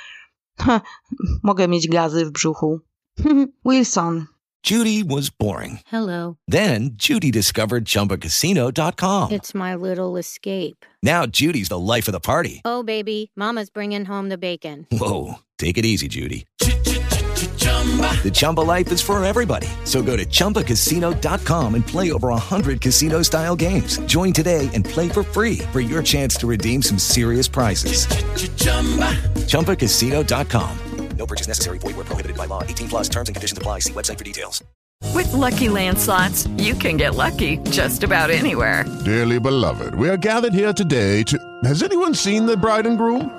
Mogę 1.42 1.68
mieć 1.68 1.88
gazy 1.88 2.26
w 2.26 2.30
brzuchu. 2.30 2.80
Wilson. 3.66 4.26
Judy 4.70 5.04
was 5.04 5.30
boring. 5.30 5.78
Hello. 5.86 6.36
Then 6.50 6.96
Judy 6.98 7.30
discovered 7.30 7.84
ChumbaCasino.com. 7.86 9.30
It's 9.30 9.54
my 9.54 9.74
little 9.74 10.18
escape. 10.18 10.84
Now 11.02 11.24
Judy's 11.26 11.68
the 11.68 11.78
life 11.78 12.08
of 12.08 12.12
the 12.12 12.20
party. 12.20 12.60
Oh, 12.64 12.82
baby, 12.82 13.30
mama's 13.36 13.70
bringing 13.70 14.04
home 14.04 14.28
the 14.28 14.36
bacon. 14.36 14.86
Whoa, 14.92 15.36
take 15.58 15.78
it 15.78 15.86
easy, 15.86 16.08
Judy. 16.08 16.44
The 17.80 18.30
Chumba 18.30 18.60
life 18.60 18.92
is 18.92 19.00
for 19.00 19.22
everybody. 19.24 19.66
So 19.84 20.02
go 20.02 20.14
to 20.14 20.26
ChumbaCasino.com 20.26 21.74
and 21.74 21.86
play 21.86 22.12
over 22.12 22.28
100 22.28 22.82
casino 22.82 23.22
style 23.22 23.56
games. 23.56 23.98
Join 24.00 24.34
today 24.34 24.68
and 24.74 24.84
play 24.84 25.08
for 25.08 25.22
free 25.22 25.58
for 25.72 25.80
your 25.80 26.02
chance 26.02 26.36
to 26.36 26.46
redeem 26.46 26.82
some 26.82 26.98
serious 26.98 27.48
prizes. 27.48 28.06
ChumbaCasino.com. 29.46 30.78
No 31.16 31.26
purchase 31.26 31.48
necessary. 31.48 31.78
Void 31.78 31.96
where 31.96 32.04
prohibited 32.04 32.36
by 32.36 32.46
law. 32.46 32.62
18 32.62 32.88
plus 32.88 33.08
terms 33.08 33.28
and 33.28 33.36
conditions 33.36 33.58
apply. 33.58 33.80
See 33.80 33.92
website 33.92 34.16
for 34.16 34.24
details. 34.24 34.64
With 35.14 35.32
Lucky 35.32 35.68
Land 35.68 35.98
slots, 35.98 36.46
you 36.56 36.74
can 36.74 36.96
get 36.96 37.14
lucky 37.14 37.58
just 37.70 38.02
about 38.02 38.30
anywhere. 38.30 38.84
Dearly 39.04 39.40
beloved, 39.40 39.94
we 39.94 40.08
are 40.08 40.16
gathered 40.16 40.54
here 40.54 40.72
today 40.72 41.22
to. 41.24 41.38
Has 41.64 41.82
anyone 41.82 42.14
seen 42.14 42.46
the 42.46 42.56
bride 42.56 42.86
and 42.86 42.96
groom? 42.96 43.38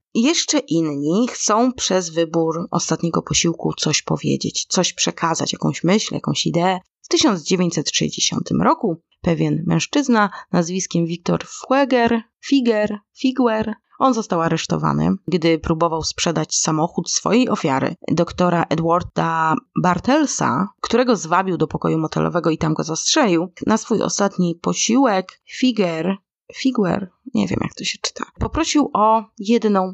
Jeszcze 0.13 0.59
inni 0.59 1.27
chcą 1.27 1.73
przez 1.73 2.09
wybór 2.09 2.67
ostatniego 2.71 3.21
posiłku 3.21 3.73
coś 3.73 4.01
powiedzieć, 4.01 4.65
coś 4.69 4.93
przekazać, 4.93 5.53
jakąś 5.53 5.83
myśl, 5.83 6.13
jakąś 6.13 6.45
ideę. 6.45 6.79
W 7.01 7.07
1960 7.07 8.49
roku 8.63 9.01
pewien 9.21 9.63
mężczyzna 9.67 10.29
nazwiskiem 10.51 11.05
Wiktor 11.05 11.45
Fweger, 11.45 12.21
Figer, 12.45 12.99
Figuer, 13.17 13.73
on 13.99 14.13
został 14.13 14.41
aresztowany, 14.41 15.15
gdy 15.27 15.59
próbował 15.59 16.03
sprzedać 16.03 16.55
samochód 16.55 17.09
swojej 17.09 17.49
ofiary, 17.49 17.95
doktora 18.11 18.65
Edwarda 18.69 19.55
Bartelsa, 19.81 20.67
którego 20.81 21.15
zwabił 21.15 21.57
do 21.57 21.67
pokoju 21.67 21.97
motelowego 21.97 22.49
i 22.49 22.57
tam 22.57 22.73
go 22.73 22.83
zastrzelił. 22.83 23.51
Na 23.67 23.77
swój 23.77 24.01
ostatni 24.01 24.55
posiłek 24.55 25.41
Figer, 25.59 26.17
Figuer, 26.55 27.11
nie 27.33 27.47
wiem 27.47 27.59
jak 27.61 27.73
to 27.73 27.83
się 27.83 27.97
czyta, 28.01 28.25
poprosił 28.39 28.89
o 28.93 29.23
jedną 29.37 29.93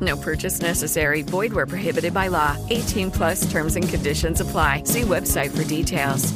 No 0.00 0.16
purchase 0.16 0.62
necessary. 0.62 1.22
Void 1.22 1.52
where 1.52 1.66
prohibited 1.66 2.14
by 2.14 2.28
law. 2.28 2.56
18 2.70 3.10
plus 3.10 3.52
terms 3.52 3.76
and 3.76 3.88
conditions 3.90 4.40
apply. 4.40 4.82
See 4.84 5.02
website 5.02 5.50
for 5.50 5.64
details. 5.64 6.32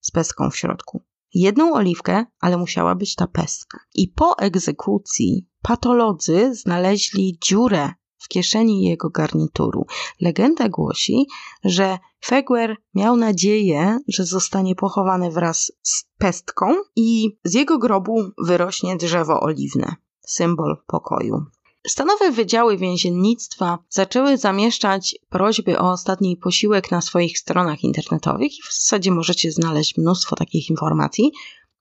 Z 0.00 0.10
peską 0.10 0.50
w 0.50 0.56
środku. 0.56 1.02
Jedną 1.34 1.74
oliwkę, 1.74 2.24
ale 2.40 2.56
musiała 2.56 2.94
być 2.94 3.14
ta 3.14 3.26
pestka. 3.26 3.78
I 3.94 4.08
po 4.08 4.38
egzekucji 4.38 5.46
patolodzy 5.62 6.54
znaleźli 6.54 7.38
dziurę 7.42 7.90
w 8.18 8.28
kieszeni 8.28 8.82
jego 8.84 9.10
garnituru. 9.10 9.86
Legenda 10.20 10.68
głosi, 10.68 11.26
że 11.64 11.98
Fegwer 12.24 12.76
miał 12.94 13.16
nadzieję, 13.16 13.98
że 14.08 14.24
zostanie 14.24 14.74
pochowany 14.74 15.30
wraz 15.30 15.72
z 15.82 16.04
pestką 16.18 16.74
i 16.96 17.38
z 17.44 17.54
jego 17.54 17.78
grobu 17.78 18.30
wyrośnie 18.38 18.96
drzewo 18.96 19.40
oliwne, 19.40 19.96
symbol 20.26 20.76
pokoju. 20.86 21.46
Stanowe 21.88 22.30
wydziały 22.30 22.76
więziennictwa 22.76 23.78
zaczęły 23.88 24.38
zamieszczać 24.38 25.16
prośby 25.28 25.78
o 25.78 25.90
ostatni 25.90 26.36
posiłek 26.36 26.90
na 26.90 27.00
swoich 27.00 27.38
stronach 27.38 27.84
internetowych 27.84 28.58
i 28.58 28.62
w 28.62 28.74
zasadzie 28.74 29.10
możecie 29.10 29.52
znaleźć 29.52 29.96
mnóstwo 29.96 30.36
takich 30.36 30.70
informacji. 30.70 31.32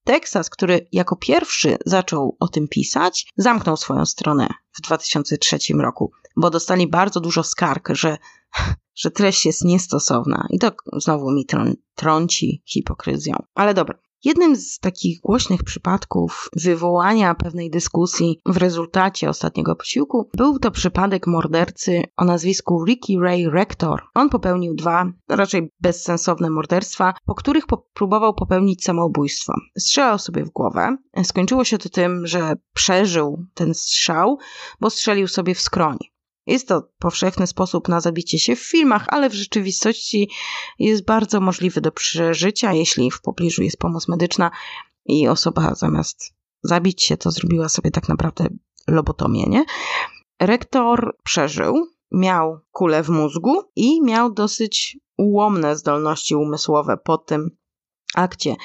Teksas, 0.03 0.49
który 0.49 0.87
jako 0.91 1.15
pierwszy 1.15 1.77
zaczął 1.85 2.37
o 2.39 2.47
tym 2.47 2.67
pisać, 2.67 3.25
zamknął 3.37 3.77
swoją 3.77 4.05
stronę 4.05 4.49
w 4.73 4.81
2003 4.81 5.57
roku, 5.79 6.11
bo 6.37 6.49
dostali 6.49 6.87
bardzo 6.87 7.19
dużo 7.19 7.43
skarg, 7.43 7.89
że, 7.91 8.17
że 8.95 9.11
treść 9.11 9.45
jest 9.45 9.63
niestosowna. 9.65 10.47
I 10.49 10.59
to 10.59 10.71
znowu 10.93 11.31
mi 11.31 11.45
trąci 11.95 12.63
hipokryzją. 12.65 13.35
Ale 13.53 13.73
dobra, 13.73 14.02
Jednym 14.23 14.55
z 14.55 14.79
takich 14.79 15.19
głośnych 15.19 15.63
przypadków 15.63 16.49
wywołania 16.55 17.35
pewnej 17.35 17.69
dyskusji 17.69 18.41
w 18.45 18.57
rezultacie 18.57 19.29
ostatniego 19.29 19.75
posiłku 19.75 20.29
był 20.37 20.59
to 20.59 20.71
przypadek 20.71 21.27
mordercy 21.27 22.03
o 22.17 22.25
nazwisku 22.25 22.85
Ricky 22.85 23.13
Ray 23.21 23.49
Rector. 23.49 24.01
On 24.15 24.29
popełnił 24.29 24.75
dwa 24.75 25.05
raczej 25.29 25.71
bezsensowne 25.81 26.49
morderstwa, 26.49 27.13
po 27.25 27.35
których 27.35 27.65
próbował 27.93 28.33
popełnić 28.33 28.83
samobójstwo. 28.83 29.53
Strzelał 29.77 30.19
sobie 30.19 30.43
w 30.43 30.49
głowę. 30.49 30.97
Skończyło 31.23 31.63
się 31.63 31.77
to 31.77 31.89
tym, 31.89 32.27
że 32.27 32.53
przeżył 32.73 33.45
ten 33.53 33.73
strzał, 33.73 34.37
bo 34.79 34.89
strzelił 34.89 35.27
sobie 35.27 35.55
w 35.55 35.61
skroń. 35.61 35.97
Jest 36.47 36.67
to 36.67 36.89
powszechny 36.99 37.47
sposób 37.47 37.87
na 37.87 38.01
zabicie 38.01 38.39
się 38.39 38.55
w 38.55 38.59
filmach, 38.59 39.05
ale 39.07 39.29
w 39.29 39.33
rzeczywistości 39.33 40.29
jest 40.79 41.05
bardzo 41.05 41.41
możliwy 41.41 41.81
do 41.81 41.91
przeżycia, 41.91 42.73
jeśli 42.73 43.11
w 43.11 43.21
pobliżu 43.21 43.63
jest 43.63 43.77
pomoc 43.77 44.07
medyczna 44.07 44.51
i 45.05 45.27
osoba 45.27 45.75
zamiast 45.75 46.33
zabić 46.63 47.03
się, 47.03 47.17
to 47.17 47.31
zrobiła 47.31 47.69
sobie 47.69 47.91
tak 47.91 48.09
naprawdę 48.09 48.47
lobotomię, 48.87 49.43
nie? 49.47 49.65
Rektor 50.41 51.17
przeżył, 51.23 51.87
miał 52.11 52.59
kulę 52.71 53.03
w 53.03 53.09
mózgu 53.09 53.61
i 53.75 54.01
miał 54.01 54.33
dosyć 54.33 54.97
ułomne 55.17 55.75
zdolności 55.75 56.35
umysłowe 56.35 56.97
po 56.97 57.17
tym 57.17 57.57
akcie. 58.15 58.55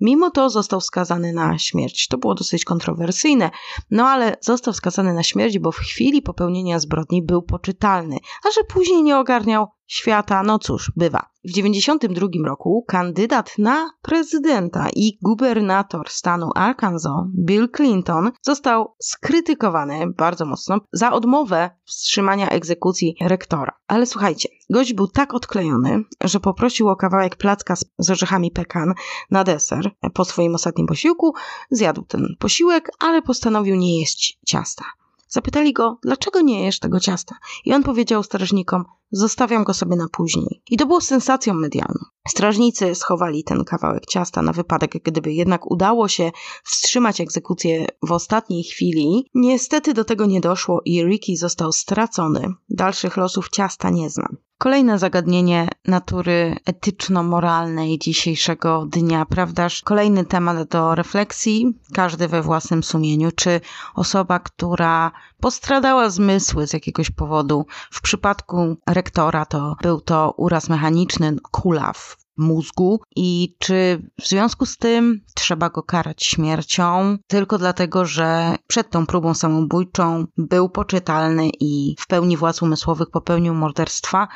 Mimo 0.00 0.30
to 0.30 0.50
został 0.50 0.80
skazany 0.80 1.32
na 1.32 1.58
śmierć. 1.58 2.08
To 2.08 2.18
było 2.18 2.34
dosyć 2.34 2.64
kontrowersyjne, 2.64 3.50
no 3.90 4.08
ale 4.08 4.36
został 4.40 4.74
skazany 4.74 5.14
na 5.14 5.22
śmierć, 5.22 5.58
bo 5.58 5.72
w 5.72 5.78
chwili 5.78 6.22
popełnienia 6.22 6.78
zbrodni 6.78 7.22
był 7.22 7.42
poczytalny, 7.42 8.18
a 8.44 8.50
że 8.50 8.64
później 8.64 9.02
nie 9.02 9.18
ogarniał 9.18 9.66
świata, 9.86 10.42
no 10.42 10.58
cóż, 10.58 10.92
bywa. 10.96 11.34
W 11.44 11.52
1992 11.52 12.48
roku 12.48 12.84
kandydat 12.88 13.52
na 13.58 13.90
prezydenta 14.02 14.88
i 14.96 15.18
gubernator 15.22 16.08
stanu 16.10 16.50
Arkansas, 16.54 17.26
Bill 17.44 17.68
Clinton, 17.76 18.30
został 18.42 18.94
skrytykowany 19.02 20.06
bardzo 20.06 20.46
mocno 20.46 20.78
za 20.92 21.12
odmowę 21.12 21.70
wstrzymania 21.84 22.48
egzekucji 22.48 23.16
rektora. 23.20 23.72
Ale 23.86 24.06
słuchajcie, 24.06 24.48
gość 24.70 24.92
był 24.92 25.08
tak 25.08 25.34
odklejony, 25.34 26.04
że 26.20 26.40
poprosił 26.40 26.88
o 26.88 26.96
kawałek 26.96 27.36
placka 27.36 27.74
z 27.98 28.10
orzechami 28.10 28.50
pekan 28.50 28.94
na 29.30 29.44
deser 29.44 29.90
po 30.14 30.24
swoim 30.24 30.54
ostatnim 30.54 30.86
posiłku, 30.86 31.34
zjadł 31.70 32.02
ten 32.02 32.26
posiłek, 32.38 32.90
ale 32.98 33.22
postanowił 33.22 33.76
nie 33.76 34.00
jeść 34.00 34.38
ciasta. 34.46 34.84
Zapytali 35.28 35.72
go, 35.72 35.98
dlaczego 36.02 36.40
nie 36.40 36.64
jesz 36.64 36.78
tego 36.78 37.00
ciasta? 37.00 37.34
I 37.64 37.74
on 37.74 37.82
powiedział 37.82 38.22
strażnikom, 38.22 38.84
zostawiam 39.14 39.64
go 39.64 39.74
sobie 39.74 39.96
na 39.96 40.08
później. 40.08 40.62
I 40.70 40.76
to 40.76 40.86
było 40.86 41.00
sensacją 41.00 41.54
medialną. 41.54 42.04
Strażnicy 42.28 42.94
schowali 42.94 43.44
ten 43.44 43.64
kawałek 43.64 44.06
ciasta 44.06 44.42
na 44.42 44.52
wypadek, 44.52 44.92
gdyby 45.04 45.32
jednak 45.32 45.70
udało 45.70 46.08
się 46.08 46.32
wstrzymać 46.64 47.20
egzekucję 47.20 47.86
w 48.02 48.12
ostatniej 48.12 48.64
chwili. 48.64 49.30
Niestety 49.34 49.94
do 49.94 50.04
tego 50.04 50.26
nie 50.26 50.40
doszło 50.40 50.80
i 50.84 51.04
Ricky 51.04 51.36
został 51.36 51.72
stracony. 51.72 52.54
Dalszych 52.68 53.16
losów 53.16 53.48
ciasta 53.48 53.90
nie 53.90 54.10
znam. 54.10 54.36
Kolejne 54.58 54.98
zagadnienie 54.98 55.68
natury 55.84 56.56
etyczno-moralnej 56.64 57.98
dzisiejszego 57.98 58.86
dnia, 58.86 59.26
prawdaż? 59.26 59.82
Kolejny 59.82 60.24
temat 60.24 60.68
do 60.68 60.94
refleksji, 60.94 61.78
każdy 61.92 62.28
we 62.28 62.42
własnym 62.42 62.82
sumieniu. 62.82 63.30
Czy 63.32 63.60
osoba, 63.94 64.38
która 64.38 65.12
postradała 65.40 66.10
zmysły 66.10 66.66
z 66.66 66.72
jakiegoś 66.72 67.10
powodu, 67.10 67.66
w 67.90 68.02
przypadku 68.02 68.76
rektora 69.04 69.44
to 69.44 69.76
był 69.82 70.00
to 70.00 70.34
uraz 70.36 70.68
mechaniczny, 70.68 71.36
kulaw 71.50 72.16
mózgu 72.36 73.00
i 73.16 73.56
czy 73.58 74.10
w 74.20 74.28
związku 74.28 74.66
z 74.66 74.76
tym 74.76 75.20
trzeba 75.34 75.70
go 75.70 75.82
karać 75.82 76.24
śmiercią 76.24 77.18
tylko 77.26 77.58
dlatego, 77.58 78.06
że 78.06 78.56
przed 78.66 78.90
tą 78.90 79.06
próbą 79.06 79.34
samobójczą 79.34 80.26
był 80.36 80.68
poczytalny 80.68 81.50
i 81.60 81.96
w 81.98 82.06
pełni 82.06 82.36
władz 82.36 82.62
umysłowych 82.62 83.10
popełnił 83.10 83.54
morderstwa? 83.54 84.28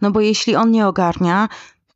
No 0.00 0.10
bo 0.10 0.20
jeśli 0.20 0.56
on 0.56 0.70
nie 0.70 0.86
ogarnia, 0.86 1.48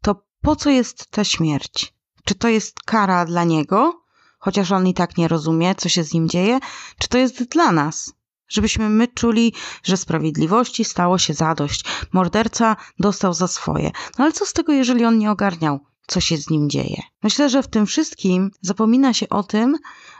to 0.02 0.22
po 0.42 0.56
co 0.56 0.70
jest 0.70 1.10
ta 1.10 1.24
śmierć? 1.24 1.94
Czy 2.24 2.34
to 2.34 2.48
jest 2.48 2.80
kara 2.80 3.24
dla 3.24 3.44
niego, 3.44 4.02
chociaż 4.38 4.72
on 4.72 4.86
i 4.86 4.94
tak 4.94 5.16
nie 5.16 5.28
rozumie, 5.28 5.74
co 5.74 5.88
się 5.88 6.04
z 6.04 6.14
nim 6.14 6.28
dzieje? 6.28 6.58
Czy 6.98 7.08
to 7.08 7.18
jest 7.18 7.42
dla 7.48 7.72
nas? 7.72 8.12
Żebyśmy 8.53 8.88
my 8.88 9.09
czuli, 9.09 9.53
że 9.84 9.96
sprawiedliwości 9.96 10.84
stało 10.84 11.18
się 11.18 11.34
zadość. 11.34 11.84
Morderca 12.12 12.76
dostał 12.98 13.34
za 13.34 13.48
swoje. 13.48 13.90
No 14.18 14.24
ale 14.24 14.32
co 14.32 14.46
z 14.46 14.53
tego, 14.53 14.72
jeżeli 14.72 15.05
on 15.05 15.18
nie 15.18 15.30
ogarniał, 15.30 15.80
co 16.07 16.20
się 16.20 16.36
z 16.36 16.50
nim 16.50 16.70
dzieje? 16.70 17.03
Myślę, 17.22 17.50
że 17.50 17.62
w 17.62 17.68
tym 17.68 17.86
wszystkim 17.86 18.50
zapomina 18.61 19.14
się 19.14 19.28
o 19.28 19.42
tym, 19.42 19.76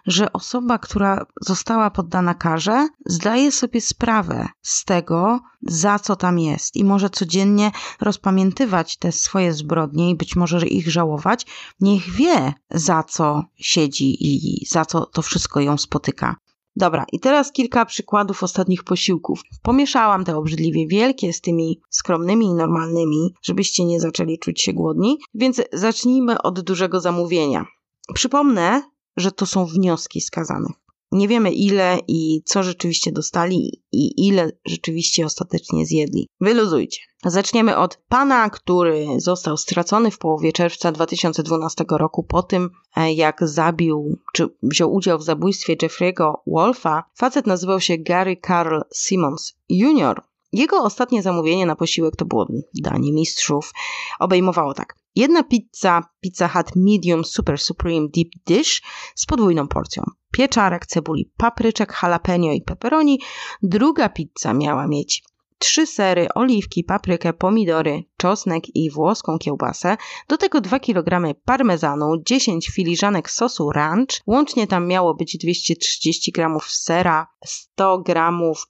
że 0.07 0.33
osoba, 0.33 0.79
która 0.79 1.27
została 1.41 1.91
poddana 1.91 2.35
karze, 2.35 2.89
zdaje 3.07 3.53
sobie 3.53 3.81
sprawę 3.81 4.49
z 4.63 4.85
tego, 4.85 5.41
za 5.63 5.99
co 5.99 6.17
tam 6.17 6.39
jest 6.39 6.77
i 6.77 6.85
może 6.85 7.11
codziennie 7.11 7.71
rozpamiętywać 8.01 8.97
te 8.97 9.13
swoje 9.13 9.53
zbrodnie 9.53 10.11
i 10.11 10.15
być 10.15 10.37
może 10.37 10.67
ich 10.67 10.91
żałować. 10.91 11.47
Niech 11.81 12.11
wie, 12.11 12.53
za 12.71 13.03
co 13.03 13.45
siedzi 13.57 14.17
i 14.21 14.67
za 14.67 14.85
co 14.85 15.07
to 15.07 15.23
wszystko 15.23 15.61
ją 15.61 15.79
spotyka. 15.79 16.37
Dobra, 16.77 17.05
i 17.13 17.21
teraz 17.21 17.53
kilka 17.53 17.85
przykładów 17.85 18.43
ostatnich 18.43 18.85
posiłków. 18.85 19.43
Pomieszałam 19.63 20.25
te 20.25 20.37
obrzydliwie 20.37 20.87
wielkie 20.87 21.33
z 21.33 21.41
tymi 21.41 21.81
skromnymi 21.91 22.47
i 22.47 22.55
normalnymi, 22.55 23.35
żebyście 23.43 23.85
nie 23.85 24.01
zaczęli 24.01 24.39
czuć 24.39 24.63
się 24.63 24.73
głodni, 24.73 25.19
więc 25.35 25.63
zacznijmy 25.73 26.43
od 26.43 26.61
dużego 26.61 27.01
zamówienia. 27.01 27.67
Przypomnę, 28.15 28.83
że 29.17 29.33
to 29.33 29.47
są 29.47 29.67
wnioski 29.67 30.21
skazanych. 30.21 30.83
Nie 31.13 31.29
wiemy 31.29 31.53
ile 31.53 31.99
i 32.09 32.43
co 32.45 32.63
rzeczywiście 32.63 33.13
dostali 33.13 33.83
i 33.93 34.27
ile 34.27 34.53
rzeczywiście 34.67 35.27
ostatecznie 35.27 35.87
zjedli. 35.87 36.29
Wyluzujcie. 36.41 37.01
Zaczniemy 37.25 37.77
od 37.77 37.97
pana, 38.09 38.51
który 38.51 39.07
został 39.17 39.57
stracony 39.57 40.11
w 40.11 40.19
połowie 40.19 40.53
czerwca 40.53 40.93
2012 40.93 41.85
roku 41.91 42.23
po 42.23 42.43
tym, 42.43 42.71
e, 42.97 43.13
jak 43.13 43.49
zabił, 43.49 44.19
czy 44.33 44.49
wziął 44.63 44.95
udział 44.95 45.19
w 45.19 45.25
zabójstwie 45.25 45.77
Jeffrey'ego 45.77 46.35
Wolfa. 46.47 47.05
Facet 47.15 47.47
nazywał 47.47 47.81
się 47.81 47.99
Gary 47.99 48.37
Carl 48.47 48.81
Simmons 48.95 49.55
Jr. 49.69 50.23
Jego 50.53 50.83
ostatnie 50.83 51.23
zamówienie 51.23 51.67
na 51.67 51.77
posiłek 51.77 52.17
to 52.17 52.25
było 52.25 52.47
danie 52.75 53.13
mistrzów. 53.13 53.73
Obejmowało 54.21 54.75
tak. 54.75 54.95
Jedna 55.17 55.43
pizza 55.43 56.03
Pizza 56.21 56.49
Hut 56.49 56.67
Medium 56.77 57.25
Super 57.25 57.59
Supreme 57.59 58.09
Deep 58.09 58.29
Dish 58.47 58.83
z 59.15 59.27
podwójną 59.27 59.69
porcją 59.69 60.05
pieczarek, 60.33 60.87
cebuli, 60.87 61.31
papryczek, 61.37 61.95
jalapeno 62.03 62.53
i 62.53 62.63
pepperoni. 62.63 63.21
Druga 63.63 64.09
pizza 64.09 64.55
miała 64.55 64.87
mieć 64.87 65.25
trzy 65.63 65.87
sery, 65.87 66.27
oliwki, 66.35 66.85
paprykę, 66.85 67.33
pomidory, 67.33 68.05
czosnek 68.17 68.77
i 68.77 68.91
włoską 68.91 69.39
kiełbasę, 69.39 69.97
do 70.29 70.37
tego 70.37 70.61
2 70.61 70.79
kg 70.79 71.35
parmezanu, 71.45 72.23
10 72.27 72.71
filiżanek 72.71 73.31
sosu 73.31 73.71
ranch, 73.71 74.21
łącznie 74.27 74.67
tam 74.67 74.87
miało 74.87 75.15
być 75.15 75.39
230 75.39 76.33
g 76.33 76.47
sera, 76.67 77.27
100 77.45 77.99
g 77.99 78.15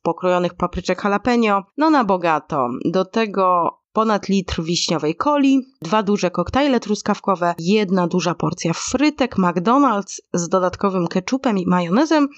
pokrojonych 0.02 0.54
papryczek 0.54 1.04
jalapeno, 1.04 1.62
no 1.76 1.90
na 1.90 2.04
bogato. 2.04 2.68
Do 2.84 3.04
tego 3.04 3.68
ponad 3.92 4.28
litr 4.28 4.62
wiśniowej 4.62 5.16
coli, 5.16 5.60
dwa 5.82 6.02
duże 6.02 6.30
koktajle 6.30 6.80
truskawkowe, 6.80 7.54
jedna 7.58 8.06
duża 8.06 8.34
porcja 8.34 8.72
frytek 8.72 9.36
McDonald's 9.36 10.20
z 10.34 10.48
dodatkowym 10.48 11.08
ketchupem 11.08 11.58
i 11.58 11.66
majonezem 11.66 12.28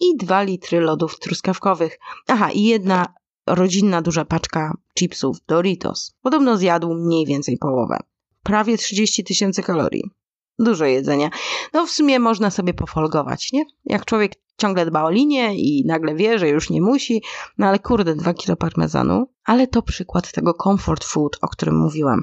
i 0.00 0.16
dwa 0.16 0.42
litry 0.42 0.80
lodów 0.80 1.18
truskawkowych. 1.18 1.98
Aha, 2.28 2.50
i 2.50 2.62
jedna 2.62 3.06
rodzinna 3.54 4.02
duża 4.02 4.24
paczka 4.24 4.76
chipsów 4.98 5.36
Doritos. 5.46 6.14
Podobno 6.22 6.56
zjadł 6.56 6.94
mniej 6.94 7.26
więcej 7.26 7.58
połowę. 7.58 7.98
Prawie 8.42 8.78
30 8.78 9.24
tysięcy 9.24 9.62
kalorii. 9.62 10.10
Dużo 10.58 10.84
jedzenia. 10.84 11.30
No 11.72 11.86
w 11.86 11.90
sumie 11.90 12.18
można 12.18 12.50
sobie 12.50 12.74
pofolgować, 12.74 13.52
nie? 13.52 13.64
Jak 13.84 14.04
człowiek 14.04 14.32
ciągle 14.56 14.86
dba 14.86 15.04
o 15.04 15.10
linię 15.10 15.54
i 15.54 15.84
nagle 15.86 16.14
wie, 16.14 16.38
że 16.38 16.48
już 16.48 16.70
nie 16.70 16.82
musi, 16.82 17.22
no 17.58 17.66
ale 17.66 17.78
kurde, 17.78 18.14
dwa 18.14 18.34
kilo 18.34 18.56
parmezanu. 18.56 19.26
Ale 19.44 19.66
to 19.66 19.82
przykład 19.82 20.32
tego 20.32 20.54
comfort 20.54 21.04
food, 21.04 21.36
o 21.42 21.48
którym 21.48 21.78
mówiłam. 21.78 22.22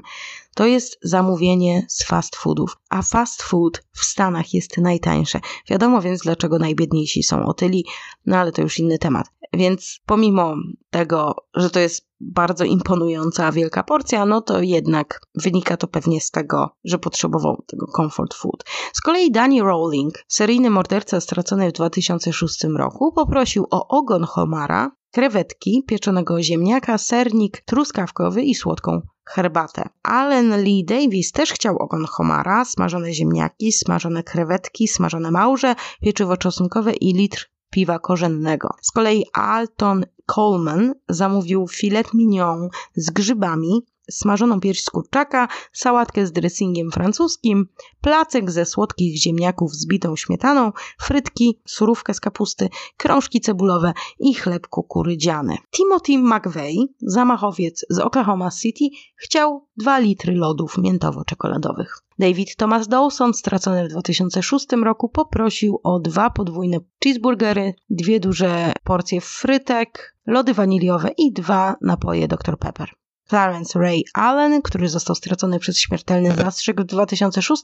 To 0.54 0.66
jest 0.66 0.98
zamówienie 1.02 1.86
z 1.88 2.04
fast 2.04 2.36
foodów, 2.36 2.76
a 2.90 3.02
fast 3.02 3.42
food 3.42 3.84
w 3.92 4.04
Stanach 4.04 4.54
jest 4.54 4.78
najtańsze. 4.78 5.40
Wiadomo 5.70 6.00
więc, 6.02 6.22
dlaczego 6.22 6.58
najbiedniejsi 6.58 7.22
są 7.22 7.46
otyli, 7.46 7.84
no 8.26 8.36
ale 8.36 8.52
to 8.52 8.62
już 8.62 8.78
inny 8.78 8.98
temat. 8.98 9.26
Więc 9.52 10.00
pomimo 10.06 10.54
tego, 10.90 11.34
że 11.54 11.70
to 11.70 11.80
jest 11.80 12.08
bardzo 12.20 12.64
imponująca, 12.64 13.52
wielka 13.52 13.82
porcja, 13.82 14.26
no 14.26 14.40
to 14.40 14.62
jednak 14.62 15.20
wynika 15.34 15.76
to 15.76 15.88
pewnie 15.88 16.20
z 16.20 16.30
tego, 16.30 16.70
że 16.84 16.98
potrzebował 16.98 17.64
tego 17.66 17.86
comfort 17.96 18.34
food. 18.34 18.64
Z 18.92 19.00
kolei 19.00 19.30
Danny 19.30 19.60
Rowling, 19.60 20.14
seryjny 20.28 20.70
morderca 20.70 21.20
stracony 21.20 21.68
w 21.68 21.72
2006 21.72 22.64
roku, 22.76 23.12
poprosił 23.12 23.66
o 23.70 23.88
ogon 23.88 24.24
homara, 24.24 24.90
krewetki, 25.10 25.84
pieczonego 25.86 26.42
ziemniaka, 26.42 26.98
sernik 26.98 27.62
truskawkowy 27.64 28.42
i 28.42 28.54
słodką 28.54 29.00
herbatę. 29.28 29.88
Allen 30.02 30.62
Lee 30.62 30.84
Davis 30.84 31.32
też 31.32 31.52
chciał 31.52 31.76
ogon 31.78 32.04
homara, 32.04 32.64
smażone 32.64 33.12
ziemniaki, 33.12 33.72
smażone 33.72 34.22
krewetki, 34.22 34.88
smażone 34.88 35.30
małże, 35.30 35.74
pieczywo 36.02 36.36
czosnkowe 36.36 36.92
i 36.92 37.12
litr 37.12 37.50
piwa 37.70 37.98
korzennego. 37.98 38.68
Z 38.82 38.90
kolei 38.90 39.24
Alton 39.32 40.04
Coleman 40.26 40.94
zamówił 41.08 41.68
filet 41.68 42.14
mignon 42.14 42.68
z 42.96 43.10
grzybami, 43.10 43.82
smażoną 44.10 44.60
pierś 44.60 44.82
z 44.82 44.90
kurczaka, 44.90 45.48
sałatkę 45.72 46.26
z 46.26 46.32
dressingiem 46.32 46.90
francuskim, 46.90 47.68
placek 48.00 48.50
ze 48.50 48.64
słodkich 48.64 49.18
ziemniaków 49.20 49.74
z 49.74 49.86
bitą 49.86 50.16
śmietaną, 50.16 50.72
frytki, 51.00 51.60
surówkę 51.66 52.14
z 52.14 52.20
kapusty, 52.20 52.68
krążki 52.96 53.40
cebulowe 53.40 53.92
i 54.20 54.34
chleb 54.34 54.66
kukurydziany. 54.66 55.56
Timothy 55.70 56.18
McVeigh, 56.18 56.88
zamachowiec 57.00 57.86
z 57.90 57.98
Oklahoma 57.98 58.50
City, 58.50 58.84
chciał 59.16 59.66
2 59.76 59.98
litry 59.98 60.34
lodów 60.34 60.78
miętowo-czekoladowych. 60.78 62.02
David 62.18 62.56
Thomas 62.56 62.88
Dawson, 62.88 63.34
stracony 63.34 63.84
w 63.84 63.90
2006 63.90 64.66
roku, 64.84 65.08
poprosił 65.08 65.80
o 65.82 65.98
dwa 66.00 66.30
podwójne 66.30 66.78
cheeseburgery, 67.04 67.74
dwie 67.90 68.20
duże 68.20 68.72
porcje 68.84 69.20
frytek, 69.20 70.16
lody 70.26 70.54
waniliowe 70.54 71.10
i 71.18 71.32
dwa 71.32 71.76
napoje 71.80 72.28
Dr 72.28 72.58
Pepper. 72.58 72.90
Clarence 73.28 73.78
Ray 73.78 74.04
Allen, 74.14 74.62
który 74.62 74.88
został 74.88 75.16
stracony 75.16 75.58
przez 75.58 75.78
śmiertelny 75.78 76.34
zastrzyk 76.44 76.80
w 76.80 76.84
2006, 76.84 77.62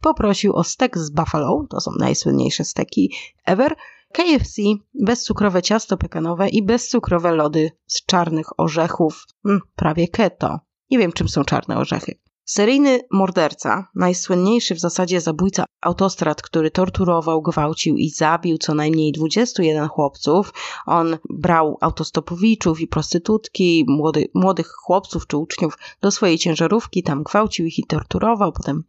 poprosił 0.00 0.56
o 0.56 0.64
stek 0.64 0.98
z 0.98 1.10
buffalo, 1.10 1.66
to 1.70 1.80
są 1.80 1.90
najsłynniejsze 1.98 2.64
steki 2.64 3.12
ever, 3.44 3.74
KFC, 4.12 4.62
bezcukrowe 4.94 5.62
ciasto 5.62 5.96
pekanowe 5.96 6.48
i 6.48 6.62
bezcukrowe 6.62 7.32
lody 7.32 7.70
z 7.86 8.06
czarnych 8.06 8.60
orzechów, 8.60 9.26
hmm, 9.42 9.60
prawie 9.76 10.08
keto. 10.08 10.60
Nie 10.90 10.98
wiem, 10.98 11.12
czym 11.12 11.28
są 11.28 11.44
czarne 11.44 11.76
orzechy. 11.76 12.18
Seryjny 12.50 13.00
morderca, 13.10 13.88
najsłynniejszy 13.94 14.74
w 14.74 14.80
zasadzie 14.80 15.20
zabójca 15.20 15.64
autostrad, 15.80 16.42
który 16.42 16.70
torturował, 16.70 17.42
gwałcił 17.42 17.96
i 17.96 18.10
zabił 18.10 18.58
co 18.58 18.74
najmniej 18.74 19.12
21 19.12 19.88
chłopców. 19.88 20.52
On 20.86 21.18
brał 21.30 21.78
autostopowiczów 21.80 22.80
i 22.80 22.86
prostytutki, 22.86 23.84
młody, 23.88 24.28
młodych 24.34 24.68
chłopców 24.68 25.26
czy 25.26 25.36
uczniów 25.36 25.78
do 26.00 26.10
swojej 26.10 26.38
ciężarówki, 26.38 27.02
tam 27.02 27.22
gwałcił 27.22 27.66
ich 27.66 27.78
i 27.78 27.86
torturował, 27.86 28.52
potem 28.52 28.84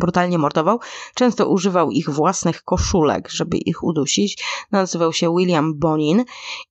brutalnie 0.00 0.38
mordował. 0.38 0.80
Często 1.14 1.48
używał 1.48 1.90
ich 1.90 2.10
własnych 2.10 2.62
koszulek, 2.62 3.30
żeby 3.30 3.56
ich 3.56 3.84
udusić. 3.84 4.44
Nazywał 4.70 5.12
się 5.12 5.36
William 5.36 5.78
Bonin 5.78 6.24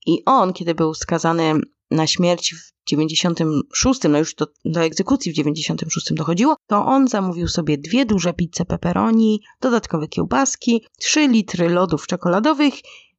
i 0.05 0.25
on, 0.25 0.53
kiedy 0.53 0.75
był 0.75 0.93
skazany 0.93 1.53
na 1.93 2.07
śmierć 2.07 2.55
w 2.55 2.73
96, 2.87 3.99
no 4.09 4.17
już 4.17 4.35
do, 4.35 4.47
do 4.65 4.81
egzekucji 4.81 5.31
w 5.31 5.35
96 5.35 6.13
dochodziło, 6.13 6.55
to 6.67 6.85
on 6.85 7.07
zamówił 7.07 7.47
sobie 7.47 7.77
dwie 7.77 8.05
duże 8.05 8.33
pizze 8.33 8.65
pepperoni, 8.65 9.41
dodatkowe 9.61 10.07
kiełbaski, 10.07 10.85
trzy 10.99 11.27
litry 11.27 11.69
lodów 11.69 12.07
czekoladowych 12.07 12.73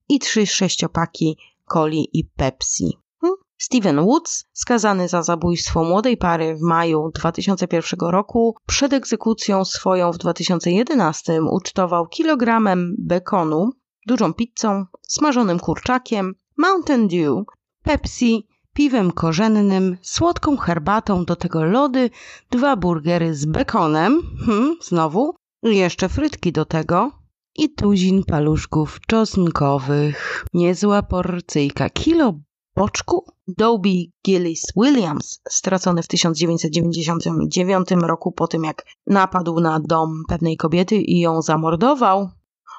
i 0.08 0.18
trzy 0.18 0.46
sześciopaki 0.46 1.38
coli 1.66 2.08
i 2.12 2.24
Pepsi. 2.24 2.98
Hmm? 3.20 3.36
Steven 3.58 4.00
Woods, 4.00 4.44
skazany 4.52 5.08
za 5.08 5.22
zabójstwo 5.22 5.84
młodej 5.84 6.16
pary 6.16 6.56
w 6.56 6.60
maju 6.60 7.10
2001 7.14 8.00
roku, 8.00 8.56
przed 8.66 8.92
egzekucją 8.92 9.64
swoją 9.64 10.12
w 10.12 10.18
2011 10.18 11.42
ucztował 11.42 12.06
kilogramem 12.06 12.94
bekonu, 12.98 13.70
dużą 14.06 14.34
pizzą, 14.34 14.84
smażonym 15.08 15.58
kurczakiem, 15.58 16.34
Mountain 16.56 17.08
Dew, 17.08 17.44
Pepsi 17.82 18.48
piwem 18.74 19.12
korzennym, 19.12 19.96
słodką 20.02 20.56
herbatą, 20.56 21.24
do 21.24 21.36
tego 21.36 21.64
lody, 21.64 22.10
dwa 22.50 22.76
burgery 22.76 23.34
z 23.34 23.44
bekonem, 23.44 24.22
hmm, 24.46 24.76
znowu, 24.82 25.34
jeszcze 25.62 26.08
frytki 26.08 26.52
do 26.52 26.64
tego 26.64 27.10
i 27.56 27.74
tuzin 27.74 28.24
paluszków 28.24 29.00
czosnkowych. 29.06 30.46
Niezła 30.54 31.02
porcyjka, 31.02 31.90
kilo 31.90 32.34
boczku. 32.76 33.24
Dobie 33.48 34.04
Gillis 34.26 34.62
Williams, 34.76 35.40
stracony 35.48 36.02
w 36.02 36.08
1999 36.08 37.88
roku 37.90 38.32
po 38.32 38.46
tym, 38.46 38.64
jak 38.64 38.86
napadł 39.06 39.60
na 39.60 39.80
dom 39.80 40.22
pewnej 40.28 40.56
kobiety 40.56 40.96
i 40.96 41.20
ją 41.20 41.42
zamordował, 41.42 42.30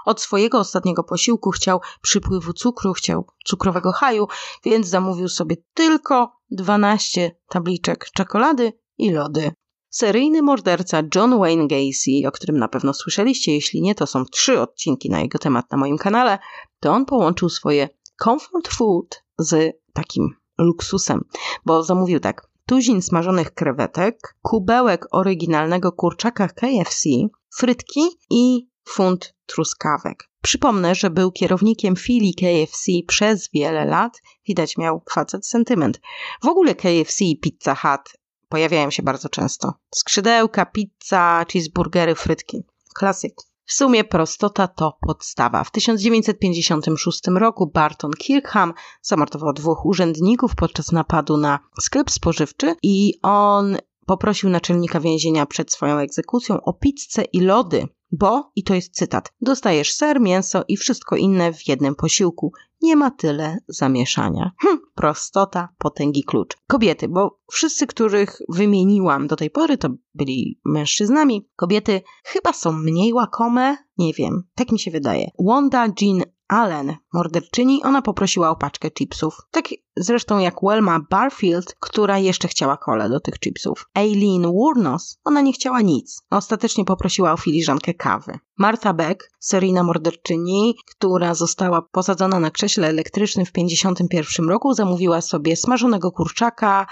od 0.06 0.22
swojego 0.22 0.60
ostatniego 0.60 1.04
posiłku 1.04 1.52
chciał 1.52 1.80
przypływu 2.02 2.54
cukru, 2.54 2.94
chciał 2.94 3.28
cukrowego 3.46 3.92
haju, 3.92 4.28
więc 4.64 4.88
zamówił 4.88 5.30
sobie 5.30 5.56
tylko 5.74 6.32
12 6.52 7.36
tabliczek 7.50 8.10
czekolady 8.14 8.74
i 8.98 9.12
lody. 9.12 9.52
Seryjny 9.90 10.42
morderca 10.42 11.02
John 11.16 11.40
Wayne 11.40 11.68
Gacy, 11.68 12.28
o 12.28 12.32
którym 12.32 12.58
na 12.58 12.68
pewno 12.68 12.94
słyszeliście, 12.94 13.54
jeśli 13.54 13.82
nie, 13.82 13.96
to 13.96 14.08
są 14.08 14.26
trzy 14.26 14.62
odcinki 14.62 15.10
na 15.10 15.20
jego 15.20 15.40
temat 15.40 15.72
na 15.72 15.78
moim 15.78 15.98
kanale, 15.98 16.40
to 16.80 16.92
on 16.92 17.06
połączył 17.06 17.50
swoje 17.50 17.90
comfort 18.24 18.68
food 18.68 19.24
z 19.38 19.74
takim 19.94 20.30
luksusem, 20.58 21.22
bo 21.66 21.84
zamówił 21.84 22.20
tak 22.20 22.48
tuzin 22.66 23.02
smażonych 23.02 23.54
krewetek, 23.54 24.36
kubełek 24.42 25.06
oryginalnego 25.12 25.92
kurczaka 25.92 26.48
KFC, 26.48 27.10
frytki 27.56 28.02
i 28.30 28.68
funt 28.86 29.36
truskawek. 29.46 30.30
Przypomnę, 30.42 30.96
że 30.96 31.10
był 31.10 31.32
kierownikiem 31.32 31.96
filii 31.96 32.36
KFC 32.36 32.92
przez 33.08 33.50
wiele 33.54 33.86
lat. 33.86 34.22
Widać 34.48 34.78
miał 34.78 35.02
facet 35.14 35.48
sentyment. 35.48 36.02
W 36.44 36.48
ogóle 36.48 36.76
KFC 36.76 37.26
i 37.26 37.40
Pizza 37.40 37.76
Hut 37.76 38.18
pojawiają 38.50 38.92
się 38.92 39.04
bardzo 39.04 39.30
często. 39.30 39.74
Skrzydełka, 39.96 40.66
pizza, 40.66 41.46
cheeseburgery, 41.52 42.16
frytki. 42.16 42.64
Klasyk. 42.96 43.34
W 43.66 43.74
sumie 43.74 44.04
prostota 44.04 44.68
to 44.68 44.98
podstawa. 45.02 45.64
W 45.64 45.72
1956 45.72 47.22
roku 47.28 47.68
Barton 47.68 48.12
Kirkham 48.12 48.74
zamordował 49.02 49.54
dwóch 49.54 49.86
urzędników 49.86 50.56
podczas 50.56 50.92
napadu 50.92 51.38
na 51.38 51.60
sklep 51.80 52.12
spożywczy 52.12 52.76
i 52.84 53.14
on 53.22 53.78
poprosił 54.06 54.50
naczelnika 54.50 55.00
więzienia 55.00 55.46
przed 55.46 55.72
swoją 55.72 55.98
egzekucją 55.98 56.62
o 56.62 56.74
pizzę 56.74 57.24
i 57.24 57.42
lody 57.42 57.88
bo, 58.18 58.52
i 58.56 58.64
to 58.64 58.76
jest 58.76 58.94
cytat, 58.94 59.34
dostajesz 59.42 59.94
ser, 59.94 60.22
mięso 60.22 60.64
i 60.68 60.78
wszystko 60.78 61.16
inne 61.16 61.54
w 61.54 61.68
jednym 61.68 61.96
posiłku. 61.96 62.52
Nie 62.82 62.96
ma 62.96 63.12
tyle 63.12 63.58
zamieszania. 63.68 64.52
Hm, 64.62 64.78
prostota, 64.96 65.70
potęgi 65.78 66.24
klucz. 66.24 66.58
Kobiety, 66.68 67.08
bo 67.08 67.40
wszyscy, 67.52 67.88
których 67.88 68.38
wymieniłam 68.50 69.28
do 69.28 69.36
tej 69.36 69.50
pory, 69.50 69.78
to 69.78 69.90
byli 70.14 70.60
mężczyznami. 70.66 71.50
Kobiety 71.56 72.02
chyba 72.24 72.54
są 72.54 72.72
mniej 72.72 73.14
łakome, 73.14 73.78
nie 73.98 74.14
wiem, 74.14 74.44
tak 74.56 74.72
mi 74.72 74.80
się 74.80 74.92
wydaje. 74.92 75.30
Wanda 75.40 75.88
Jean 76.02 76.22
Allen, 76.48 76.96
morderczyni, 77.14 77.84
ona 77.84 78.02
poprosiła 78.02 78.50
o 78.50 78.56
paczkę 78.56 78.92
chipsów. 78.92 79.38
Tak 79.52 79.66
zresztą 79.98 80.40
jak 80.40 80.56
Welma 80.64 81.00
Barfield, 81.10 81.76
która 81.80 82.18
jeszcze 82.18 82.48
chciała 82.48 82.78
kole 82.78 83.10
do 83.10 83.20
tych 83.20 83.40
chipsów. 83.40 83.90
Aileen 83.94 84.52
Wurnos, 84.52 85.18
ona 85.24 85.42
nie 85.42 85.54
chciała 85.54 85.82
nic. 85.82 86.22
Ostatecznie 86.30 86.86
poprosiła 86.86 87.34
o 87.34 87.38
filiżankę 87.38 87.94
kawy. 87.94 88.40
Martha 88.58 88.94
Beck, 88.94 89.30
seryjna 89.40 89.84
morderczyni, 89.84 90.76
która 90.86 91.34
została 91.34 91.82
posadzona 91.82 92.40
na 92.40 92.52
krześle 92.52 92.88
elektrycznym 92.88 93.46
w 93.46 93.52
1951 93.52 94.50
roku, 94.50 94.74
zamówiła 94.74 95.22
sobie 95.22 95.56
smażonego 95.56 96.12
kurczaka, 96.12 96.88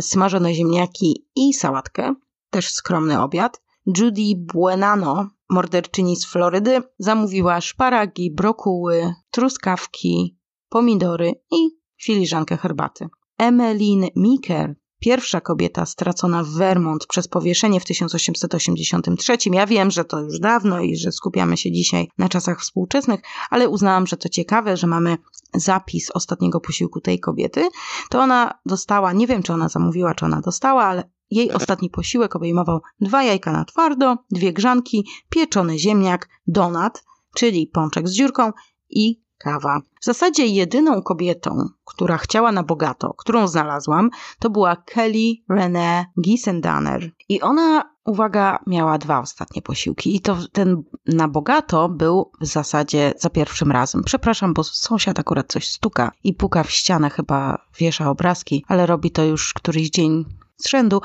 smażone 0.00 0.54
ziemniaki 0.54 1.26
i 1.36 1.54
sałatkę. 1.54 2.14
Też 2.50 2.70
skromny 2.72 3.22
obiad. 3.22 3.60
Judy 3.96 4.34
Buenano, 4.36 5.28
morderczyni 5.50 6.16
z 6.16 6.26
Florydy, 6.26 6.82
zamówiła 6.98 7.60
szparagi, 7.60 8.30
brokuły, 8.30 9.14
truskawki, 9.30 10.38
pomidory 10.68 11.32
i 11.50 11.70
filiżankę 12.02 12.56
herbaty. 12.56 13.08
Emmeline 13.38 14.08
Meeker, 14.16 14.74
pierwsza 14.98 15.40
kobieta 15.40 15.86
stracona 15.86 16.44
w 16.44 16.48
Vermont 16.48 17.06
przez 17.06 17.28
powieszenie 17.28 17.80
w 17.80 17.84
1883. 17.84 19.36
Ja 19.52 19.66
wiem, 19.66 19.90
że 19.90 20.04
to 20.04 20.20
już 20.20 20.40
dawno 20.40 20.80
i 20.80 20.96
że 20.96 21.12
skupiamy 21.12 21.56
się 21.56 21.72
dzisiaj 21.72 22.08
na 22.18 22.28
czasach 22.28 22.60
współczesnych, 22.60 23.20
ale 23.50 23.68
uznałam, 23.68 24.06
że 24.06 24.16
to 24.16 24.28
ciekawe, 24.28 24.76
że 24.76 24.86
mamy 24.86 25.18
zapis 25.54 26.10
ostatniego 26.10 26.60
posiłku 26.60 27.00
tej 27.00 27.20
kobiety. 27.20 27.68
To 28.10 28.20
ona 28.20 28.58
dostała, 28.66 29.12
nie 29.12 29.26
wiem 29.26 29.42
czy 29.42 29.52
ona 29.52 29.68
zamówiła, 29.68 30.14
czy 30.14 30.24
ona 30.24 30.40
dostała, 30.40 30.84
ale 30.84 31.17
jej 31.30 31.52
ostatni 31.52 31.90
posiłek 31.90 32.36
obejmował 32.36 32.80
dwa 33.00 33.22
jajka 33.22 33.52
na 33.52 33.64
twardo, 33.64 34.16
dwie 34.30 34.52
grzanki, 34.52 35.06
pieczony 35.28 35.78
ziemniak, 35.78 36.28
donat, 36.46 37.04
czyli 37.34 37.66
pączek 37.66 38.08
z 38.08 38.12
dziurką 38.12 38.52
i 38.90 39.20
kawa. 39.38 39.80
W 40.00 40.04
zasadzie 40.04 40.46
jedyną 40.46 41.02
kobietą, 41.02 41.68
która 41.84 42.18
chciała 42.18 42.52
na 42.52 42.62
bogato, 42.62 43.14
którą 43.14 43.48
znalazłam, 43.48 44.10
to 44.38 44.50
była 44.50 44.76
Kelly 44.76 45.34
Renee 45.48 46.04
Gissendanner. 46.20 47.10
I 47.28 47.40
ona, 47.40 47.94
uwaga, 48.04 48.58
miała 48.66 48.98
dwa 48.98 49.20
ostatnie 49.20 49.62
posiłki. 49.62 50.16
I 50.16 50.20
to 50.20 50.36
ten 50.52 50.82
na 51.06 51.28
bogato 51.28 51.88
był 51.88 52.30
w 52.40 52.46
zasadzie 52.46 53.14
za 53.18 53.30
pierwszym 53.30 53.72
razem. 53.72 54.02
Przepraszam, 54.04 54.54
bo 54.54 54.64
sąsiad 54.64 55.18
akurat 55.18 55.52
coś 55.52 55.70
stuka 55.70 56.12
i 56.24 56.34
puka 56.34 56.62
w 56.62 56.70
ścianę, 56.70 57.10
chyba 57.10 57.58
wiesza 57.78 58.10
obrazki, 58.10 58.64
ale 58.68 58.86
robi 58.86 59.10
to 59.10 59.24
już 59.24 59.54
któryś 59.54 59.90
dzień 59.90 60.24
z 60.58 60.68
rzędu. 60.68 61.00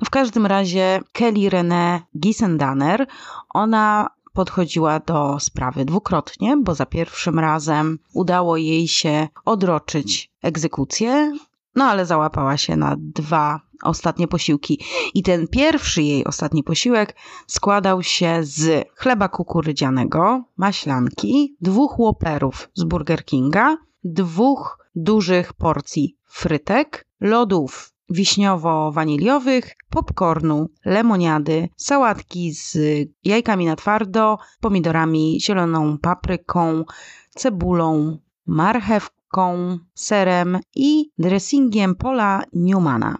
No 0.00 0.04
w 0.06 0.10
każdym 0.10 0.46
razie 0.46 1.00
Kelly 1.12 1.50
Renee 1.50 2.00
Gissendanner, 2.18 3.06
ona 3.48 4.10
podchodziła 4.32 5.00
do 5.00 5.40
sprawy 5.40 5.84
dwukrotnie, 5.84 6.56
bo 6.56 6.74
za 6.74 6.86
pierwszym 6.86 7.38
razem 7.38 7.98
udało 8.14 8.56
jej 8.56 8.88
się 8.88 9.28
odroczyć 9.44 10.30
egzekucję, 10.42 11.32
no 11.74 11.84
ale 11.84 12.06
załapała 12.06 12.56
się 12.56 12.76
na 12.76 12.96
dwa 12.98 13.60
ostatnie 13.82 14.28
posiłki. 14.28 14.84
I 15.14 15.22
ten 15.22 15.48
pierwszy 15.48 16.02
jej 16.02 16.24
ostatni 16.24 16.62
posiłek 16.62 17.16
składał 17.46 18.02
się 18.02 18.38
z 18.42 18.88
chleba 18.96 19.28
kukurydzianego, 19.28 20.42
maślanki, 20.56 21.56
dwóch 21.60 21.98
łoperów 21.98 22.68
z 22.74 22.84
Burger 22.84 23.24
Kinga, 23.24 23.76
dwóch 24.04 24.78
dużych 24.94 25.52
porcji 25.52 26.16
frytek, 26.24 27.06
lodów 27.20 27.92
wiśniowo-waniliowych, 28.10 29.62
popcornu, 29.90 30.68
lemoniady, 30.84 31.68
sałatki 31.76 32.52
z 32.52 32.78
jajkami 33.24 33.66
na 33.66 33.76
twardo, 33.76 34.38
pomidorami, 34.60 35.38
zieloną 35.40 35.98
papryką, 35.98 36.84
cebulą, 37.30 38.18
marchewką, 38.46 39.78
serem 39.94 40.58
i 40.74 41.10
dressingiem 41.18 41.94
Pola 41.94 42.42
Newmana, 42.52 43.18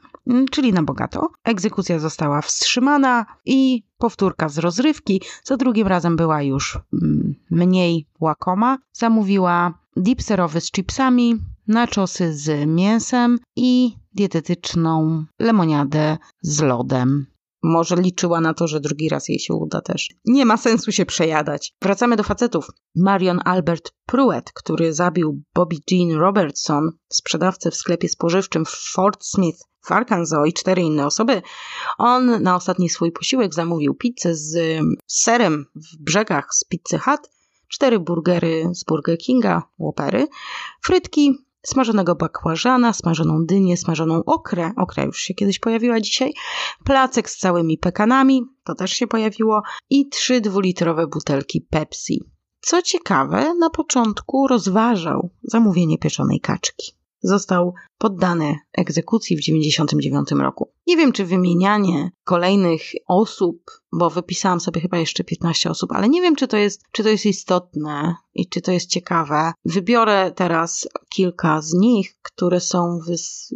czyli 0.50 0.72
na 0.72 0.82
bogato. 0.82 1.30
Egzekucja 1.44 1.98
została 1.98 2.42
wstrzymana 2.42 3.26
i 3.44 3.82
powtórka 3.98 4.48
z 4.48 4.58
rozrywki 4.58 5.22
za 5.44 5.56
drugim 5.56 5.86
razem 5.86 6.16
była 6.16 6.42
już 6.42 6.78
mm, 6.92 7.34
mniej 7.50 8.06
łakoma. 8.20 8.78
Zamówiła 8.92 9.78
dip 9.96 10.22
serowy 10.22 10.60
z 10.60 10.72
chipsami, 10.72 11.38
naczosy 11.66 12.34
z 12.34 12.66
mięsem 12.66 13.38
i 13.56 13.96
dietetyczną 14.18 15.24
lemoniadę 15.38 16.18
z 16.42 16.60
lodem. 16.60 17.26
Może 17.62 17.96
liczyła 17.96 18.40
na 18.40 18.54
to, 18.54 18.68
że 18.68 18.80
drugi 18.80 19.08
raz 19.08 19.28
jej 19.28 19.38
się 19.38 19.54
uda 19.54 19.80
też. 19.80 20.08
Nie 20.24 20.44
ma 20.44 20.56
sensu 20.56 20.92
się 20.92 21.06
przejadać. 21.06 21.74
Wracamy 21.82 22.16
do 22.16 22.22
facetów. 22.22 22.70
Marion 22.96 23.40
Albert 23.44 23.92
Pruitt, 24.06 24.52
który 24.54 24.94
zabił 24.94 25.42
Bobby 25.54 25.76
Jean 25.90 26.18
Robertson, 26.18 26.90
sprzedawcę 27.12 27.70
w 27.70 27.76
sklepie 27.76 28.08
spożywczym 28.08 28.64
w 28.64 28.70
Fort 28.92 29.24
Smith 29.24 29.58
w 29.84 29.92
Arkansas 29.92 30.48
i 30.48 30.52
cztery 30.52 30.82
inne 30.82 31.06
osoby, 31.06 31.42
on 31.98 32.42
na 32.42 32.56
ostatni 32.56 32.88
swój 32.88 33.12
posiłek 33.12 33.54
zamówił 33.54 33.94
pizzę 33.94 34.34
z 34.34 34.80
serem 35.06 35.66
w 35.74 36.02
brzegach 36.02 36.46
z 36.54 36.64
Pizzy 36.64 36.98
Hut, 36.98 37.20
cztery 37.68 37.98
burgery 37.98 38.70
z 38.72 38.84
Burger 38.84 39.18
Kinga, 39.18 39.62
łopery, 39.78 40.26
frytki, 40.82 41.47
smażonego 41.62 42.14
bakłażana, 42.14 42.92
smażoną 42.92 43.44
dynię, 43.46 43.76
smażoną 43.76 44.24
okrę, 44.24 44.72
okra 44.76 45.04
już 45.04 45.20
się 45.20 45.34
kiedyś 45.34 45.58
pojawiła 45.58 46.00
dzisiaj, 46.00 46.32
placek 46.84 47.30
z 47.30 47.38
całymi 47.38 47.78
pekanami, 47.78 48.42
to 48.64 48.74
też 48.74 48.92
się 48.92 49.06
pojawiło, 49.06 49.62
i 49.90 50.08
trzy 50.08 50.40
dwulitrowe 50.40 51.06
butelki 51.06 51.60
Pepsi. 51.60 52.22
Co 52.60 52.82
ciekawe, 52.82 53.54
na 53.54 53.70
początku 53.70 54.48
rozważał 54.48 55.30
zamówienie 55.42 55.98
pieczonej 55.98 56.40
kaczki 56.40 56.97
został 57.20 57.74
poddany 57.98 58.56
egzekucji 58.72 59.36
w 59.36 59.40
1999 59.40 60.42
roku. 60.42 60.72
Nie 60.86 60.96
wiem, 60.96 61.12
czy 61.12 61.24
wymienianie 61.24 62.10
kolejnych 62.24 62.82
osób, 63.06 63.70
bo 63.92 64.10
wypisałam 64.10 64.60
sobie 64.60 64.80
chyba 64.80 64.98
jeszcze 64.98 65.24
15 65.24 65.70
osób, 65.70 65.92
ale 65.92 66.08
nie 66.08 66.22
wiem, 66.22 66.36
czy 66.36 66.48
to 66.48 66.56
jest, 66.56 66.82
czy 66.92 67.02
to 67.02 67.08
jest 67.08 67.26
istotne 67.26 68.14
i 68.34 68.48
czy 68.48 68.60
to 68.60 68.72
jest 68.72 68.90
ciekawe. 68.90 69.52
Wybiorę 69.64 70.32
teraz 70.34 70.88
kilka 71.08 71.62
z 71.62 71.74
nich, 71.74 72.18
które 72.22 72.60
są, 72.60 72.98
wys- 73.08 73.54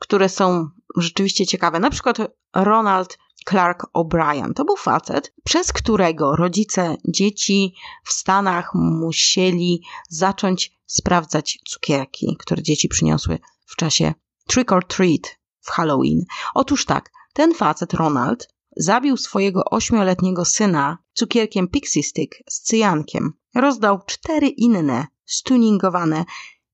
które 0.00 0.28
są 0.28 0.68
rzeczywiście 0.96 1.46
ciekawe. 1.46 1.80
Na 1.80 1.90
przykład 1.90 2.18
Ronald 2.56 3.18
Clark 3.48 3.86
O'Brien. 3.94 4.52
To 4.54 4.64
był 4.64 4.76
facet, 4.76 5.32
przez 5.44 5.72
którego 5.72 6.36
rodzice 6.36 6.96
dzieci 7.08 7.74
w 8.04 8.12
Stanach 8.12 8.70
musieli 8.74 9.82
zacząć 10.08 10.77
sprawdzać 10.88 11.58
cukierki, 11.66 12.36
które 12.38 12.62
dzieci 12.62 12.88
przyniosły 12.88 13.38
w 13.66 13.76
czasie 13.76 14.14
trick 14.46 14.72
or 14.72 14.86
treat 14.86 15.38
w 15.60 15.70
Halloween. 15.70 16.24
Otóż 16.54 16.84
tak, 16.84 17.10
ten 17.32 17.54
facet, 17.54 17.94
Ronald, 17.94 18.48
zabił 18.76 19.16
swojego 19.16 19.64
ośmioletniego 19.64 20.44
syna 20.44 20.98
cukierkiem 21.12 21.68
Pixie 21.68 22.02
Stick 22.02 22.34
z 22.50 22.60
cyjankiem. 22.60 23.32
Rozdał 23.54 24.00
cztery 24.06 24.48
inne 24.48 25.06
stuningowane 25.26 26.24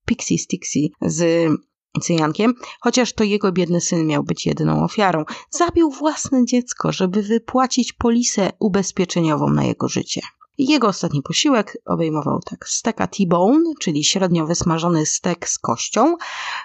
Pixie 0.06 0.38
Sticksy 0.38 0.88
z 1.02 1.50
cyjankiem, 2.02 2.54
chociaż 2.80 3.12
to 3.12 3.24
jego 3.24 3.52
biedny 3.52 3.80
syn 3.80 4.06
miał 4.06 4.24
być 4.24 4.46
jedyną 4.46 4.84
ofiarą. 4.84 5.24
Zabił 5.50 5.90
własne 5.90 6.44
dziecko, 6.44 6.92
żeby 6.92 7.22
wypłacić 7.22 7.92
polisę 7.92 8.52
ubezpieczeniową 8.58 9.50
na 9.50 9.64
jego 9.64 9.88
życie. 9.88 10.20
Jego 10.58 10.88
ostatni 10.88 11.22
posiłek 11.22 11.78
obejmował 11.86 12.40
tak 12.40 12.68
steka 12.68 13.06
T-bone, 13.06 13.72
czyli 13.80 14.04
średnio 14.04 14.46
wysmażony 14.46 15.06
stek 15.06 15.48
z 15.48 15.58
kością, 15.58 16.16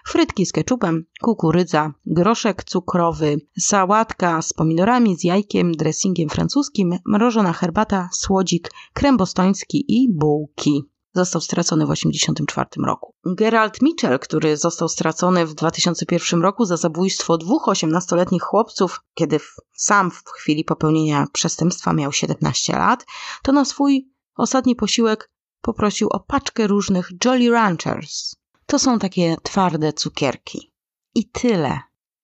frytki 0.08 0.46
z 0.46 0.52
keczupem, 0.52 1.06
kukurydza, 1.22 1.94
groszek 2.06 2.64
cukrowy, 2.64 3.42
sałatka 3.60 4.42
z 4.42 4.54
pomidorami, 4.54 5.18
z 5.18 5.24
jajkiem, 5.24 5.72
dressingiem 5.72 6.30
francuskim, 6.30 6.98
mrożona 7.06 7.54
herbata, 7.54 8.10
słodzik, 8.14 8.72
krem 8.94 9.18
bostoński 9.18 9.86
i 9.88 10.14
bułki 10.14 10.84
został 11.14 11.42
stracony 11.42 11.86
w 11.86 11.90
1984 11.90 12.86
roku. 12.88 13.14
Gerald 13.26 13.82
Mitchell, 13.82 14.20
który 14.20 14.58
został 14.58 14.90
stracony 14.90 15.46
w 15.46 15.54
2001 15.54 16.42
roku 16.42 16.66
za 16.66 16.78
zabójstwo 16.78 17.38
dwóch 17.38 17.68
18-letnich 17.68 18.44
chłopców, 18.44 19.02
kiedy 19.14 19.40
sam 19.74 20.12
w 20.12 20.24
chwili 20.30 20.64
popełnienia 20.64 21.26
przestępstwa 21.34 21.94
miał 21.94 22.12
17 22.12 22.74
lat, 22.74 23.06
to 23.44 23.52
na 23.52 23.66
swój 23.66 24.10
ostatni 24.36 24.76
posiłek 24.76 25.30
poprosił 25.62 26.10
o 26.10 26.20
paczkę 26.20 26.68
różnych 26.68 27.12
Jolly 27.26 27.52
Ranchers. 27.52 28.36
To 28.66 28.80
są 28.80 29.00
takie 29.00 29.38
twarde 29.44 29.94
cukierki. 29.94 30.74
I 31.16 31.30
tyle. 31.30 31.80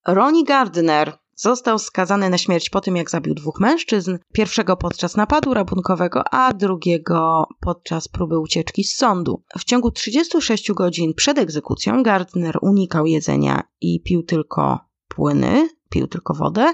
Ronnie 0.07 0.43
Gardner 0.43 1.17
Został 1.35 1.79
skazany 1.79 2.29
na 2.29 2.37
śmierć 2.37 2.69
po 2.69 2.81
tym, 2.81 2.95
jak 2.95 3.09
zabił 3.09 3.33
dwóch 3.33 3.59
mężczyzn. 3.59 4.17
Pierwszego 4.33 4.77
podczas 4.77 5.15
napadu 5.15 5.53
rabunkowego, 5.53 6.23
a 6.31 6.53
drugiego 6.53 7.47
podczas 7.59 8.07
próby 8.07 8.39
ucieczki 8.39 8.83
z 8.83 8.95
sądu. 8.95 9.43
W 9.59 9.63
ciągu 9.63 9.91
36 9.91 10.71
godzin 10.71 11.13
przed 11.13 11.37
egzekucją 11.37 12.03
Gardner 12.03 12.57
unikał 12.61 13.05
jedzenia 13.05 13.63
i 13.81 14.01
pił 14.03 14.23
tylko 14.23 14.79
płyny, 15.07 15.69
pił 15.89 16.07
tylko 16.07 16.33
wodę. 16.33 16.73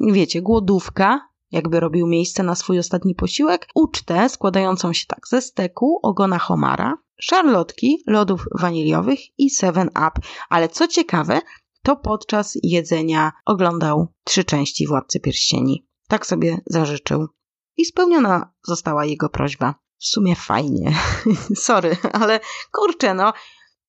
Wiecie, 0.00 0.42
głodówka, 0.42 1.28
jakby 1.50 1.80
robił 1.80 2.06
miejsce 2.06 2.42
na 2.42 2.54
swój 2.54 2.78
ostatni 2.78 3.14
posiłek, 3.14 3.68
ucztę 3.74 4.28
składającą 4.28 4.92
się 4.92 5.06
tak 5.06 5.28
ze 5.28 5.42
steku, 5.42 5.98
ogona 6.02 6.38
homara, 6.38 6.98
szarlotki, 7.20 8.02
lodów 8.06 8.44
waniliowych 8.58 9.18
i 9.38 9.50
7-up. 9.50 10.10
Ale 10.48 10.68
co 10.68 10.88
ciekawe, 10.88 11.40
to 11.86 11.96
podczas 11.96 12.58
jedzenia 12.62 13.32
oglądał 13.44 14.08
trzy 14.24 14.44
części 14.44 14.86
Władcy 14.86 15.20
Pierścieni. 15.20 15.86
Tak 16.08 16.26
sobie 16.26 16.60
zażyczył. 16.66 17.28
I 17.76 17.84
spełniona 17.84 18.52
została 18.64 19.04
jego 19.04 19.28
prośba. 19.28 19.74
W 19.98 20.06
sumie 20.06 20.36
fajnie. 20.36 20.94
Sorry, 21.54 21.96
ale 22.12 22.40
kurczę, 22.72 23.14
no. 23.14 23.32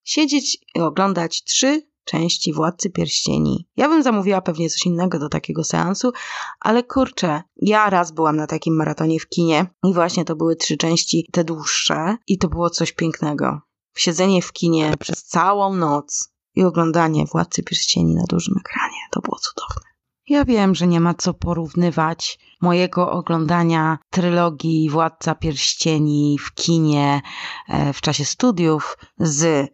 Siedzieć 0.04 0.58
i 0.76 0.80
oglądać 0.80 1.44
trzy 1.44 1.88
części 2.04 2.54
Władcy 2.54 2.90
Pierścieni. 2.90 3.70
Ja 3.78 3.90
bym 3.90 4.04
zamówiła 4.04 4.42
pewnie 4.42 4.70
coś 4.70 4.86
innego 4.86 5.20
do 5.20 5.30
takiego 5.30 5.64
seansu, 5.64 6.12
ale 6.60 6.84
kurczę, 6.84 7.44
ja 7.56 7.90
raz 7.90 8.12
byłam 8.12 8.36
na 8.36 8.48
takim 8.48 8.76
maratonie 8.76 9.20
w 9.20 9.30
kinie 9.30 9.68
i 9.84 9.94
właśnie 9.94 10.26
to 10.26 10.36
były 10.36 10.56
trzy 10.56 10.78
części, 10.78 11.30
te 11.32 11.44
dłuższe 11.44 12.18
i 12.28 12.38
to 12.38 12.48
było 12.48 12.70
coś 12.70 12.92
pięknego. 12.92 13.62
Siedzenie 13.96 14.42
w 14.42 14.54
kinie 14.54 14.94
przez 15.00 15.24
całą 15.24 15.76
noc 15.76 16.37
i 16.58 16.64
oglądanie 16.64 17.26
Władcy 17.26 17.64
Pierścieni 17.64 18.16
na 18.16 18.24
dużym 18.30 18.56
ekranie. 18.60 18.98
to 19.12 19.22
było 19.22 19.38
cudowne. 19.40 19.88
Ja 20.30 20.46
wiem, 20.46 20.76
że 20.76 20.88
nie 20.88 21.00
ma 21.00 21.14
co 21.14 21.34
porównywać 21.34 22.40
mojego 22.62 23.12
oglądania 23.12 23.98
trylogii 24.10 24.90
Władca 24.90 25.36
Pierścieni 25.36 26.38
w 26.40 26.54
kinie 26.54 27.22
e, 27.70 27.94
w 27.94 28.02
czasie 28.02 28.26
studiów 28.26 28.98
z 29.18 29.72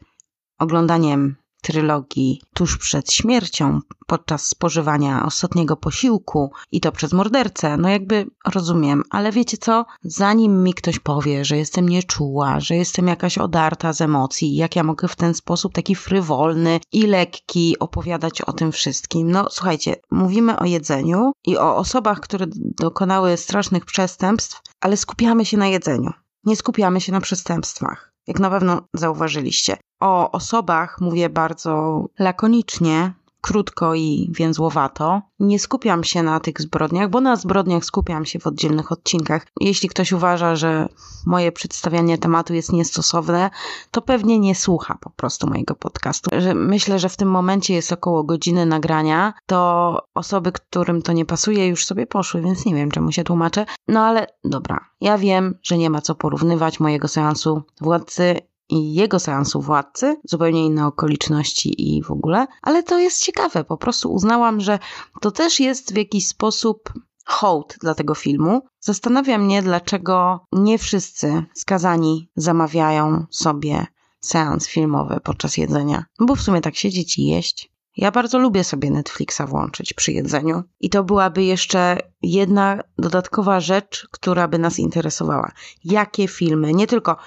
oglądaniem 0.59 1.35
trylogii 1.63 2.41
tuż 2.53 2.77
przed 2.77 3.11
śmiercią, 3.11 3.79
podczas 4.07 4.45
spożywania 4.47 5.25
ostatniego 5.25 5.75
posiłku 5.75 6.51
i 6.71 6.81
to 6.81 6.91
przez 6.91 7.13
mordercę, 7.13 7.77
no 7.77 7.89
jakby 7.89 8.25
rozumiem, 8.53 9.03
ale 9.09 9.31
wiecie 9.31 9.57
co? 9.57 9.85
Zanim 10.03 10.63
mi 10.63 10.73
ktoś 10.73 10.99
powie, 10.99 11.45
że 11.45 11.57
jestem 11.57 11.89
nieczuła, 11.89 12.59
że 12.59 12.75
jestem 12.75 13.07
jakaś 13.07 13.37
odarta 13.37 13.93
z 13.93 14.01
emocji, 14.01 14.55
jak 14.55 14.75
ja 14.75 14.83
mogę 14.83 15.07
w 15.07 15.15
ten 15.15 15.33
sposób 15.33 15.73
taki 15.73 15.95
frywolny 15.95 16.79
i 16.91 17.07
lekki 17.07 17.79
opowiadać 17.79 18.41
o 18.41 18.53
tym 18.53 18.71
wszystkim? 18.71 19.31
No 19.31 19.47
słuchajcie, 19.49 19.95
mówimy 20.11 20.59
o 20.59 20.65
jedzeniu 20.65 21.31
i 21.45 21.57
o 21.57 21.75
osobach, 21.75 22.19
które 22.19 22.45
dokonały 22.55 23.37
strasznych 23.37 23.85
przestępstw, 23.85 24.61
ale 24.81 24.97
skupiamy 24.97 25.45
się 25.45 25.57
na 25.57 25.67
jedzeniu. 25.67 26.11
Nie 26.43 26.55
skupiamy 26.55 27.01
się 27.01 27.11
na 27.11 27.21
przestępstwach 27.21 28.12
jak 28.27 28.39
na 28.39 28.49
pewno 28.49 28.81
zauważyliście. 28.93 29.77
O 29.99 30.31
osobach 30.31 31.01
mówię 31.01 31.29
bardzo 31.29 32.05
lakonicznie, 32.19 33.13
krótko 33.43 33.95
i 33.95 34.29
więzłowato. 34.31 35.21
Nie 35.39 35.59
skupiam 35.59 36.03
się 36.03 36.23
na 36.23 36.39
tych 36.39 36.61
zbrodniach, 36.61 37.09
bo 37.09 37.21
na 37.21 37.35
zbrodniach 37.35 37.85
skupiam 37.85 38.25
się 38.25 38.39
w 38.39 38.47
oddzielnych 38.47 38.91
odcinkach. 38.91 39.47
Jeśli 39.59 39.89
ktoś 39.89 40.11
uważa, 40.11 40.55
że 40.55 40.89
moje 41.25 41.51
przedstawianie 41.51 42.17
tematu 42.17 42.53
jest 42.53 42.73
niestosowne, 42.73 43.49
to 43.91 44.01
pewnie 44.01 44.39
nie 44.39 44.55
słucha 44.55 44.97
po 45.01 45.09
prostu 45.09 45.47
mojego 45.47 45.75
podcastu. 45.75 46.29
Myślę, 46.55 46.99
że 46.99 47.09
w 47.09 47.17
tym 47.17 47.31
momencie 47.31 47.73
jest 47.73 47.91
około 47.91 48.23
godziny 48.23 48.65
nagrania, 48.65 49.33
to 49.45 50.01
osoby, 50.13 50.51
którym 50.51 51.01
to 51.01 51.13
nie 51.13 51.25
pasuje, 51.25 51.67
już 51.67 51.85
sobie 51.85 52.07
poszły, 52.07 52.41
więc 52.41 52.65
nie 52.65 52.75
wiem, 52.75 52.91
czemu 52.91 53.11
się 53.11 53.23
tłumaczę. 53.23 53.65
No 53.87 53.99
ale 54.05 54.27
dobra, 54.43 54.79
ja 55.01 55.17
wiem, 55.17 55.57
że 55.63 55.77
nie 55.77 55.89
ma 55.89 56.01
co 56.01 56.15
porównywać 56.15 56.79
mojego 56.79 57.07
seansu 57.07 57.61
władcy 57.81 58.41
i 58.69 58.93
jego 58.93 59.19
seansu 59.19 59.61
władcy, 59.61 60.17
zupełnie 60.23 60.65
inne 60.65 60.87
okoliczności 60.87 61.95
i 61.95 62.03
w 62.03 62.11
ogóle, 62.11 62.47
ale 62.61 62.83
to 62.83 62.99
jest 62.99 63.23
ciekawe. 63.23 63.63
Po 63.63 63.77
prostu 63.77 64.13
uznałam, 64.13 64.61
że 64.61 64.79
to 65.21 65.31
też 65.31 65.59
jest 65.59 65.93
w 65.93 65.97
jakiś 65.97 66.27
sposób 66.27 66.93
hołd 67.25 67.77
dla 67.81 67.95
tego 67.95 68.15
filmu. 68.15 68.61
Zastanawia 68.79 69.37
mnie, 69.37 69.61
dlaczego 69.61 70.45
nie 70.51 70.77
wszyscy 70.77 71.43
skazani 71.53 72.29
zamawiają 72.35 73.25
sobie 73.29 73.85
seans 74.19 74.67
filmowy 74.67 75.19
podczas 75.23 75.57
jedzenia. 75.57 76.05
Bo 76.19 76.35
w 76.35 76.41
sumie 76.41 76.61
tak 76.61 76.75
siedzieć 76.75 77.17
i 77.17 77.25
jeść. 77.25 77.73
Ja 77.97 78.11
bardzo 78.11 78.39
lubię 78.39 78.63
sobie 78.63 78.91
Netflixa 78.91 79.41
włączyć 79.47 79.93
przy 79.93 80.11
jedzeniu 80.11 80.63
i 80.79 80.89
to 80.89 81.03
byłaby 81.03 81.43
jeszcze 81.43 81.97
jedna 82.21 82.79
dodatkowa 82.97 83.59
rzecz, 83.59 84.07
która 84.11 84.47
by 84.47 84.59
nas 84.59 84.79
interesowała. 84.79 85.51
Jakie 85.83 86.27
filmy, 86.27 86.73
nie 86.73 86.87
tylko 86.87 87.17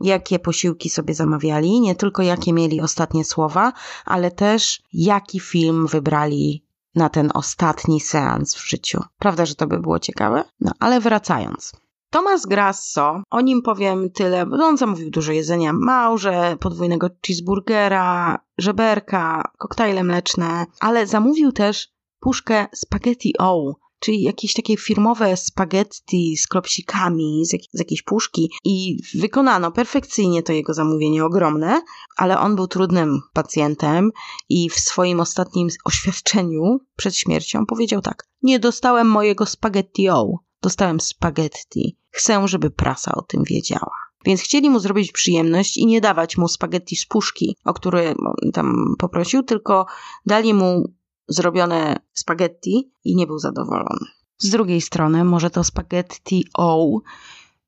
jakie 0.00 0.38
posiłki 0.38 0.90
sobie 0.90 1.14
zamawiali, 1.14 1.80
nie 1.80 1.94
tylko 1.94 2.22
jakie 2.22 2.52
mieli 2.52 2.80
ostatnie 2.80 3.24
słowa, 3.24 3.72
ale 4.04 4.30
też 4.30 4.82
jaki 4.92 5.40
film 5.40 5.86
wybrali 5.86 6.64
na 6.94 7.08
ten 7.08 7.30
ostatni 7.34 8.00
seans 8.00 8.54
w 8.54 8.68
życiu. 8.68 9.02
Prawda, 9.18 9.46
że 9.46 9.54
to 9.54 9.66
by 9.66 9.78
było 9.78 9.98
ciekawe? 9.98 10.44
No, 10.60 10.72
ale 10.80 11.00
wracając. 11.00 11.72
Tomas 12.10 12.46
Grasso, 12.46 13.22
o 13.30 13.40
nim 13.40 13.62
powiem 13.62 14.10
tyle, 14.10 14.46
bo 14.46 14.56
on 14.56 14.76
zamówił 14.76 15.10
dużo 15.10 15.32
jedzenia, 15.32 15.72
małże, 15.72 16.56
podwójnego 16.60 17.10
cheeseburgera, 17.26 18.38
żeberka, 18.58 19.50
koktajle 19.58 20.04
mleczne, 20.04 20.66
ale 20.80 21.06
zamówił 21.06 21.52
też 21.52 21.88
puszkę 22.20 22.66
spaghetti 22.74 23.34
o, 23.38 23.74
czyli 23.98 24.22
jakieś 24.22 24.52
takie 24.52 24.76
firmowe 24.76 25.36
spaghetti 25.36 26.36
z 26.36 26.46
klopsikami 26.46 27.42
z, 27.46 27.52
jak, 27.52 27.62
z 27.72 27.78
jakiejś 27.78 28.02
puszki 28.02 28.50
i 28.64 28.98
wykonano 29.14 29.72
perfekcyjnie 29.72 30.42
to 30.42 30.52
jego 30.52 30.74
zamówienie 30.74 31.24
ogromne, 31.24 31.82
ale 32.16 32.38
on 32.38 32.56
był 32.56 32.66
trudnym 32.66 33.20
pacjentem 33.32 34.10
i 34.48 34.70
w 34.70 34.74
swoim 34.74 35.20
ostatnim 35.20 35.68
oświadczeniu 35.84 36.78
przed 36.96 37.16
śmiercią 37.16 37.66
powiedział 37.66 38.00
tak: 38.00 38.24
Nie 38.42 38.58
dostałem 38.58 39.08
mojego 39.08 39.46
spaghetti 39.46 40.08
o, 40.08 40.34
dostałem 40.62 41.00
spaghetti. 41.00 41.96
Chcę, 42.10 42.48
żeby 42.48 42.70
prasa 42.70 43.12
o 43.14 43.22
tym 43.22 43.44
wiedziała. 43.44 44.08
Więc 44.24 44.40
chcieli 44.40 44.70
mu 44.70 44.80
zrobić 44.80 45.12
przyjemność 45.12 45.76
i 45.76 45.86
nie 45.86 46.00
dawać 46.00 46.36
mu 46.36 46.48
spaghetti 46.48 46.96
z 46.96 47.06
puszki, 47.06 47.56
o 47.64 47.74
które 47.74 48.14
tam 48.52 48.94
poprosił, 48.98 49.42
tylko 49.42 49.86
dali 50.26 50.54
mu 50.54 50.97
zrobione 51.28 51.96
spaghetti 52.12 52.92
i 53.04 53.16
nie 53.16 53.26
był 53.26 53.38
zadowolony. 53.38 54.06
Z 54.38 54.50
drugiej 54.50 54.80
strony, 54.80 55.24
może 55.24 55.50
to 55.50 55.64
spaghetti 55.64 56.44
O 56.54 57.00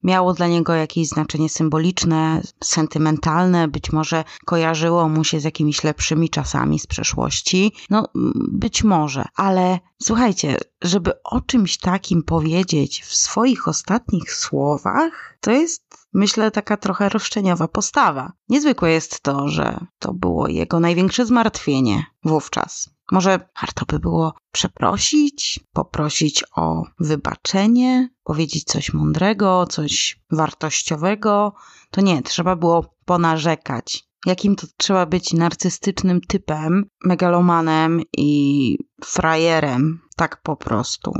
miało 0.02 0.34
dla 0.34 0.46
niego 0.46 0.74
jakieś 0.74 1.08
znaczenie 1.08 1.48
symboliczne, 1.48 2.42
sentymentalne, 2.64 3.68
być 3.68 3.92
może 3.92 4.24
kojarzyło 4.44 5.08
mu 5.08 5.24
się 5.24 5.40
z 5.40 5.44
jakimiś 5.44 5.84
lepszymi 5.84 6.28
czasami 6.28 6.78
z 6.78 6.86
przeszłości. 6.86 7.72
No, 7.90 8.08
być 8.52 8.84
może, 8.84 9.24
ale 9.36 9.78
słuchajcie, 10.02 10.56
żeby 10.82 11.22
o 11.22 11.40
czymś 11.40 11.78
takim 11.78 12.22
powiedzieć 12.22 13.02
w 13.02 13.14
swoich 13.14 13.68
ostatnich 13.68 14.32
słowach, 14.32 15.38
to 15.40 15.50
jest 15.50 15.90
myślę, 16.12 16.50
taka 16.50 16.76
trochę 16.76 17.08
roszczeniowa 17.08 17.68
postawa. 17.68 18.32
Niezwykłe 18.48 18.90
jest 18.90 19.20
to, 19.20 19.48
że 19.48 19.86
to 19.98 20.14
było 20.14 20.48
jego 20.48 20.80
największe 20.80 21.26
zmartwienie 21.26 22.04
wówczas. 22.24 22.90
Może 23.10 23.48
warto 23.60 23.86
by 23.86 23.98
było 23.98 24.34
przeprosić, 24.52 25.60
poprosić 25.72 26.44
o 26.56 26.82
wybaczenie, 27.00 28.08
powiedzieć 28.24 28.64
coś 28.64 28.92
mądrego, 28.92 29.66
coś 29.66 30.20
wartościowego. 30.30 31.54
To 31.90 32.00
nie, 32.00 32.22
trzeba 32.22 32.56
było 32.56 32.94
ponarzekać. 33.04 34.10
Jakim 34.26 34.56
to 34.56 34.66
trzeba 34.76 35.06
być 35.06 35.32
narcystycznym 35.32 36.20
typem, 36.20 36.84
megalomanem 37.04 38.02
i 38.16 38.78
frajerem, 39.04 40.00
tak 40.16 40.42
po 40.42 40.56
prostu. 40.56 41.12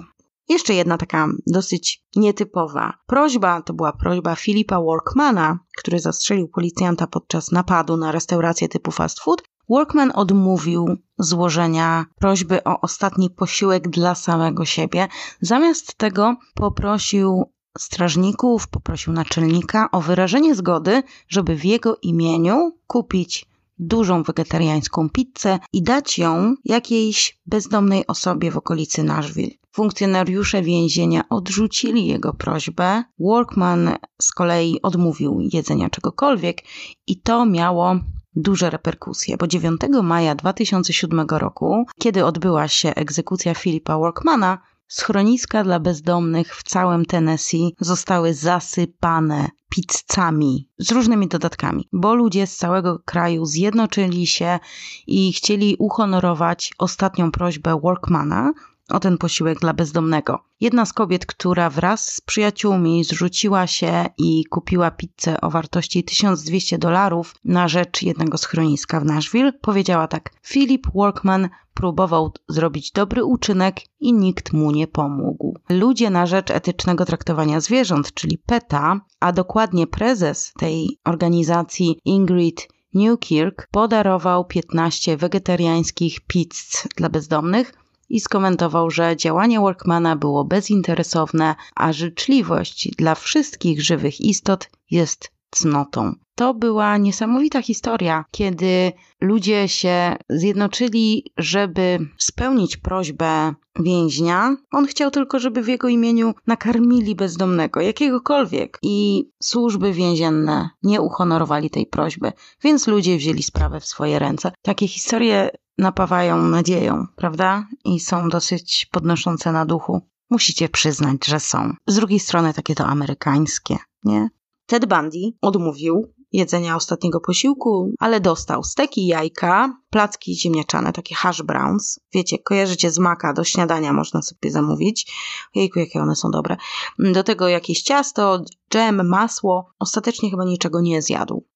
Jeszcze 0.49 0.74
jedna 0.74 0.99
taka 0.99 1.28
dosyć 1.47 2.05
nietypowa 2.16 2.95
prośba, 3.07 3.62
to 3.62 3.74
była 3.74 3.93
prośba 3.93 4.36
Filipa 4.36 4.80
Workmana, 4.80 5.59
który 5.78 6.01
zastrzelił 6.01 6.49
policjanta 6.49 7.07
podczas 7.07 7.53
napadu 7.53 7.97
na 7.97 8.12
restaurację 8.12 8.68
typu 8.68 8.91
fast 8.91 9.20
food. 9.20 9.43
Workman 9.71 10.12
odmówił 10.14 10.97
złożenia 11.18 12.07
prośby 12.18 12.64
o 12.64 12.81
ostatni 12.81 13.31
posiłek 13.31 13.89
dla 13.89 14.14
samego 14.14 14.64
siebie. 14.64 15.09
Zamiast 15.41 15.95
tego 15.95 16.37
poprosił 16.55 17.45
strażników, 17.79 18.68
poprosił 18.68 19.12
naczelnika 19.12 19.91
o 19.91 20.01
wyrażenie 20.01 20.55
zgody, 20.55 21.03
żeby 21.29 21.57
w 21.57 21.64
jego 21.64 21.97
imieniu 22.03 22.73
kupić 22.87 23.47
dużą 23.79 24.23
wegetariańską 24.23 25.09
pizzę 25.11 25.59
i 25.73 25.83
dać 25.83 26.18
ją 26.18 26.55
jakiejś 26.64 27.41
bezdomnej 27.47 28.07
osobie 28.07 28.51
w 28.51 28.57
okolicy 28.57 29.03
Nashville. 29.03 29.51
Funkcjonariusze 29.73 30.62
więzienia 30.62 31.29
odrzucili 31.29 32.07
jego 32.07 32.35
prośbę. 32.35 33.05
Workman 33.18 33.97
z 34.23 34.33
kolei 34.33 34.83
odmówił 34.83 35.41
jedzenia 35.53 35.91
czegokolwiek 35.91 36.62
i 37.07 37.21
to 37.21 37.47
miało 37.47 37.97
duże 38.37 38.70
reperkusje, 38.70 39.37
bo 39.37 39.47
9 39.47 39.81
maja 40.03 40.35
2007 40.35 41.26
roku, 41.31 41.87
kiedy 41.99 42.24
odbyła 42.24 42.68
się 42.68 42.95
egzekucja 42.95 43.55
Philipa 43.55 43.99
Workmana, 43.99 44.59
Schroniska 44.89 45.64
dla 45.64 45.81
bezdomnych 45.81 46.57
w 46.57 46.62
całym 46.62 47.05
Tennessee 47.05 47.74
zostały 47.81 48.35
zasypane 48.35 49.49
pizzami 49.68 50.68
z 50.78 50.93
różnymi 50.93 51.28
dodatkami, 51.28 51.89
bo 51.93 52.14
ludzie 52.14 52.47
z 52.47 52.57
całego 52.57 52.99
kraju 52.99 53.47
zjednoczyli 53.47 54.26
się 54.26 54.59
i 55.07 55.33
chcieli 55.33 55.76
uhonorować 55.78 56.72
ostatnią 56.78 57.31
prośbę 57.31 57.81
Workmana, 57.81 58.53
o 58.93 59.01
ten 59.01 59.18
posiłek 59.18 59.61
dla 59.61 59.72
bezdomnego. 59.72 60.38
Jedna 60.61 60.86
z 60.86 60.93
kobiet, 60.93 61.26
która 61.26 61.70
wraz 61.70 62.12
z 62.12 62.20
przyjaciółmi 62.20 63.05
zrzuciła 63.05 63.66
się 63.66 64.07
i 64.18 64.45
kupiła 64.45 64.91
pizzę 64.91 65.41
o 65.41 65.51
wartości 65.51 66.05
1200 66.05 66.78
dolarów 66.78 67.34
na 67.45 67.68
rzecz 67.68 68.03
jednego 68.03 68.38
schroniska 68.38 69.01
w 69.01 69.05
Nashville, 69.05 69.53
powiedziała 69.53 70.09
tak: 70.09 70.30
Philip 70.43 70.86
Workman 70.95 71.49
próbował 71.74 72.32
zrobić 72.49 72.93
dobry 72.93 73.24
uczynek 73.24 73.80
i 74.01 74.12
nikt 74.12 74.53
mu 74.53 74.70
nie 74.70 74.86
pomógł. 74.86 75.59
Ludzie 75.68 76.11
na 76.11 76.26
rzecz 76.26 76.51
etycznego 76.51 77.05
traktowania 77.05 77.61
zwierząt, 77.61 78.14
czyli 78.14 78.38
PETA, 78.38 79.01
a 79.20 79.32
dokładnie 79.32 79.86
prezes 79.86 80.53
tej 80.59 80.99
organizacji 81.05 81.99
Ingrid 82.05 82.68
Newkirk 82.95 83.68
podarował 83.70 84.45
15 84.45 85.16
wegetariańskich 85.16 86.20
pizz 86.20 86.88
dla 86.97 87.09
bezdomnych, 87.09 87.72
i 88.11 88.20
skomentował, 88.20 88.90
że 88.90 89.16
działanie 89.16 89.61
Workmana 89.61 90.16
było 90.16 90.44
bezinteresowne, 90.44 91.54
a 91.76 91.92
życzliwość 91.92 92.88
dla 92.98 93.14
wszystkich 93.14 93.82
żywych 93.82 94.20
istot 94.20 94.70
jest 94.90 95.30
cnotą. 95.50 96.14
To 96.34 96.54
była 96.54 96.96
niesamowita 96.96 97.62
historia, 97.62 98.24
kiedy 98.30 98.92
ludzie 99.20 99.68
się 99.68 100.16
zjednoczyli, 100.28 101.32
żeby 101.36 101.98
spełnić 102.18 102.76
prośbę 102.76 103.54
więźnia. 103.80 104.56
On 104.72 104.86
chciał 104.86 105.11
tylko, 105.11 105.38
żeby 105.38 105.62
w 105.62 105.68
jego 105.68 105.88
imieniu 105.88 106.34
nakarmili 106.46 107.14
bezdomnego, 107.14 107.80
jakiegokolwiek. 107.80 108.78
I 108.82 109.28
służby 109.42 109.92
więzienne 109.92 110.70
nie 110.82 111.00
uhonorowali 111.00 111.70
tej 111.70 111.86
prośby, 111.86 112.32
więc 112.62 112.86
ludzie 112.86 113.16
wzięli 113.16 113.42
sprawę 113.42 113.80
w 113.80 113.86
swoje 113.86 114.18
ręce. 114.18 114.52
Takie 114.62 114.88
historie 114.88 115.50
napawają 115.81 116.43
nadzieją, 116.43 117.07
prawda? 117.16 117.66
I 117.85 118.01
są 118.01 118.28
dosyć 118.28 118.89
podnoszące 118.93 119.53
na 119.53 119.66
duchu. 119.66 120.01
Musicie 120.31 120.68
przyznać, 120.68 121.26
że 121.26 121.41
są. 121.41 121.74
Z 121.87 121.95
drugiej 121.95 122.20
strony 122.20 122.55
takie 122.55 122.74
to 122.74 122.87
amerykańskie, 122.87 123.76
nie? 124.05 124.28
Ted 124.66 124.87
Bundy 124.87 125.33
odmówił 125.41 126.12
jedzenia 126.33 126.76
ostatniego 126.76 127.20
posiłku, 127.20 127.93
ale 127.99 128.20
dostał 128.20 128.64
steki, 128.64 129.07
jajka, 129.07 129.78
placki 129.91 130.35
ziemniaczane, 130.35 130.93
takie 130.93 131.14
hash 131.14 131.43
browns. 131.43 132.01
Wiecie, 132.14 132.39
kojarzycie 132.39 132.91
z 132.91 132.99
maka, 132.99 133.33
do 133.33 133.45
śniadania 133.45 133.93
można 133.93 134.22
sobie 134.22 134.51
zamówić. 134.51 135.12
Jejku, 135.55 135.78
jakie 135.78 136.03
one 136.03 136.16
są 136.16 136.31
dobre. 136.31 136.57
Do 136.99 137.22
tego 137.22 137.49
jakieś 137.49 137.83
ciasto, 137.83 138.45
dżem, 138.72 139.09
masło. 139.09 139.70
Ostatecznie 139.78 140.31
chyba 140.31 140.45
niczego 140.45 140.81
nie 140.81 141.03
zjadł. 141.03 141.47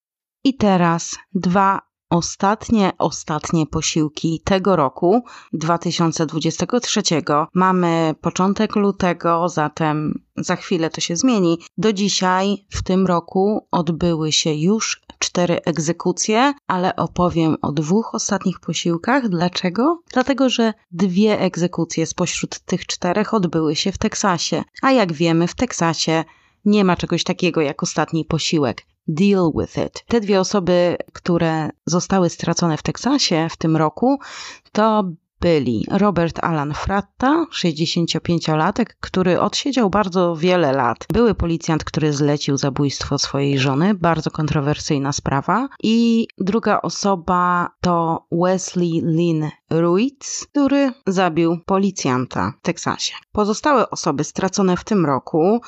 I 0.45 0.57
teraz 0.57 1.17
dwa 1.35 1.81
ostatnie, 2.15 2.93
ostatnie 2.99 3.67
posiłki 3.67 4.41
tego 4.45 4.77
roku 4.77 5.23
2023. 5.53 7.03
Mamy 7.55 8.15
początek 8.21 8.77
lutego, 8.77 9.49
zatem 9.49 10.23
za 10.37 10.57
chwilę 10.57 10.91
to 10.91 11.01
się 11.01 11.17
zmieni. 11.17 11.59
Do 11.79 11.93
dzisiaj 11.93 12.67
w 12.71 12.83
tym 12.83 13.07
roku 13.07 13.67
odbyły 13.71 14.33
się 14.33 14.55
już 14.55 15.03
cztery 15.19 15.61
egzekucje, 15.63 16.55
ale 16.67 16.97
opowiem 16.97 17.57
o 17.63 17.73
dwóch 17.73 18.15
ostatnich 18.15 18.61
posiłkach. 18.61 19.29
Dlaczego? 19.29 20.03
Dlatego, 20.13 20.49
że 20.49 20.73
dwie 20.93 21.41
egzekucje 21.41 22.07
spośród 22.07 22.59
tych 22.59 22.87
czterech 22.87 23.35
odbyły 23.35 23.77
się 23.77 23.93
w 23.93 23.99
Teksasie. 23.99 24.63
A 24.83 24.93
jak 24.93 25.13
wiemy, 25.13 25.49
w 25.49 25.55
Teksasie 25.55 26.25
nie 26.65 26.85
ma 26.85 26.97
czegoś 26.97 27.25
takiego 27.25 27.61
jak 27.61 27.83
ostatni 27.83 28.25
posiłek 28.25 28.87
deal 29.09 29.51
with 29.55 29.79
it. 29.79 30.05
Te 30.09 30.21
dwie 30.21 30.41
osoby, 30.41 30.97
które 31.13 31.71
zostały 31.87 32.31
stracone 32.31 32.77
w 32.77 32.83
Teksasie 32.83 33.49
w 33.51 33.57
tym 33.57 33.77
roku, 33.77 34.19
to 34.73 35.05
byli 35.41 35.87
Robert 35.91 36.45
Alan 36.45 36.75
Fratta, 36.75 37.47
65-latek, 37.53 38.87
który 39.01 39.41
odsiedział 39.41 39.91
bardzo 39.91 40.37
wiele 40.37 40.73
lat. 40.73 41.07
Były 41.13 41.35
policjant, 41.35 41.85
który 41.85 42.13
zlecił 42.13 42.57
zabójstwo 42.57 43.19
swojej 43.19 43.59
żony, 43.59 43.95
bardzo 43.95 44.31
kontrowersyjna 44.31 45.13
sprawa. 45.13 45.69
I 45.83 46.27
druga 46.39 46.83
osoba 46.83 47.69
to 47.81 48.27
Wesley 48.33 49.01
Lynn 49.05 49.51
Ruiz, 49.71 50.47
który 50.51 50.93
zabił 51.07 51.59
policjanta 51.67 52.53
w 52.59 52.63
Teksasie. 52.63 53.15
Pozostałe 53.33 53.91
osoby 53.91 54.25
stracone 54.25 54.77
w 54.77 54.85
tym 54.85 55.07
roku 55.07 55.61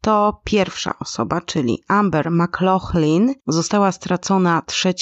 to 0.00 0.40
pierwsza 0.44 0.94
osoba, 0.98 1.40
czyli 1.40 1.82
Amber 1.88 2.30
McLaughlin, 2.30 3.34
została 3.46 3.92
stracona 3.92 4.62
3 4.66 4.94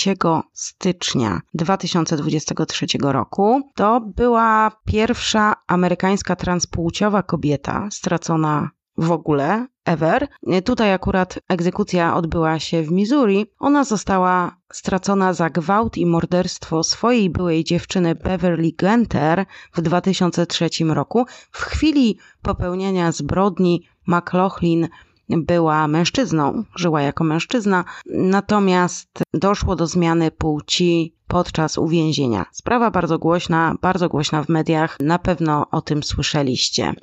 stycznia 0.52 1.40
2023 1.54 2.86
roku. 3.02 3.70
To 3.74 4.00
była 4.00 4.70
pierwsza 4.86 5.54
amerykańska 5.66 6.36
transpłciowa 6.36 7.22
kobieta 7.22 7.88
stracona 7.90 8.70
w 8.96 9.12
ogóle, 9.12 9.66
ever. 9.84 10.28
Tutaj 10.64 10.92
akurat 10.92 11.38
egzekucja 11.48 12.16
odbyła 12.16 12.58
się 12.58 12.82
w 12.82 12.90
Missouri. 12.90 13.46
Ona 13.58 13.84
została 13.84 14.56
stracona 14.72 15.32
za 15.32 15.50
gwałt 15.50 15.96
i 15.96 16.06
morderstwo 16.06 16.82
swojej 16.82 17.30
byłej 17.30 17.64
dziewczyny 17.64 18.14
Beverly 18.14 18.72
Genter 18.78 19.46
w 19.72 19.80
2003 19.80 20.68
roku. 20.88 21.24
W 21.50 21.62
chwili 21.62 22.18
popełniania 22.42 23.12
zbrodni 23.12 23.88
McLaughlin 24.06 24.88
była 25.28 25.88
mężczyzną, 25.88 26.64
żyła 26.76 27.02
jako 27.02 27.24
mężczyzna, 27.24 27.84
natomiast 28.06 29.22
doszło 29.34 29.76
do 29.76 29.86
zmiany 29.86 30.30
płci 30.30 31.16
podczas 31.26 31.78
uwięzienia. 31.78 32.46
Sprawa 32.52 32.90
bardzo 32.90 33.18
głośna, 33.18 33.74
bardzo 33.82 34.08
głośna 34.08 34.42
w 34.44 34.48
mediach, 34.48 34.96
na 35.00 35.18
pewno 35.18 35.66
o 35.70 35.82
tym 35.82 36.02
słyszeliście. 36.02 36.94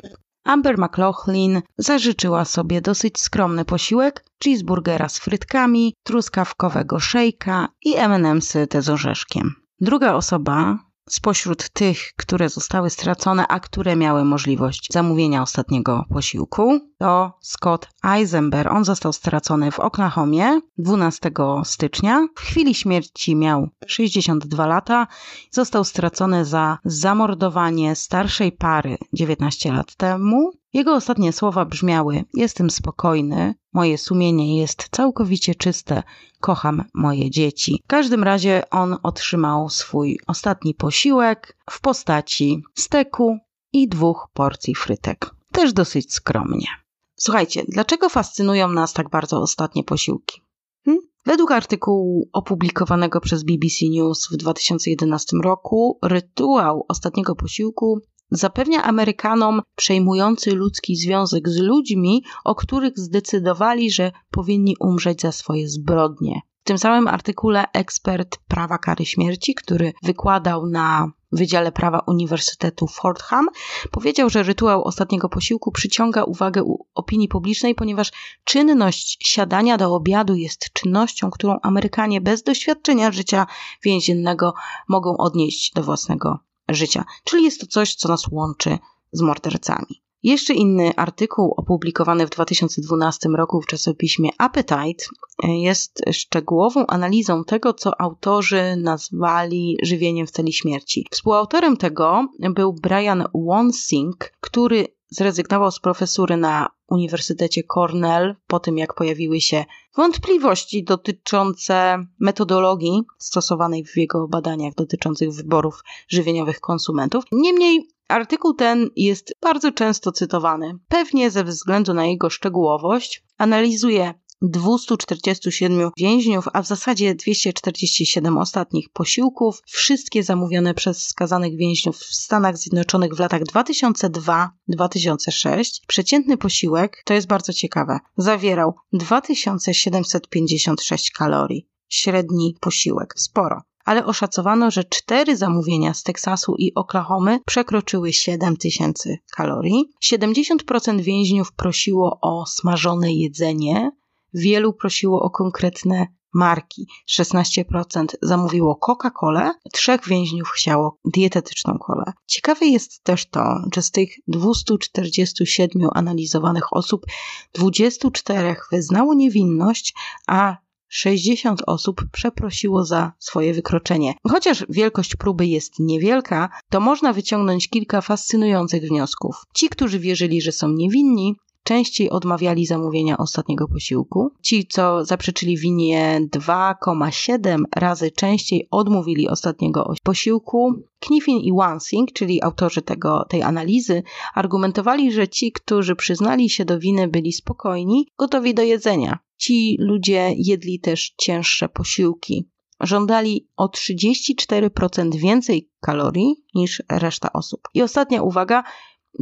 Amber 0.43 0.77
McLaughlin 0.77 1.61
zażyczyła 1.77 2.45
sobie 2.45 2.81
dosyć 2.81 3.19
skromny 3.19 3.65
posiłek, 3.65 4.25
cheeseburgera 4.43 5.09
z 5.09 5.19
frytkami, 5.19 5.95
truskawkowego 6.03 6.99
szejka 6.99 7.67
i 7.81 7.95
M&M'sy 7.95 8.67
te 8.67 8.81
z 8.81 8.89
orzeszkiem. 8.89 9.55
Druga 9.81 10.13
osoba, 10.13 10.79
spośród 11.13 11.69
tych, 11.69 12.13
które 12.15 12.49
zostały 12.49 12.89
stracone, 12.89 13.47
a 13.47 13.59
które 13.59 13.95
miały 13.95 14.25
możliwość 14.25 14.87
zamówienia 14.91 15.41
ostatniego 15.41 16.05
posiłku, 16.13 16.79
to 16.97 17.37
Scott 17.41 17.87
Eisenberg. 18.03 18.71
On 18.71 18.85
został 18.85 19.13
stracony 19.13 19.71
w 19.71 19.79
Oklahomie 19.79 20.61
12 20.77 21.31
stycznia. 21.63 22.27
W 22.35 22.39
chwili 22.39 22.75
śmierci 22.75 23.35
miał 23.35 23.69
62 23.87 24.67
lata. 24.67 25.07
Został 25.51 25.83
stracony 25.83 26.45
za 26.45 26.77
zamordowanie 26.85 27.95
starszej 27.95 28.51
pary 28.51 28.97
19 29.13 29.71
lat 29.71 29.95
temu. 29.95 30.51
Jego 30.73 30.95
ostatnie 30.95 31.33
słowa 31.33 31.65
brzmiały: 31.65 32.23
Jestem 32.33 32.69
spokojny, 32.69 33.55
moje 33.73 33.97
sumienie 33.97 34.59
jest 34.59 34.89
całkowicie 34.91 35.55
czyste, 35.55 36.03
kocham 36.39 36.83
moje 36.93 37.29
dzieci. 37.29 37.81
W 37.85 37.87
każdym 37.87 38.23
razie 38.23 38.69
on 38.69 38.97
otrzymał 39.03 39.69
swój 39.69 40.19
ostatni 40.27 40.73
posiłek 40.73 41.57
w 41.69 41.81
postaci 41.81 42.63
steku 42.75 43.37
i 43.73 43.87
dwóch 43.87 44.27
porcji 44.33 44.75
frytek. 44.75 45.35
Też 45.51 45.73
dosyć 45.73 46.13
skromnie. 46.13 46.67
Słuchajcie, 47.15 47.63
dlaczego 47.67 48.09
fascynują 48.09 48.69
nas 48.69 48.93
tak 48.93 49.09
bardzo 49.09 49.41
ostatnie 49.41 49.83
posiłki? 49.83 50.41
Hm? 50.85 50.97
Według 51.25 51.51
artykułu 51.51 52.29
opublikowanego 52.33 53.21
przez 53.21 53.43
BBC 53.43 53.85
News 53.89 54.27
w 54.31 54.37
2011 54.37 55.37
roku, 55.43 55.99
rytuał 56.03 56.85
ostatniego 56.87 57.35
posiłku 57.35 58.01
zapewnia 58.31 58.83
Amerykanom 58.83 59.61
przejmujący 59.75 60.55
ludzki 60.55 60.95
związek 60.95 61.49
z 61.49 61.57
ludźmi, 61.57 62.23
o 62.43 62.55
których 62.55 62.99
zdecydowali, 62.99 63.91
że 63.91 64.11
powinni 64.31 64.75
umrzeć 64.79 65.21
za 65.21 65.31
swoje 65.31 65.69
zbrodnie. 65.69 66.41
W 66.61 66.63
tym 66.63 66.77
samym 66.77 67.07
artykule 67.07 67.65
ekspert 67.73 68.37
prawa 68.47 68.77
kary 68.77 69.05
śmierci, 69.05 69.55
który 69.55 69.93
wykładał 70.03 70.65
na 70.65 71.11
Wydziale 71.31 71.71
Prawa 71.71 71.99
Uniwersytetu 72.07 72.87
Fordham, 72.87 73.47
powiedział, 73.91 74.29
że 74.29 74.43
rytuał 74.43 74.83
ostatniego 74.83 75.29
posiłku 75.29 75.71
przyciąga 75.71 76.23
uwagę 76.23 76.63
opinii 76.95 77.27
publicznej, 77.27 77.75
ponieważ 77.75 78.11
czynność 78.43 79.17
siadania 79.27 79.77
do 79.77 79.95
obiadu 79.95 80.35
jest 80.35 80.73
czynnością, 80.73 81.31
którą 81.31 81.59
Amerykanie 81.61 82.21
bez 82.21 82.43
doświadczenia 82.43 83.11
życia 83.11 83.47
więziennego 83.83 84.53
mogą 84.87 85.17
odnieść 85.17 85.73
do 85.73 85.83
własnego 85.83 86.39
życia. 86.73 87.05
Czyli 87.23 87.43
jest 87.43 87.61
to 87.61 87.67
coś, 87.67 87.95
co 87.95 88.09
nas 88.09 88.27
łączy 88.31 88.77
z 89.11 89.21
mordercami. 89.21 90.01
Jeszcze 90.23 90.53
inny 90.53 90.95
artykuł 90.95 91.53
opublikowany 91.57 92.27
w 92.27 92.29
2012 92.29 93.29
roku 93.29 93.61
w 93.61 93.65
czasopiśmie 93.65 94.29
Appetite 94.37 95.05
jest 95.43 96.01
szczegółową 96.11 96.87
analizą 96.87 97.43
tego, 97.43 97.73
co 97.73 98.01
autorzy 98.01 98.75
nazwali 98.77 99.77
żywieniem 99.83 100.27
w 100.27 100.31
celi 100.31 100.53
śmierci. 100.53 101.07
Współautorem 101.11 101.77
tego 101.77 102.27
był 102.39 102.73
Brian 102.73 103.23
Wonsing, 103.33 104.31
który 104.41 104.87
zrezygnował 105.09 105.71
z 105.71 105.79
profesury 105.79 106.37
na 106.37 106.69
Uniwersytecie 106.87 107.63
Cornell 107.63 108.35
po 108.47 108.59
tym, 108.59 108.77
jak 108.77 108.93
pojawiły 108.93 109.41
się 109.41 109.65
wątpliwości 109.95 110.83
dotyczące 110.83 112.05
metodologii 112.19 113.01
stosowanej 113.17 113.85
w 113.85 113.97
jego 113.97 114.27
badaniach 114.27 114.73
dotyczących 114.73 115.31
wyborów 115.31 115.83
żywieniowych 116.07 116.59
konsumentów. 116.59 117.23
Niemniej 117.31 117.87
Artykuł 118.09 118.53
ten 118.53 118.89
jest 118.95 119.33
bardzo 119.41 119.71
często 119.71 120.11
cytowany, 120.11 120.79
pewnie 120.87 121.31
ze 121.31 121.43
względu 121.43 121.93
na 121.93 122.05
jego 122.05 122.29
szczegółowość. 122.29 123.23
Analizuje 123.37 124.13
247 124.41 125.89
więźniów, 125.97 126.45
a 126.53 126.61
w 126.61 126.67
zasadzie 126.67 127.15
247 127.15 128.37
ostatnich 128.37 128.89
posiłków, 128.89 129.61
wszystkie 129.65 130.23
zamówione 130.23 130.73
przez 130.73 131.07
skazanych 131.07 131.57
więźniów 131.57 131.97
w 131.97 132.15
Stanach 132.15 132.57
Zjednoczonych 132.57 133.15
w 133.15 133.19
latach 133.19 133.41
2002-2006. 133.41 135.81
Przeciętny 135.87 136.37
posiłek, 136.37 137.01
to 137.05 137.13
jest 137.13 137.27
bardzo 137.27 137.53
ciekawe, 137.53 137.99
zawierał 138.17 138.73
2756 138.93 141.11
kalorii. 141.11 141.67
Średni 141.89 142.55
posiłek, 142.61 143.13
sporo 143.17 143.61
ale 143.85 144.05
oszacowano, 144.05 144.71
że 144.71 144.83
cztery 144.83 145.37
zamówienia 145.37 145.93
z 145.93 146.03
Teksasu 146.03 146.55
i 146.57 146.73
Oklahomy 146.73 147.39
przekroczyły 147.45 148.13
7 148.13 148.57
tysięcy 148.57 149.17
kalorii. 149.35 149.85
70% 150.03 151.01
więźniów 151.01 151.53
prosiło 151.53 152.19
o 152.21 152.45
smażone 152.45 153.13
jedzenie, 153.13 153.91
wielu 154.33 154.73
prosiło 154.73 155.21
o 155.21 155.29
konkretne 155.29 156.07
marki. 156.33 156.87
16% 157.09 158.05
zamówiło 158.21 158.75
Coca-Colę, 158.75 159.51
trzech 159.73 160.07
więźniów 160.07 160.49
chciało 160.49 160.97
dietetyczną 161.05 161.77
kolę. 161.77 162.13
Ciekawe 162.27 162.65
jest 162.65 163.03
też 163.03 163.29
to, 163.29 163.43
że 163.73 163.81
z 163.81 163.91
tych 163.91 164.09
247 164.27 165.89
analizowanych 165.93 166.73
osób 166.73 167.05
24 167.53 168.55
wyznało 168.71 169.13
niewinność, 169.13 169.93
a 170.27 170.57
60 170.89 171.61
osób 171.67 172.01
przeprosiło 172.11 172.85
za 172.85 173.11
swoje 173.19 173.53
wykroczenie. 173.53 174.13
Chociaż 174.27 174.65
wielkość 174.69 175.15
próby 175.15 175.45
jest 175.45 175.79
niewielka, 175.79 176.49
to 176.69 176.79
można 176.79 177.13
wyciągnąć 177.13 177.69
kilka 177.69 178.01
fascynujących 178.01 178.83
wniosków. 178.83 179.43
Ci, 179.55 179.69
którzy 179.69 179.99
wierzyli, 179.99 180.41
że 180.41 180.51
są 180.51 180.69
niewinni, 180.69 181.35
częściej 181.69 182.09
odmawiali 182.09 182.65
zamówienia 182.65 183.17
ostatniego 183.17 183.67
posiłku. 183.67 184.31
Ci, 184.41 184.67
co 184.67 185.05
zaprzeczyli 185.05 185.57
winie 185.57 186.21
2,7 186.31 187.63
razy 187.75 188.11
częściej 188.11 188.67
odmówili 188.71 189.29
ostatniego 189.29 189.93
posiłku. 190.03 190.73
Kniffin 190.99 191.37
i 191.37 191.53
Wansing, 191.53 192.13
czyli 192.13 192.43
autorzy 192.43 192.81
tego, 192.81 193.25
tej 193.29 193.43
analizy, 193.43 194.03
argumentowali, 194.35 195.11
że 195.11 195.27
ci, 195.27 195.51
którzy 195.51 195.95
przyznali 195.95 196.49
się 196.49 196.65
do 196.65 196.79
winy, 196.79 197.07
byli 197.07 197.33
spokojni, 197.33 198.07
gotowi 198.17 198.53
do 198.53 198.61
jedzenia. 198.61 199.19
Ci 199.37 199.77
ludzie 199.79 200.33
jedli 200.37 200.79
też 200.79 201.13
cięższe 201.17 201.69
posiłki. 201.69 202.45
Żądali 202.81 203.47
o 203.57 203.67
34% 203.67 205.15
więcej 205.15 205.69
kalorii 205.81 206.35
niż 206.55 206.83
reszta 206.89 207.33
osób. 207.33 207.61
I 207.73 207.81
ostatnia 207.81 208.21
uwaga, 208.21 208.63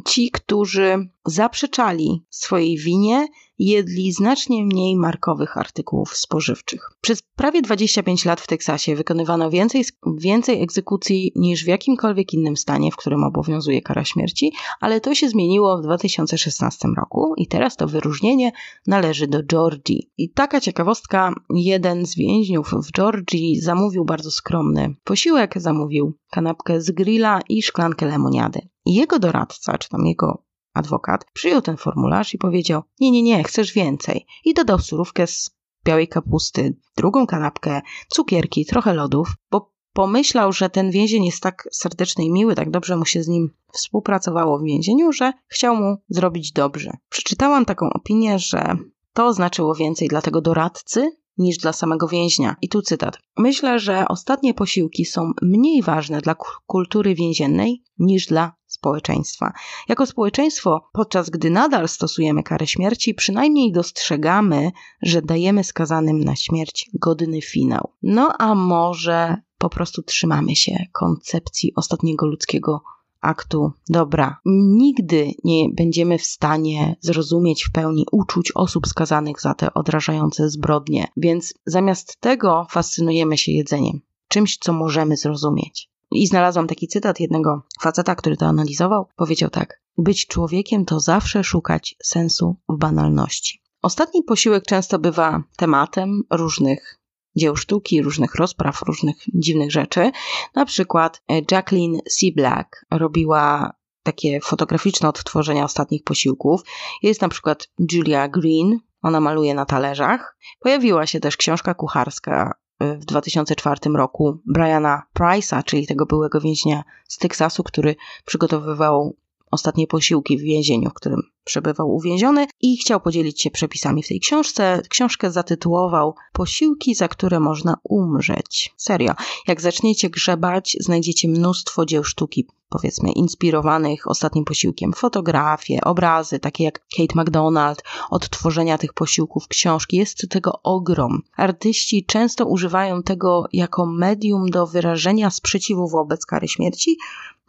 ci, 0.05 0.31
którzy 0.31 1.09
zaprzeczali 1.25 2.25
swojej 2.29 2.77
winie, 2.77 3.27
jedli 3.59 4.11
znacznie 4.11 4.65
mniej 4.65 4.95
markowych 4.95 5.57
artykułów 5.57 6.17
spożywczych. 6.17 6.89
Przez 7.01 7.21
prawie 7.35 7.61
25 7.61 8.25
lat 8.25 8.41
w 8.41 8.47
Teksasie 8.47 8.95
wykonywano 8.95 9.49
więcej, 9.49 9.85
więcej 10.17 10.61
egzekucji 10.61 11.31
niż 11.35 11.63
w 11.63 11.67
jakimkolwiek 11.67 12.33
innym 12.33 12.57
stanie, 12.57 12.91
w 12.91 12.95
którym 12.95 13.23
obowiązuje 13.23 13.81
kara 13.81 14.03
śmierci, 14.03 14.53
ale 14.79 15.01
to 15.01 15.15
się 15.15 15.29
zmieniło 15.29 15.77
w 15.77 15.81
2016 15.81 16.87
roku 16.97 17.33
i 17.37 17.47
teraz 17.47 17.75
to 17.75 17.87
wyróżnienie 17.87 18.51
należy 18.87 19.27
do 19.27 19.43
Georgii. 19.43 20.09
I 20.17 20.29
taka 20.29 20.61
ciekawostka, 20.61 21.33
jeden 21.49 22.05
z 22.05 22.15
więźniów 22.15 22.71
w 22.71 22.91
Georgii 22.91 23.61
zamówił 23.61 24.05
bardzo 24.05 24.31
skromny 24.31 24.95
posiłek, 25.03 25.53
zamówił 25.61 26.13
kanapkę 26.29 26.81
z 26.81 26.91
grilla 26.91 27.39
i 27.49 27.63
szklankę 27.63 28.05
lemoniady. 28.05 28.61
Jego 28.87 29.19
doradca, 29.19 29.77
czy 29.77 29.89
tam 29.89 30.05
jego 30.05 30.43
adwokat, 30.73 31.25
przyjął 31.33 31.61
ten 31.61 31.77
formularz 31.77 32.33
i 32.33 32.37
powiedział: 32.37 32.81
Nie, 32.99 33.11
nie, 33.11 33.23
nie, 33.23 33.43
chcesz 33.43 33.73
więcej. 33.73 34.25
I 34.45 34.53
dodał 34.53 34.79
surówkę 34.79 35.27
z 35.27 35.49
białej 35.85 36.07
kapusty, 36.07 36.77
drugą 36.97 37.27
kanapkę, 37.27 37.81
cukierki, 38.07 38.65
trochę 38.65 38.93
lodów, 38.93 39.35
bo 39.51 39.71
pomyślał, 39.93 40.51
że 40.51 40.69
ten 40.69 40.91
więzień 40.91 41.25
jest 41.25 41.41
tak 41.41 41.67
serdeczny 41.71 42.25
i 42.25 42.31
miły, 42.31 42.55
tak 42.55 42.71
dobrze 42.71 42.97
mu 42.97 43.05
się 43.05 43.23
z 43.23 43.27
nim 43.27 43.49
współpracowało 43.73 44.59
w 44.59 44.63
więzieniu, 44.63 45.11
że 45.11 45.33
chciał 45.47 45.75
mu 45.75 45.97
zrobić 46.09 46.51
dobrze. 46.51 46.91
Przeczytałam 47.09 47.65
taką 47.65 47.89
opinię, 47.89 48.39
że 48.39 48.75
to 49.13 49.33
znaczyło 49.33 49.75
więcej 49.75 50.07
dla 50.07 50.21
tego 50.21 50.41
doradcy 50.41 51.11
niż 51.37 51.57
dla 51.57 51.73
samego 51.73 52.07
więźnia. 52.07 52.55
I 52.61 52.69
tu 52.69 52.81
cytat. 52.81 53.17
Myślę, 53.37 53.79
że 53.79 54.07
ostatnie 54.07 54.53
posiłki 54.53 55.05
są 55.05 55.31
mniej 55.41 55.81
ważne 55.81 56.21
dla 56.21 56.35
kultury 56.65 57.15
więziennej 57.15 57.83
niż 57.99 58.25
dla 58.25 58.53
społeczeństwa. 58.77 59.53
Jako 59.89 60.05
społeczeństwo, 60.05 60.89
podczas 60.93 61.29
gdy 61.29 61.49
nadal 61.49 61.87
stosujemy 61.87 62.43
karę 62.43 62.67
śmierci, 62.67 63.13
przynajmniej 63.13 63.71
dostrzegamy, 63.71 64.71
że 65.01 65.21
dajemy 65.21 65.63
skazanym 65.63 66.19
na 66.23 66.35
śmierć 66.35 66.89
godny 66.93 67.41
finał. 67.41 67.93
No 68.03 68.33
a 68.39 68.55
może 68.55 69.35
po 69.57 69.69
prostu 69.69 70.03
trzymamy 70.03 70.55
się 70.55 70.85
koncepcji 70.91 71.71
ostatniego 71.75 72.25
ludzkiego 72.25 72.81
aktu 73.21 73.71
dobra. 73.89 74.37
Nigdy 74.45 75.31
nie 75.43 75.69
będziemy 75.73 76.17
w 76.17 76.25
stanie 76.25 76.95
zrozumieć 77.01 77.63
w 77.63 77.71
pełni 77.71 78.05
uczuć 78.11 78.51
osób 78.55 78.87
skazanych 78.87 79.41
za 79.41 79.53
te 79.53 79.73
odrażające 79.73 80.49
zbrodnie, 80.49 81.07
więc 81.17 81.53
zamiast 81.65 82.17
tego 82.19 82.67
fascynujemy 82.69 83.37
się 83.37 83.51
jedzeniem, 83.51 83.99
czymś, 84.27 84.57
co 84.57 84.73
możemy 84.73 85.17
zrozumieć. 85.17 85.89
I 86.17 86.27
znalazłam 86.27 86.67
taki 86.67 86.87
cytat 86.87 87.19
jednego 87.19 87.61
faceta, 87.81 88.15
który 88.15 88.37
to 88.37 88.45
analizował. 88.45 89.07
Powiedział 89.15 89.49
tak: 89.49 89.81
Być 89.97 90.27
człowiekiem 90.27 90.85
to 90.85 90.99
zawsze 90.99 91.43
szukać 91.43 91.95
sensu 92.03 92.55
w 92.69 92.77
banalności. 92.77 93.61
Ostatni 93.81 94.23
posiłek 94.23 94.63
często 94.63 94.99
bywa 94.99 95.43
tematem 95.57 96.21
różnych 96.31 96.99
dzieł 97.35 97.55
sztuki, 97.55 98.01
różnych 98.01 98.35
rozpraw, 98.35 98.81
różnych 98.81 99.15
dziwnych 99.33 99.71
rzeczy. 99.71 100.11
Na 100.55 100.65
przykład 100.65 101.23
e, 101.29 101.41
Jacqueline 101.51 101.99
C. 102.09 102.27
Black 102.35 102.85
robiła 102.91 103.73
takie 104.03 104.39
fotograficzne 104.41 105.09
odtworzenia 105.09 105.63
ostatnich 105.63 106.03
posiłków. 106.03 106.61
Jest 107.03 107.21
na 107.21 107.29
przykład 107.29 107.69
Julia 107.91 108.27
Green, 108.27 108.79
ona 109.01 109.19
maluje 109.19 109.53
na 109.53 109.65
talerzach. 109.65 110.37
Pojawiła 110.59 111.05
się 111.05 111.19
też 111.19 111.37
książka 111.37 111.73
kucharska 111.73 112.53
w 112.79 113.05
2004 113.05 113.79
roku 113.95 114.37
Briana 114.45 115.03
Price'a, 115.19 115.63
czyli 115.63 115.87
tego 115.87 116.05
byłego 116.05 116.41
więźnia 116.41 116.83
z 117.07 117.17
Teksasu, 117.17 117.63
który 117.63 117.95
przygotowywał 118.25 119.15
ostatnie 119.51 119.87
posiłki 119.87 120.37
w 120.37 120.41
więzieniu, 120.41 120.89
w 120.89 120.93
którym 120.93 121.21
przebywał 121.47 121.95
uwięziony 121.95 122.47
i 122.61 122.77
chciał 122.77 122.99
podzielić 123.01 123.41
się 123.41 123.51
przepisami 123.51 124.03
w 124.03 124.07
tej 124.07 124.19
książce. 124.19 124.81
Książkę 124.89 125.31
zatytułował 125.31 126.15
Posiłki, 126.33 126.95
za 126.95 127.07
które 127.07 127.39
można 127.39 127.77
umrzeć. 127.83 128.73
Serio. 128.77 129.13
Jak 129.47 129.61
zaczniecie 129.61 130.09
grzebać, 130.09 130.77
znajdziecie 130.79 131.27
mnóstwo 131.27 131.85
dzieł 131.85 132.03
sztuki, 132.03 132.47
powiedzmy, 132.69 133.11
inspirowanych 133.11 134.07
ostatnim 134.07 134.45
posiłkiem. 134.45 134.93
Fotografie, 134.93 135.81
obrazy, 135.83 136.39
takie 136.39 136.63
jak 136.63 136.79
Kate 136.97 137.21
McDonald, 137.21 137.83
odtworzenia 138.09 138.77
tych 138.77 138.93
posiłków, 138.93 139.47
książki. 139.47 139.97
Jest 139.97 140.29
tego 140.29 140.59
ogrom. 140.63 141.21
Artyści 141.37 142.05
często 142.05 142.45
używają 142.45 143.03
tego 143.03 143.43
jako 143.53 143.85
medium 143.85 144.49
do 144.49 144.67
wyrażenia 144.67 145.29
sprzeciwu 145.29 145.87
wobec 145.87 146.25
kary 146.25 146.47
śmierci, 146.47 146.97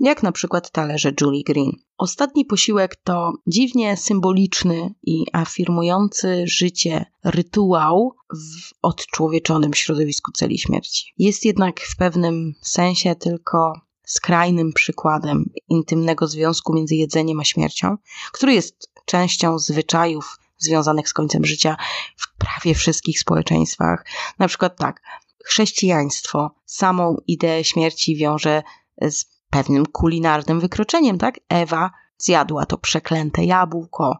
jak 0.00 0.22
na 0.22 0.32
przykład 0.32 0.70
talerze 0.70 1.12
Julie 1.20 1.42
Green. 1.44 1.72
Ostatni 1.98 2.44
posiłek 2.44 2.96
to 2.96 3.32
dziwnie 3.46 3.96
symboliczny 3.96 4.94
i 5.02 5.24
afirmujący 5.32 6.42
życie 6.46 7.04
rytuał 7.24 8.14
w 8.30 8.72
odczłowieczonym 8.82 9.74
środowisku 9.74 10.32
celi 10.32 10.58
śmierci. 10.58 11.12
Jest 11.18 11.44
jednak 11.44 11.80
w 11.80 11.96
pewnym 11.96 12.54
sensie 12.62 13.14
tylko 13.14 13.72
skrajnym 14.06 14.72
przykładem 14.72 15.50
intymnego 15.68 16.26
związku 16.26 16.74
między 16.74 16.94
jedzeniem 16.94 17.40
a 17.40 17.44
śmiercią, 17.44 17.96
który 18.32 18.54
jest 18.54 18.90
częścią 19.04 19.58
zwyczajów 19.58 20.38
związanych 20.58 21.08
z 21.08 21.12
końcem 21.12 21.44
życia 21.44 21.76
w 22.16 22.36
prawie 22.36 22.74
wszystkich 22.74 23.20
społeczeństwach. 23.20 24.06
Na 24.38 24.48
przykład 24.48 24.76
tak, 24.78 25.02
chrześcijaństwo 25.44 26.50
samą 26.66 27.16
ideę 27.26 27.64
śmierci 27.64 28.16
wiąże 28.16 28.62
z 29.00 29.37
pewnym 29.50 29.86
kulinarnym 29.86 30.60
wykroczeniem, 30.60 31.18
tak? 31.18 31.40
Ewa 31.48 31.90
zjadła 32.18 32.66
to 32.66 32.78
przeklęte 32.78 33.44
jabłko. 33.44 34.18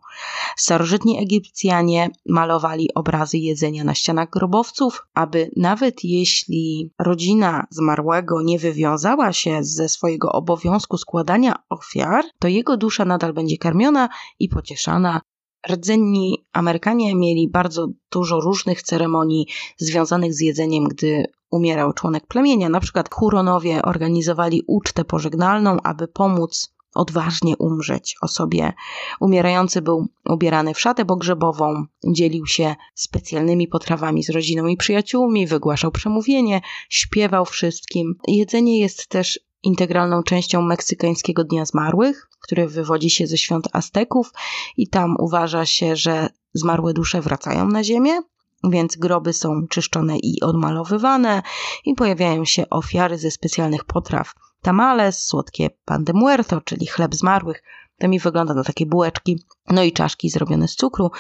Starożytni 0.56 1.22
Egipcjanie 1.22 2.10
malowali 2.26 2.94
obrazy 2.94 3.38
jedzenia 3.38 3.84
na 3.84 3.94
ścianach 3.94 4.30
grobowców, 4.30 5.06
aby 5.14 5.50
nawet 5.56 6.05
jeśli 6.05 6.92
rodzina 6.98 7.66
zmarłego 7.70 8.42
nie 8.42 8.59
wywiązała 8.59 9.32
się 9.32 9.59
ze 9.64 9.88
swojego 9.88 10.32
obowiązku 10.32 10.96
składania 10.96 11.55
ofiar, 11.68 12.24
to 12.38 12.48
jego 12.48 12.76
dusza 12.76 13.05
nadal 13.05 13.32
będzie 13.32 13.59
karmiona 13.59 14.09
i 14.38 14.48
pocieszana 14.48 15.20
rdzenni 15.70 16.44
Amerykanie 16.52 17.14
mieli 17.14 17.48
bardzo 17.48 17.88
dużo 18.10 18.40
różnych 18.40 18.82
ceremonii 18.82 19.46
związanych 19.76 20.34
z 20.34 20.40
jedzeniem, 20.40 20.84
gdy 20.84 21.24
umierał 21.50 21.92
członek 21.92 22.26
plemienia. 22.26 22.68
Na 22.68 22.80
przykład 22.80 23.14
Huronowie 23.14 23.82
organizowali 23.82 24.62
ucztę 24.66 25.04
pożegnalną, 25.04 25.76
aby 25.82 26.08
pomóc 26.08 26.78
odważnie 26.94 27.56
umrzeć 27.56 28.16
osobie. 28.22 28.72
Umierający 29.20 29.82
był 29.82 30.06
ubierany 30.28 30.74
w 30.74 30.80
szatę 30.80 31.04
pogrzebową, 31.04 31.84
dzielił 32.06 32.46
się 32.46 32.74
specjalnymi 32.94 33.68
potrawami 33.68 34.22
z 34.22 34.30
rodziną 34.30 34.66
i 34.66 34.76
przyjaciółmi, 34.76 35.46
wygłaszał 35.46 35.90
przemówienie, 35.90 36.60
śpiewał 36.88 37.44
wszystkim. 37.44 38.14
Jedzenie 38.28 38.78
jest 38.78 39.08
też 39.08 39.40
integralną 39.62 40.22
częścią 40.22 40.62
meksykańskiego 40.62 41.44
Dnia 41.44 41.64
Zmarłych, 41.64 42.28
który 42.40 42.68
wywodzi 42.68 43.10
się 43.10 43.26
ze 43.26 43.39
świąt 43.39 43.68
Azteków 43.72 44.32
i 44.76 44.89
tam 44.89 45.16
uważa 45.18 45.66
się, 45.66 45.97
że 45.97 46.28
zmarłe 46.55 46.93
dusze 46.93 47.20
wracają 47.20 47.68
na 47.68 47.85
ziemię, 47.85 48.20
więc 48.64 48.97
groby 48.97 49.32
są 49.32 49.66
czyszczone 49.70 50.18
i 50.18 50.40
odmalowywane 50.40 51.43
i 51.85 51.94
pojawiają 51.94 52.44
się 52.44 52.70
ofiary 52.70 53.18
ze 53.18 53.30
specjalnych 53.30 53.85
potraw. 53.85 54.32
Tamales, 54.62 55.26
słodkie 55.26 55.70
pan 55.85 56.05
de 56.05 56.12
muerto, 56.12 56.60
czyli 56.60 56.86
chleb 56.86 57.14
zmarłych, 57.14 57.62
To 57.98 58.09
mi 58.09 58.20
wygląda 58.20 58.55
na 58.55 58.64
takie 58.64 58.86
bułeczki. 58.86 59.44
No 59.70 59.82
i 59.82 59.93
czaszki 59.93 60.30
zrobione 60.30 60.68
z 60.68 60.74
cukru. 60.74 61.10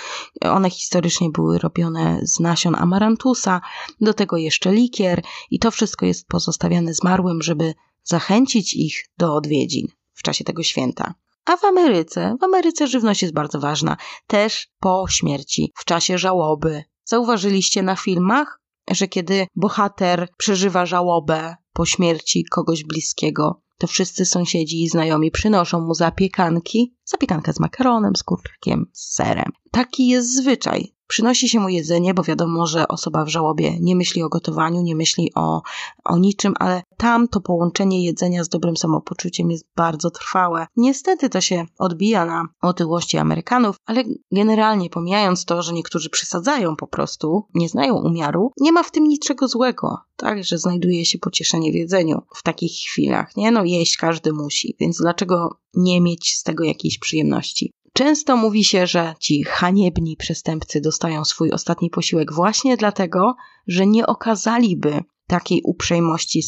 One 0.40 0.70
historycznie 0.70 1.30
były 1.30 1.58
robione 1.58 2.20
z 2.22 2.40
nasion 2.40 2.74
amarantusa. 2.74 3.60
Do 4.00 4.14
tego 4.14 4.36
jeszcze 4.36 4.72
likier. 4.72 5.22
I 5.50 5.58
to 5.58 5.70
wszystko 5.70 6.06
jest 6.06 6.28
pozostawiane 6.28 6.94
zmarłym, 6.94 7.42
żeby 7.42 7.74
zachęcić 8.08 8.74
ich 8.74 9.04
do 9.18 9.34
odwiedzin 9.34 9.86
w 10.14 10.22
czasie 10.22 10.44
tego 10.44 10.62
święta. 10.62 11.14
A 11.44 11.56
w 11.56 11.64
Ameryce, 11.64 12.36
w 12.40 12.44
Ameryce 12.44 12.86
żywność 12.86 13.22
jest 13.22 13.34
bardzo 13.34 13.60
ważna, 13.60 13.96
też 14.26 14.68
po 14.80 15.06
śmierci, 15.08 15.72
w 15.76 15.84
czasie 15.84 16.18
żałoby. 16.18 16.84
Zauważyliście 17.04 17.82
na 17.82 17.96
filmach, 17.96 18.60
że 18.90 19.08
kiedy 19.08 19.46
bohater 19.56 20.28
przeżywa 20.38 20.86
żałobę 20.86 21.56
po 21.72 21.86
śmierci 21.86 22.44
kogoś 22.44 22.84
bliskiego, 22.84 23.62
to 23.78 23.86
wszyscy 23.86 24.24
sąsiedzi 24.24 24.82
i 24.82 24.88
znajomi 24.88 25.30
przynoszą 25.30 25.80
mu 25.80 25.94
zapiekanki, 25.94 26.96
zapiekankę 27.04 27.52
z 27.52 27.60
makaronem, 27.60 28.16
z 28.16 28.22
kurczakiem, 28.22 28.90
z 28.92 29.14
serem. 29.14 29.52
Taki 29.70 30.08
jest 30.08 30.36
zwyczaj. 30.36 30.97
Przynosi 31.08 31.48
się 31.48 31.60
mu 31.60 31.68
jedzenie, 31.68 32.14
bo 32.14 32.22
wiadomo, 32.22 32.66
że 32.66 32.88
osoba 32.88 33.24
w 33.24 33.28
żałobie 33.28 33.80
nie 33.80 33.96
myśli 33.96 34.22
o 34.22 34.28
gotowaniu, 34.28 34.82
nie 34.82 34.96
myśli 34.96 35.32
o, 35.34 35.62
o 36.04 36.18
niczym, 36.18 36.54
ale 36.58 36.82
tam 36.96 37.28
to 37.28 37.40
połączenie 37.40 38.04
jedzenia 38.04 38.44
z 38.44 38.48
dobrym 38.48 38.76
samopoczuciem 38.76 39.50
jest 39.50 39.64
bardzo 39.76 40.10
trwałe. 40.10 40.66
Niestety 40.76 41.28
to 41.28 41.40
się 41.40 41.66
odbija 41.78 42.26
na 42.26 42.44
otyłości 42.62 43.18
Amerykanów, 43.18 43.76
ale 43.86 44.04
generalnie 44.32 44.90
pomijając 44.90 45.44
to, 45.44 45.62
że 45.62 45.72
niektórzy 45.72 46.10
przesadzają 46.10 46.76
po 46.76 46.86
prostu, 46.86 47.44
nie 47.54 47.68
znają 47.68 47.94
umiaru, 47.94 48.52
nie 48.60 48.72
ma 48.72 48.82
w 48.82 48.90
tym 48.90 49.04
niczego 49.04 49.48
złego, 49.48 49.98
tak, 50.16 50.44
że 50.44 50.58
znajduje 50.58 51.04
się 51.04 51.18
pocieszenie 51.18 51.72
w 51.72 51.74
jedzeniu 51.74 52.22
w 52.34 52.42
takich 52.42 52.72
chwilach, 52.72 53.36
nie? 53.36 53.50
No 53.50 53.64
jeść 53.64 53.96
każdy 53.96 54.32
musi, 54.32 54.76
więc 54.80 54.98
dlaczego 54.98 55.58
nie 55.74 56.00
mieć 56.00 56.36
z 56.36 56.42
tego 56.42 56.64
jakiejś 56.64 56.98
przyjemności? 56.98 57.72
Często 57.92 58.36
mówi 58.36 58.64
się, 58.64 58.86
że 58.86 59.14
ci 59.20 59.44
haniebni 59.44 60.16
przestępcy 60.16 60.80
dostają 60.80 61.24
swój 61.24 61.52
ostatni 61.52 61.90
posiłek 61.90 62.32
właśnie 62.32 62.76
dlatego, 62.76 63.34
że 63.66 63.86
nie 63.86 64.06
okazaliby 64.06 65.04
takiej 65.26 65.62
uprzejmości 65.64 66.42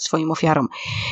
swoim 0.00 0.30
ofiarom. 0.30 0.68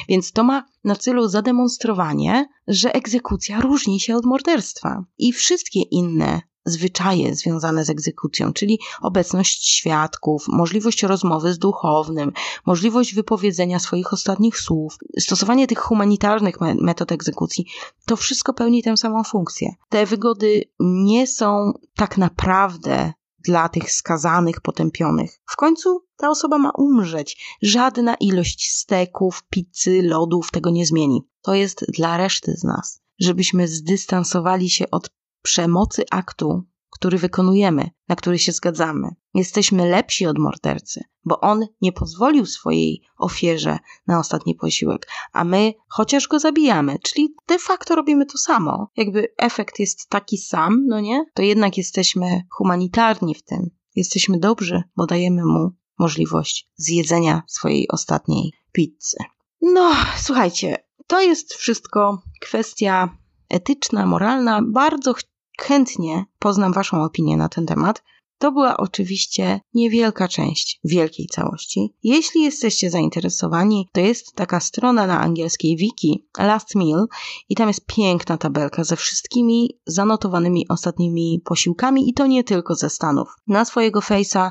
Więc 0.09 0.33
to 0.33 0.45
ma 0.45 0.65
na 0.85 0.97
celu 0.97 1.29
zademonstrowanie, 1.29 2.49
że 2.69 2.95
egzekucja 2.95 3.61
różni 3.61 4.01
się 4.01 4.17
od 4.17 4.25
morderstwa 4.25 5.05
i 5.19 5.33
wszystkie 5.33 5.81
inne 5.81 6.41
zwyczaje 6.65 7.35
związane 7.35 7.85
z 7.85 7.91
egzekucją, 7.91 8.53
czyli 8.53 8.79
obecność 9.01 9.69
świadków, 9.69 10.45
możliwość 10.49 11.03
rozmowy 11.03 11.53
z 11.53 11.59
duchownym, 11.59 12.33
możliwość 12.67 13.15
wypowiedzenia 13.15 13.79
swoich 13.79 14.13
ostatnich 14.13 14.61
słów, 14.61 14.97
stosowanie 15.19 15.67
tych 15.67 15.79
humanitarnych 15.79 16.61
metod 16.61 17.13
egzekucji, 17.13 17.67
to 18.07 18.17
wszystko 18.17 18.55
pełni 18.55 18.83
tę 18.83 18.97
samą 18.97 19.25
funkcję. 19.25 19.75
Te 19.89 20.07
wygody 20.07 20.65
nie 20.81 21.27
są 21.27 21.73
tak 21.97 22.19
naprawdę 22.19 23.13
dla 23.39 23.69
tych 23.69 23.93
skazanych, 23.93 24.61
potępionych. 24.61 25.41
W 25.47 25.57
końcu 25.57 26.05
ta 26.17 26.31
osoba 26.31 26.59
ma 26.59 26.71
umrzeć. 26.71 27.57
Żadna 27.63 28.15
ilość 28.15 28.71
steków, 28.71 29.45
pizzy, 29.51 30.03
lodów 30.03 30.51
tego 30.51 30.71
nie 30.71 30.87
zmieni. 30.87 31.23
To 31.43 31.55
jest 31.55 31.85
dla 31.89 32.17
reszty 32.17 32.55
z 32.57 32.65
nas, 32.65 33.01
żebyśmy 33.19 33.69
zdystansowali 33.69 34.71
się 34.71 34.91
od 34.91 35.11
przemocy 35.43 36.05
aktu, 36.10 36.64
który 36.90 37.19
wykonujemy, 37.19 37.90
na 38.09 38.16
który 38.16 38.39
się 38.39 38.52
zgadzamy. 38.52 39.09
Jesteśmy 39.35 39.90
lepsi 39.90 40.27
od 40.27 40.39
mordercy, 40.39 41.05
bo 41.24 41.40
on 41.40 41.66
nie 41.81 41.93
pozwolił 41.93 42.47
swojej 42.47 43.02
ofierze 43.19 43.78
na 44.06 44.19
ostatni 44.19 44.55
posiłek, 44.55 45.09
a 45.32 45.44
my 45.44 45.74
chociaż 45.89 46.28
go 46.28 46.39
zabijamy, 46.39 46.98
czyli 46.98 47.35
de 47.48 47.59
facto 47.59 47.97
robimy 47.97 48.27
to 48.27 48.39
samo. 48.39 48.89
Jakby 48.97 49.35
efekt 49.39 49.78
jest 49.78 50.09
taki 50.09 50.39
sam, 50.39 50.86
no 50.86 51.01
nie? 51.01 51.24
To 51.35 51.43
jednak 51.43 51.78
jesteśmy 51.78 52.43
humanitarni 52.51 53.35
w 53.35 53.43
tym. 53.43 53.70
Jesteśmy 53.97 54.39
dobrzy, 54.39 54.82
bo 54.97 55.06
dajemy 55.06 55.44
mu 55.44 55.70
możliwość 55.98 56.69
zjedzenia 56.77 57.43
swojej 57.47 57.89
ostatniej 57.89 58.52
pizzy. 58.73 59.16
No, 59.62 59.93
słuchajcie, 60.16 60.77
to 61.06 61.20
jest 61.20 61.55
wszystko 61.55 62.23
kwestia 62.40 63.16
etyczna, 63.48 64.06
moralna. 64.06 64.60
Bardzo 64.62 65.14
chętnie 65.63 66.25
poznam 66.39 66.73
Waszą 66.73 67.03
opinię 67.05 67.37
na 67.37 67.49
ten 67.49 67.67
temat. 67.67 68.03
To 68.39 68.53
była 68.53 68.77
oczywiście 68.77 69.61
niewielka 69.75 70.29
część 70.29 70.81
wielkiej 70.85 71.27
całości. 71.27 71.95
Jeśli 72.03 72.43
jesteście 72.43 72.91
zainteresowani, 72.91 73.89
to 73.93 74.01
jest 74.01 74.35
taka 74.35 74.61
strona 74.61 75.07
na 75.07 75.21
angielskiej 75.21 75.77
wiki 75.77 76.27
Last 76.39 76.75
Meal 76.75 77.07
i 77.49 77.55
tam 77.55 77.69
jest 77.69 77.87
piękna 77.87 78.39
tabelka 78.39 78.85
ze 78.85 78.97
wszystkimi 78.97 79.79
zanotowanymi 79.87 80.69
ostatnimi 80.69 81.43
posiłkami 81.45 82.11
i 82.11 82.15
to 82.15 82.27
nie 82.27 82.45
tylko 82.45 82.75
ze 82.75 82.91
Stanów. 82.91 83.37
Na 83.47 83.65
swojego 83.65 84.01
face'a 84.01 84.51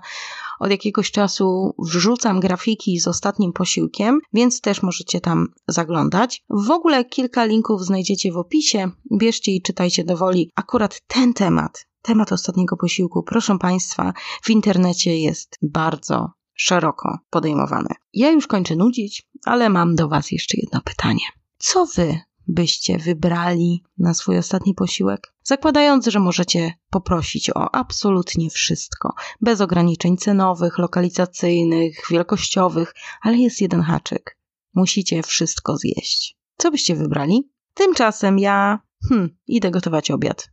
od 0.62 0.72
jakiegoś 0.72 1.12
czasu 1.12 1.76
wrzucam 1.80 2.40
grafiki 2.40 3.00
z 3.00 3.08
ostatnim 3.08 3.54
posiłkiem, 3.54 4.20
więc 4.34 4.62
też 4.62 4.82
możecie 4.82 5.22
tam 5.22 5.48
zaglądać. 5.68 6.44
W 6.50 6.72
ogóle 6.72 7.06
kilka 7.06 7.46
linków 7.46 7.86
znajdziecie 7.86 8.32
w 8.32 8.38
opisie. 8.38 8.92
Bierzcie 9.18 9.52
i 9.52 9.62
czytajcie 9.62 10.04
do 10.04 10.18
woli. 10.18 10.52
Akurat 10.56 11.02
ten 11.08 11.34
temat, 11.34 11.86
temat 12.02 12.32
ostatniego 12.32 12.78
posiłku, 12.78 13.24
proszę 13.24 13.58
Państwa, 13.58 14.14
w 14.44 14.50
internecie 14.50 15.20
jest 15.20 15.58
bardzo 15.62 16.32
szeroko 16.54 17.20
podejmowany. 17.30 17.90
Ja 18.14 18.32
już 18.32 18.48
kończę 18.48 18.76
nudzić, 18.76 19.24
ale 19.46 19.70
mam 19.70 19.96
do 19.96 20.08
Was 20.08 20.32
jeszcze 20.32 20.58
jedno 20.58 20.82
pytanie. 20.82 21.26
Co 21.58 21.86
Wy 21.86 22.20
byście 22.47 22.97
wybrali 22.97 23.84
na 23.97 24.13
swój 24.13 24.38
ostatni 24.38 24.73
posiłek? 24.73 25.34
Zakładając, 25.43 26.07
że 26.07 26.19
możecie 26.19 26.73
poprosić 26.89 27.49
o 27.49 27.76
absolutnie 27.76 28.49
wszystko, 28.49 29.13
bez 29.41 29.61
ograniczeń 29.61 30.18
cenowych, 30.18 30.77
lokalizacyjnych, 30.77 32.01
wielkościowych, 32.09 32.93
ale 33.22 33.38
jest 33.38 33.61
jeden 33.61 33.81
haczyk. 33.81 34.38
Musicie 34.73 35.23
wszystko 35.23 35.77
zjeść. 35.77 36.38
Co 36.57 36.72
byście 36.72 36.95
wybrali? 36.95 37.51
Tymczasem 37.73 38.39
ja, 38.39 38.80
hmm, 39.09 39.38
idę 39.47 39.72
gotować 39.72 40.11
obiad. 40.11 40.49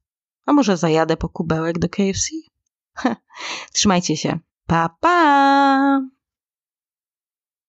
A 0.46 0.52
może 0.52 0.76
zajadę 0.76 1.16
po 1.16 1.28
kubełek 1.28 1.78
do 1.78 1.88
KFC? 1.88 2.28
Trzymajcie 3.72 4.16
się. 4.16 4.38
Pa, 4.66 4.96
pa! 5.00 6.17